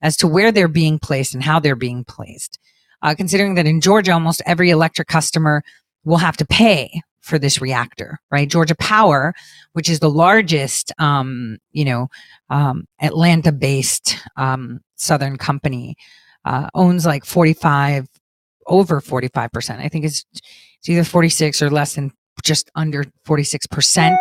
[0.01, 2.57] as to where they're being placed and how they're being placed.
[3.02, 5.64] Uh, considering that in Georgia, almost every electric customer
[6.03, 8.49] will have to pay for this reactor, right?
[8.49, 9.34] Georgia Power,
[9.73, 12.07] which is the largest, um, you know,
[12.49, 15.95] um, Atlanta-based um, Southern company,
[16.45, 18.07] uh, owns like 45,
[18.68, 19.82] over 45 percent.
[19.82, 22.11] I think it's it's either 46 or less than
[22.44, 24.19] just under 46 percent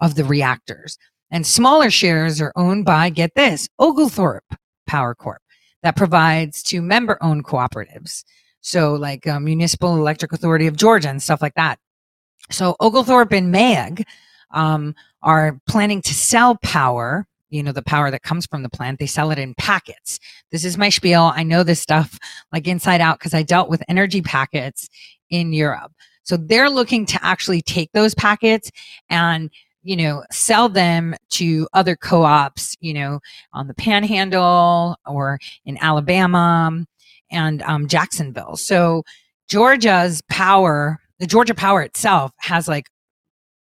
[0.00, 0.96] of the reactors.
[1.30, 4.44] And smaller shares are owned by, get this, Oglethorpe
[4.86, 5.42] Power Corp,
[5.82, 8.24] that provides to member-owned cooperatives.
[8.60, 11.78] So, like uh, Municipal Electric Authority of Georgia and stuff like that.
[12.50, 14.04] So Oglethorpe and MEAG
[14.52, 17.26] um, are planning to sell power.
[17.50, 20.18] You know, the power that comes from the plant, they sell it in packets.
[20.50, 21.32] This is my spiel.
[21.34, 22.18] I know this stuff
[22.52, 24.88] like inside out because I dealt with energy packets
[25.30, 25.92] in Europe.
[26.24, 28.70] So they're looking to actually take those packets
[29.08, 29.50] and
[29.82, 33.20] you know, sell them to other co-ops, you know,
[33.52, 36.84] on the panhandle or in Alabama
[37.30, 38.56] and um, Jacksonville.
[38.56, 39.02] So
[39.48, 42.86] Georgia's power the Georgia Power itself has like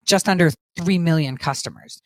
[0.06, 2.02] just under 3 million customers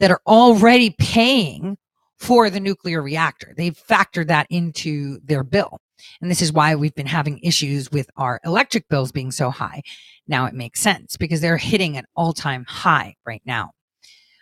[0.00, 1.76] that are already paying
[2.18, 3.52] for the nuclear reactor.
[3.56, 5.80] They've factored that into their bill.
[6.20, 9.82] And this is why we've been having issues with our electric bills being so high.
[10.26, 13.70] Now it makes sense because they're hitting an all time high right now.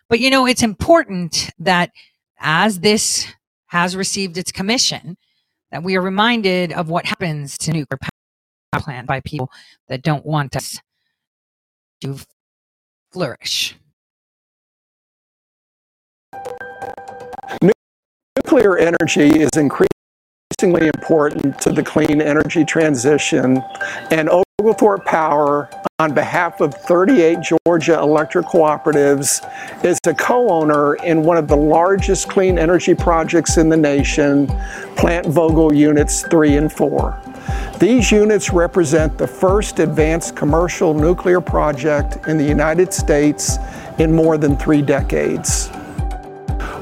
[0.09, 1.91] But you know, it's important that
[2.39, 3.27] as this
[3.67, 5.17] has received its commission,
[5.71, 9.51] that we are reminded of what happens to nuclear power plant by people
[9.89, 10.81] that don't want us
[12.03, 12.19] to
[13.13, 13.77] flourish.
[18.37, 19.51] Nuclear energy is
[20.63, 23.63] increasingly important to the clean energy transition,
[24.11, 24.29] and
[24.59, 29.43] Oglethorpe Power, on behalf of 38 Georgia electric cooperatives,
[29.83, 34.49] is a co-owner in one of the largest clean energy projects in the nation,
[34.97, 37.19] Plant Vogtle Units 3 and 4.
[37.79, 43.57] These units represent the first advanced commercial nuclear project in the United States
[43.99, 45.71] in more than three decades.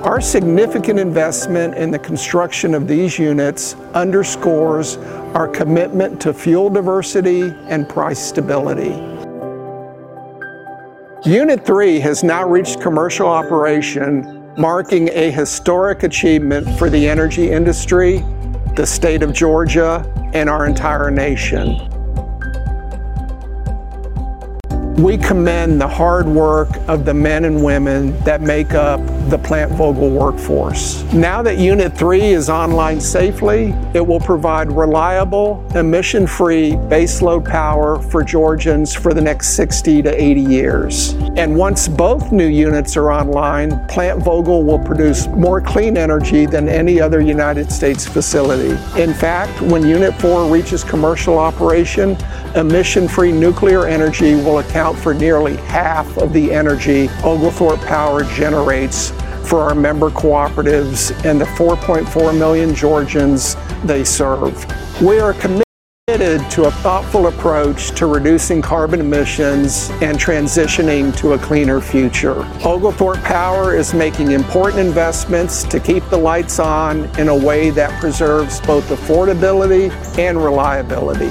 [0.03, 4.97] Our significant investment in the construction of these units underscores
[5.35, 8.95] our commitment to fuel diversity and price stability.
[11.29, 18.25] Unit 3 has now reached commercial operation, marking a historic achievement for the energy industry,
[18.77, 21.98] the state of Georgia, and our entire nation.
[24.99, 28.99] We commend the hard work of the men and women that make up
[29.31, 31.05] the Plant Vogtle workforce.
[31.13, 38.25] Now that Unit 3 is online safely, it will provide reliable, emission-free baseload power for
[38.25, 41.13] Georgians for the next 60 to 80 years.
[41.37, 46.69] And once both new units are online, Plant Vogtle will produce more clean energy than
[46.69, 48.71] any other United States facility.
[49.01, 52.17] In fact, when Unit 4 reaches commercial operation,
[52.57, 59.11] emission-free nuclear energy will account for nearly half of the energy Oglethorpe Power generates
[59.49, 64.65] for our member cooperatives and the 4.4 million Georgians they serve.
[65.01, 65.68] We are committed
[66.09, 72.47] to a thoughtful approach to reducing carbon emissions and transitioning to a cleaner future.
[72.65, 78.01] Oglethorpe Power is making important investments to keep the lights on in a way that
[78.01, 81.31] preserves both affordability and reliability.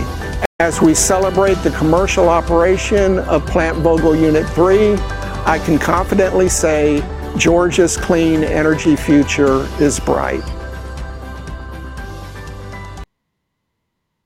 [0.59, 4.93] As we celebrate the commercial operation of Plant Vogtle Unit 3,
[5.47, 7.03] I can confidently say
[7.35, 10.43] Georgia's clean energy future is bright.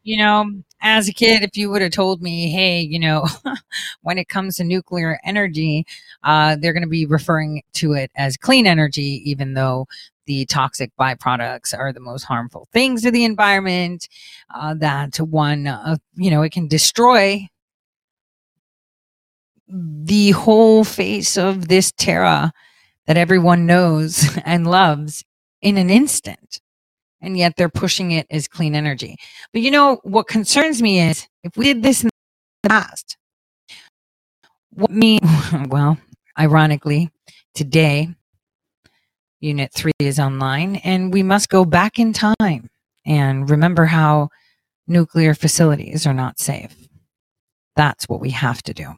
[0.04, 0.52] You know,
[0.82, 3.28] as a kid, if you would have told me, hey, you know,
[4.02, 5.86] when it comes to nuclear energy,
[6.24, 9.88] uh, they're going to be referring to it as clean energy, even though
[10.26, 14.08] the toxic byproducts are the most harmful things to the environment,
[14.56, 17.48] uh, that one, uh, you know, it can destroy
[19.68, 22.52] the whole face of this terra
[23.08, 25.26] that everyone knows and loves
[25.62, 26.61] in an instant.
[27.22, 29.16] And yet they're pushing it as clean energy.
[29.54, 32.10] But you know, what concerns me is if we did this in
[32.64, 33.18] the past,
[34.74, 35.20] what me,
[35.68, 35.98] well,
[36.38, 37.12] ironically,
[37.54, 38.10] today,
[39.40, 42.70] Unit 3 is online, and we must go back in time
[43.06, 44.30] and remember how
[44.88, 46.76] nuclear facilities are not safe.
[47.76, 48.96] That's what we have to do.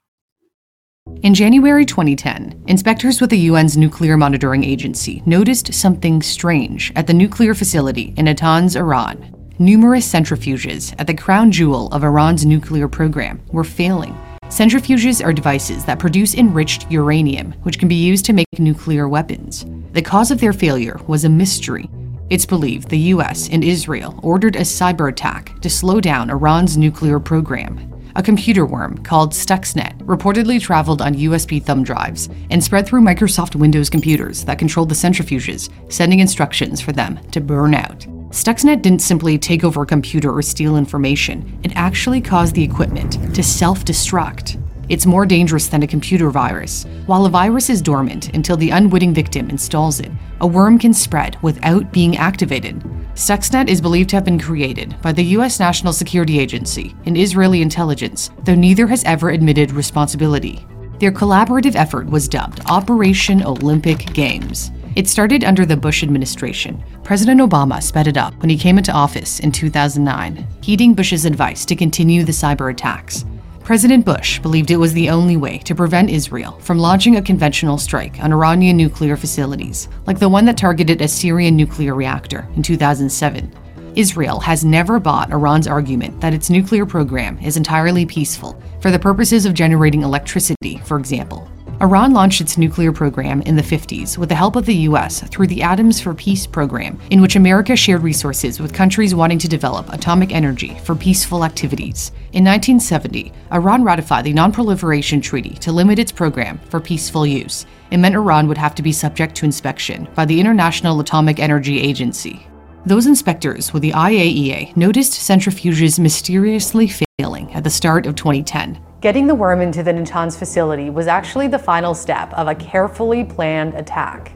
[1.23, 7.13] In January 2010, inspectors with the UN's Nuclear Monitoring Agency noticed something strange at the
[7.13, 9.34] nuclear facility in Natanz, Iran.
[9.57, 14.13] Numerous centrifuges at the crown jewel of Iran's nuclear program were failing.
[14.47, 19.65] Centrifuges are devices that produce enriched uranium, which can be used to make nuclear weapons.
[19.93, 21.89] The cause of their failure was a mystery.
[22.30, 27.19] It's believed the US and Israel ordered a cyber attack to slow down Iran's nuclear
[27.19, 27.93] program.
[28.15, 33.56] A computer worm called Stuxnet reportedly traveled on USB thumb drives and spread through Microsoft
[33.56, 38.06] Windows computers that controlled the centrifuges, sending instructions for them to burn out.
[38.30, 43.14] Stuxnet didn't simply take over a computer or steal information, it actually caused the equipment
[43.34, 44.60] to self destruct.
[44.89, 46.85] It's more dangerous than a computer virus.
[47.05, 50.11] While a virus is dormant until the unwitting victim installs it,
[50.41, 52.81] a worm can spread without being activated.
[53.15, 57.61] Stuxnet is believed to have been created by the US National Security Agency and Israeli
[57.61, 60.65] intelligence, though neither has ever admitted responsibility.
[60.99, 64.72] Their collaborative effort was dubbed Operation Olympic Games.
[64.95, 66.84] It started under the Bush administration.
[67.03, 71.65] President Obama sped it up when he came into office in 2009, heeding Bush's advice
[71.65, 73.26] to continue the cyber attacks.
[73.64, 77.77] President Bush believed it was the only way to prevent Israel from launching a conventional
[77.77, 82.61] strike on Iranian nuclear facilities, like the one that targeted a Syrian nuclear reactor in
[82.61, 83.49] 2007.
[83.95, 88.99] Israel has never bought Iran's argument that its nuclear program is entirely peaceful for the
[88.99, 91.49] purposes of generating electricity, for example.
[91.84, 95.47] Iran launched its nuclear program in the 50s with the help of the US through
[95.47, 99.91] the Atoms for Peace program, in which America shared resources with countries wanting to develop
[99.91, 102.14] atomic energy for peaceful activities.
[102.31, 107.65] In 1970, Iran ratified the Non-Proliferation Treaty to limit its program for peaceful use.
[107.91, 111.81] It meant Iran would have to be subject to inspection by the International Atomic Energy
[111.81, 112.47] Agency.
[112.85, 116.89] Those inspectors with the IAEA noticed centrifuges mysteriously
[117.19, 118.81] failing at the start of 2010.
[119.03, 123.25] Getting the worm into the Natanz facility was actually the final step of a carefully
[123.25, 124.31] planned attack.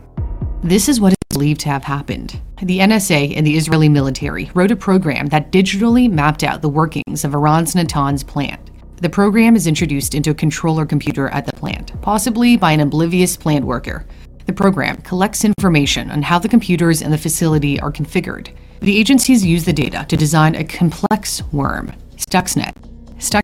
[0.61, 2.41] This is what is believed to have happened.
[2.61, 7.23] The NSA and the Israeli military wrote a program that digitally mapped out the workings
[7.23, 8.59] of Iran's Natanz plant.
[8.97, 13.37] The program is introduced into a controller computer at the plant, possibly by an oblivious
[13.37, 14.05] plant worker.
[14.47, 18.49] The program collects information on how the computers in the facility are configured.
[18.81, 22.73] The agencies use the data to design a complex worm, Stuxnet.
[23.17, 23.43] Stuxnet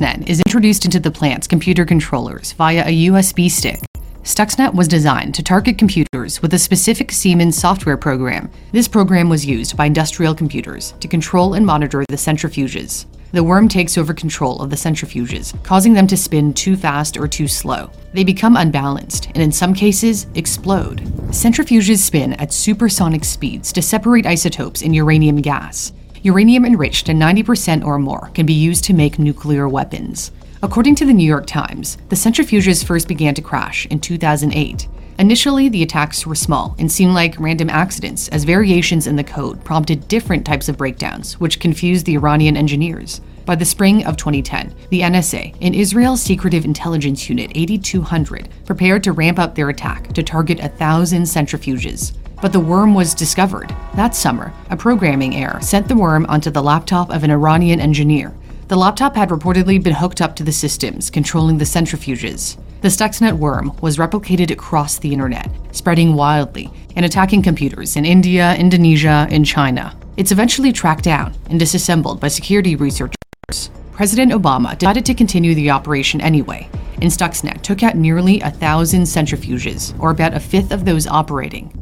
[0.00, 3.80] Stuxnet is introduced into the plant's computer controllers via a USB stick.
[4.22, 8.50] Stuxnet was designed to target computers with a specific Siemens software program.
[8.72, 13.04] This program was used by industrial computers to control and monitor the centrifuges.
[13.32, 17.28] The worm takes over control of the centrifuges, causing them to spin too fast or
[17.28, 17.90] too slow.
[18.14, 21.02] They become unbalanced and, in some cases, explode.
[21.28, 25.92] Centrifuges spin at supersonic speeds to separate isotopes in uranium gas.
[26.22, 30.32] Uranium enriched to 90% or more can be used to make nuclear weapons.
[30.62, 34.86] According to the New York Times, the centrifuges first began to crash in 2008.
[35.18, 39.64] Initially, the attacks were small and seemed like random accidents, as variations in the code
[39.64, 43.22] prompted different types of breakdowns, which confused the Iranian engineers.
[43.46, 49.12] By the spring of 2010, the NSA and Israel's secretive intelligence unit 8200 prepared to
[49.12, 52.12] ramp up their attack to target a thousand centrifuges.
[52.40, 53.74] But the worm was discovered.
[53.94, 58.34] That summer, a programming error sent the worm onto the laptop of an Iranian engineer.
[58.68, 62.56] The laptop had reportedly been hooked up to the systems controlling the centrifuges.
[62.82, 68.54] The Stuxnet worm was replicated across the internet, spreading wildly and attacking computers in India,
[68.56, 69.94] Indonesia, and China.
[70.16, 73.70] It's eventually tracked down and disassembled by security researchers.
[73.92, 76.68] President Obama decided to continue the operation anyway,
[77.02, 81.76] and Stuxnet took out nearly a thousand centrifuges, or about a fifth of those operating.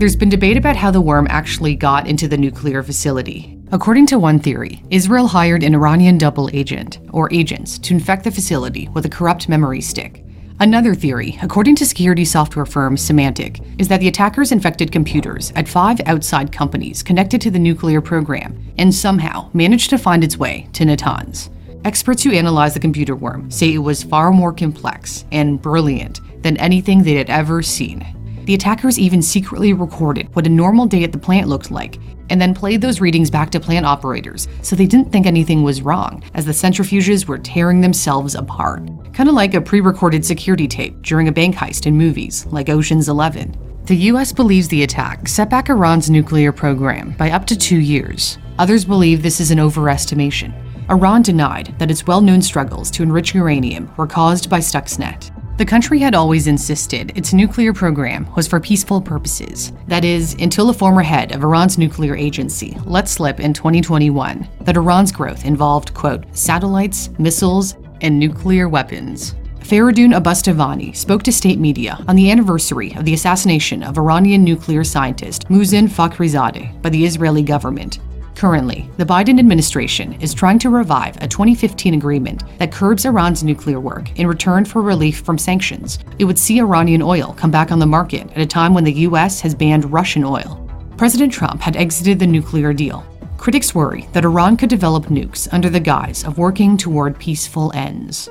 [0.00, 3.58] There's been debate about how the worm actually got into the nuclear facility.
[3.70, 8.30] According to one theory, Israel hired an Iranian double agent, or agents, to infect the
[8.30, 10.24] facility with a corrupt memory stick.
[10.58, 15.68] Another theory, according to security software firm Symantec, is that the attackers infected computers at
[15.68, 20.66] five outside companies connected to the nuclear program and somehow managed to find its way
[20.72, 21.50] to Natanz.
[21.84, 26.56] Experts who analyze the computer worm say it was far more complex and brilliant than
[26.56, 28.16] anything they had ever seen.
[28.44, 31.98] The attackers even secretly recorded what a normal day at the plant looked like,
[32.30, 35.82] and then played those readings back to plant operators so they didn't think anything was
[35.82, 38.88] wrong as the centrifuges were tearing themselves apart.
[39.12, 42.68] Kind of like a pre recorded security tape during a bank heist in movies like
[42.68, 43.56] Ocean's Eleven.
[43.84, 48.38] The US believes the attack set back Iran's nuclear program by up to two years.
[48.58, 50.54] Others believe this is an overestimation.
[50.90, 55.30] Iran denied that its well known struggles to enrich uranium were caused by Stuxnet.
[55.60, 59.72] The country had always insisted its nuclear program was for peaceful purposes.
[59.88, 64.78] That is, until a former head of Iran's nuclear agency let slip in 2021 that
[64.78, 69.34] Iran's growth involved, quote, satellites, missiles, and nuclear weapons.
[69.58, 74.82] Faridun Abbasi-Davani spoke to state media on the anniversary of the assassination of Iranian nuclear
[74.82, 77.98] scientist Mohsen Fakhrizadeh by the Israeli government.
[78.40, 83.78] Currently, the Biden administration is trying to revive a 2015 agreement that curbs Iran's nuclear
[83.80, 85.98] work in return for relief from sanctions.
[86.18, 89.02] It would see Iranian oil come back on the market at a time when the
[89.10, 89.42] U.S.
[89.42, 90.66] has banned Russian oil.
[90.96, 93.04] President Trump had exited the nuclear deal.
[93.36, 98.26] Critics worry that Iran could develop nukes under the guise of working toward peaceful ends.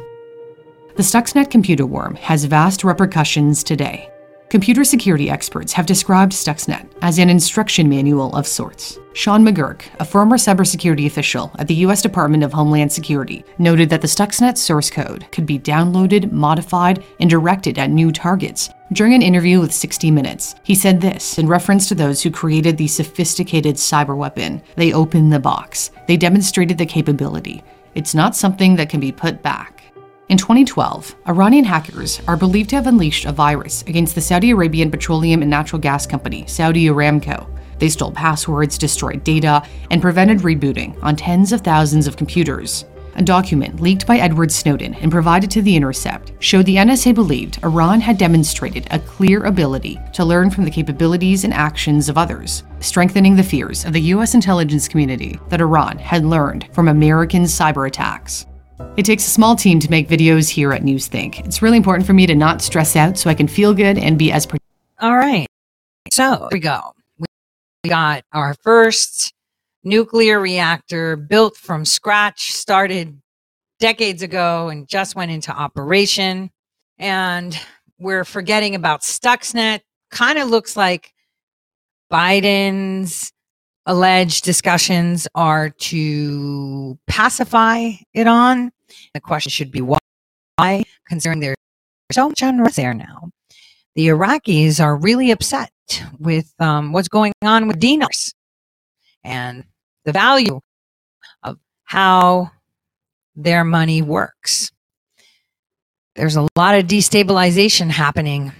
[0.96, 4.09] The Stuxnet computer worm has vast repercussions today.
[4.50, 8.98] Computer security experts have described Stuxnet as an instruction manual of sorts.
[9.14, 12.02] Sean McGurk, a former cybersecurity official at the U.S.
[12.02, 17.30] Department of Homeland Security, noted that the Stuxnet source code could be downloaded, modified, and
[17.30, 18.72] directed at new targets.
[18.92, 22.76] During an interview with 60 Minutes, he said this in reference to those who created
[22.76, 24.64] the sophisticated cyber weapon.
[24.76, 27.64] They opened the box, they demonstrated the capability.
[27.94, 29.79] It's not something that can be put back.
[30.30, 34.92] In 2012, Iranian hackers are believed to have unleashed a virus against the Saudi Arabian
[34.92, 37.50] petroleum and natural gas company, Saudi Aramco.
[37.80, 42.86] They stole passwords, destroyed data, and prevented rebooting on tens of thousands of computers.
[43.16, 47.64] A document leaked by Edward Snowden and provided to The Intercept showed the NSA believed
[47.64, 52.62] Iran had demonstrated a clear ability to learn from the capabilities and actions of others,
[52.82, 54.36] strengthening the fears of the U.S.
[54.36, 58.46] intelligence community that Iran had learned from American cyber attacks.
[58.98, 61.46] It takes a small team to make videos here at Newsthink.
[61.46, 64.20] It's really important for me to not stress out so I can feel good and
[64.20, 64.46] be as.
[64.46, 64.60] Pre-
[65.00, 65.48] All right.
[66.12, 66.94] So we go.
[67.18, 69.34] We got our first
[69.84, 73.22] nuclear reactor built from scratch, started
[73.80, 76.52] decades ago and just went into operation.
[76.98, 77.58] And
[78.00, 79.80] we're forgetting about Stuxnet.
[80.12, 81.14] Kind of looks like
[82.12, 83.32] Biden's
[83.90, 88.72] alleged discussions are to pacify it on.
[89.16, 91.56] The question should be why, considering there's
[92.12, 93.32] so much unrest there now.
[93.96, 95.72] The Iraqis are really upset
[96.20, 98.32] with um, what's going on with dinars
[99.24, 99.64] and
[100.06, 100.62] the value
[101.42, 102.52] of how
[103.36, 104.72] their money works.
[106.16, 108.52] There's a lot of destabilization happening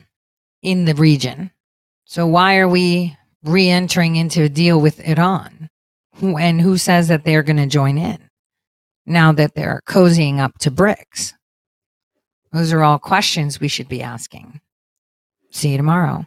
[0.64, 1.52] in the region.
[2.06, 5.70] So, why are we re entering into a deal with Iran?
[6.22, 8.20] And who says that they're going to join in
[9.06, 11.34] now that they're cozying up to BRICS?
[12.52, 14.60] Those are all questions we should be asking.
[15.52, 16.26] See you tomorrow.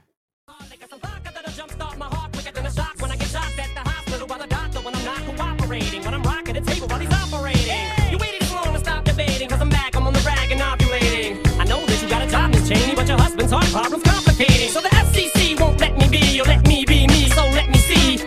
[13.72, 14.02] problem's.
[14.72, 16.71] So the FCC won't let me be let me.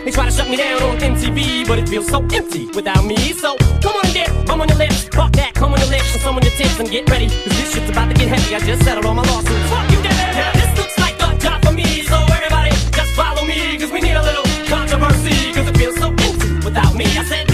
[0.06, 3.16] They try to shut me down on MTV, but it feels so empty without me.
[3.32, 6.12] So come on and dip, I'm on your lips, fuck that, come on your lips,
[6.14, 8.54] and some on your tits, and get ready, cause this shit's about to get heavy.
[8.54, 9.68] I just settled all my lawsuits.
[9.68, 10.14] Fuck you, Debbie.
[10.14, 14.00] Yeah, this looks like a job for me, so everybody just follow me, cause we
[14.00, 17.06] need a little controversy, cause it feels so empty without me.
[17.06, 17.45] I said.